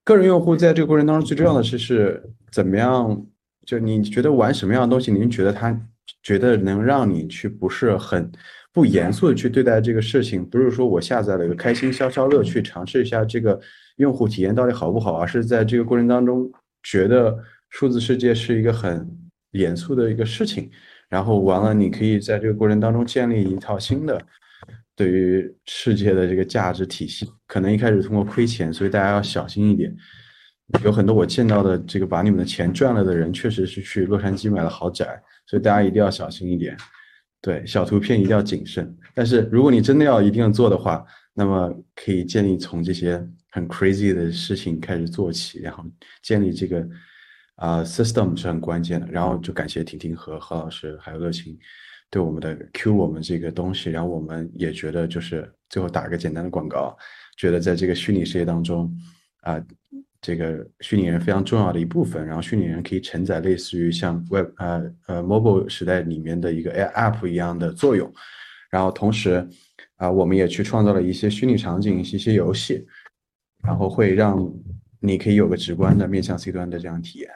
[0.04, 3.24] 个人用户在这个过程当中最重要的是是怎么样？
[3.64, 5.78] 就你觉得玩什么样的东西，您觉得他
[6.22, 8.30] 觉得能让你去不是很
[8.72, 10.44] 不严肃的去对待这个事情？
[10.44, 13.60] 不是说我下载了一个开心消消乐去尝试一下这个
[14.02, 16.50] 用户体验到底好不好，而是在这个过程当中
[16.82, 17.34] 觉得
[17.70, 19.18] 数字世界是一个很。
[19.52, 20.70] 严肃的一个事情，
[21.10, 24.18] 然后完了，你可以在这个过程当中建立一套新的
[24.96, 27.30] 对于世界的这个价值体系。
[27.46, 29.94] 可能一开始通过亏钱，所以大家要小心一点。
[30.82, 36.74] 有很多我见到的这个把你们的钱赚了的人，确实是去洛杉矶买了豪宅，所以大家一定要小心一点。
[37.42, 38.90] 对，小图片一定要谨慎。
[39.14, 41.04] 但是如果你真的要一定要做的话，
[41.34, 43.22] 那么可以建立从这些
[43.52, 45.84] 很 crazy 的事情开始做起，然后
[46.20, 46.84] 建立这个
[47.54, 49.06] 啊 system 是很关键的。
[49.06, 51.56] 然后就感谢婷婷和何老师还有乐清
[52.10, 56.98] 对我们的 Q 我们这个东西，然后我们也觉得就是最后打个简单的广告，
[57.36, 58.92] 觉得在这个虚拟世界当中
[59.42, 59.64] 啊。
[60.24, 68.08] 这个虚拟人非常重要的一部分，然后虚拟人可以承载类似于像 Web 呃呃 Mobile 时代里面的一个 App 一样的作用，
[68.70, 69.44] 然后同时
[69.96, 72.86] 啊，我们也去创造了一些虚拟场景、一些游戏，
[73.62, 74.52] 然后会让
[75.00, 77.30] 你可以有个直观的面向 C 端的这样体验。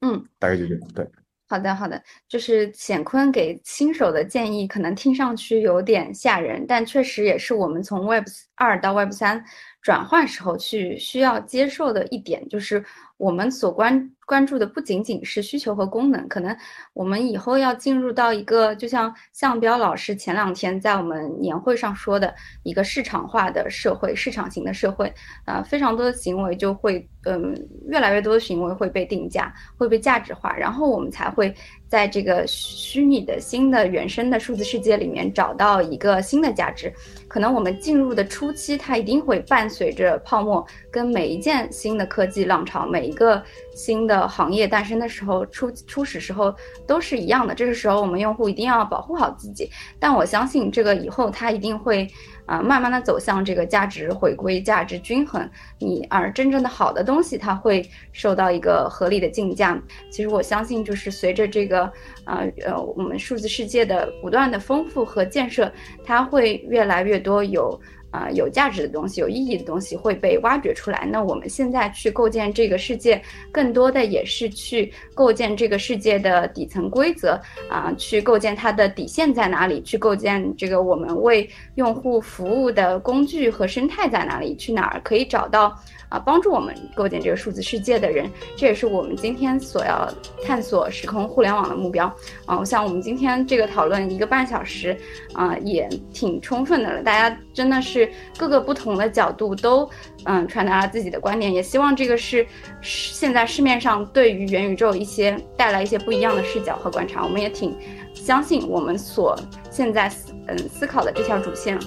[0.00, 0.88] 嗯，大概就这样。
[0.94, 1.08] 对，
[1.48, 9.44] 好的好的，就是显坤给新手的建议，可能听上去有点吓人，但确实也是我们从 Web 二到 Web 三。
[9.80, 12.84] 转换时候去需要接受的一点就是，
[13.16, 16.54] 我们所关关注的不仅仅是需求和功能，可能
[16.92, 22.34] 我们以后要进入到一个，就像向彪老师前两天在我们年会上说的
[22.64, 25.12] 一个市场化的社会，市场型的社会，
[25.44, 27.54] 啊，非常多的行为就会，嗯，
[27.86, 31.54] 越来越多的行为会被定价，会被价值化，然后我们才会
[31.88, 36.92] 在这个虚拟的新的原生的数字世界里面找到一个新的价值。
[37.26, 43.42] 可能我们进入的初期，它一定会伴随着泡沫，跟每一件新的科技浪潮，每一个
[43.74, 46.54] 新的行业诞生的时候，初初始时候
[46.86, 47.54] 都是一样的。
[47.54, 49.70] 这个时候，我们用户一定要保护好自己。
[49.98, 52.08] 但我相信，这个以后它一定会。
[52.48, 55.48] 啊，慢慢的走向这个价值回归、价值均衡。
[55.78, 59.78] 你而真正的好的东西，它会受到一个合理的竞价。
[60.10, 61.82] 其实我相信，就是随着这个，
[62.24, 65.70] 呃呃，我们数字世界的不断的丰富和建设，
[66.02, 67.78] 它会越来越多有。
[68.10, 71.06] 啊，有价值的东西、有意义的东西会被挖掘出来。
[71.10, 73.20] 那我们现在去构建这个世界，
[73.52, 85.78] 更多的也是去构建这个世界的底层规则啊，去构建它的底线在哪里，去构建这个我们为用户服务的工具和生态在哪里，去哪儿可以找到。
[86.08, 90.08] 啊，帮助我们构建这个数字世界的人，这也是我们今天所要
[90.44, 92.06] 探索时空互联网的目标。
[92.46, 94.96] 啊，我想我们今天这个讨论一个半小时，
[95.34, 97.02] 啊，也挺充分的了。
[97.02, 99.88] 大家真的是各个不同的角度都，
[100.24, 101.52] 嗯，传达了自己的观点。
[101.52, 102.46] 也希望这个是
[102.80, 107.22] 现在市面上对于元宇宙一些带来一些不一样的视角和观察。
[107.22, 107.76] 我们也挺
[108.14, 109.38] 相信我们所
[109.70, 111.78] 现在思嗯思考的这条主线。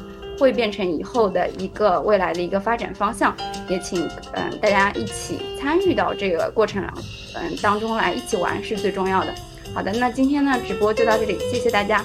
[0.41, 3.37] 会变成以后的一个未来的一个发展方向，
[3.69, 6.83] 也请嗯大家一起参与到这个过程
[7.35, 9.31] 嗯当中来，一起玩是最重要的。
[9.71, 12.03] 好的，那今天呢直播就到这里，谢谢大家。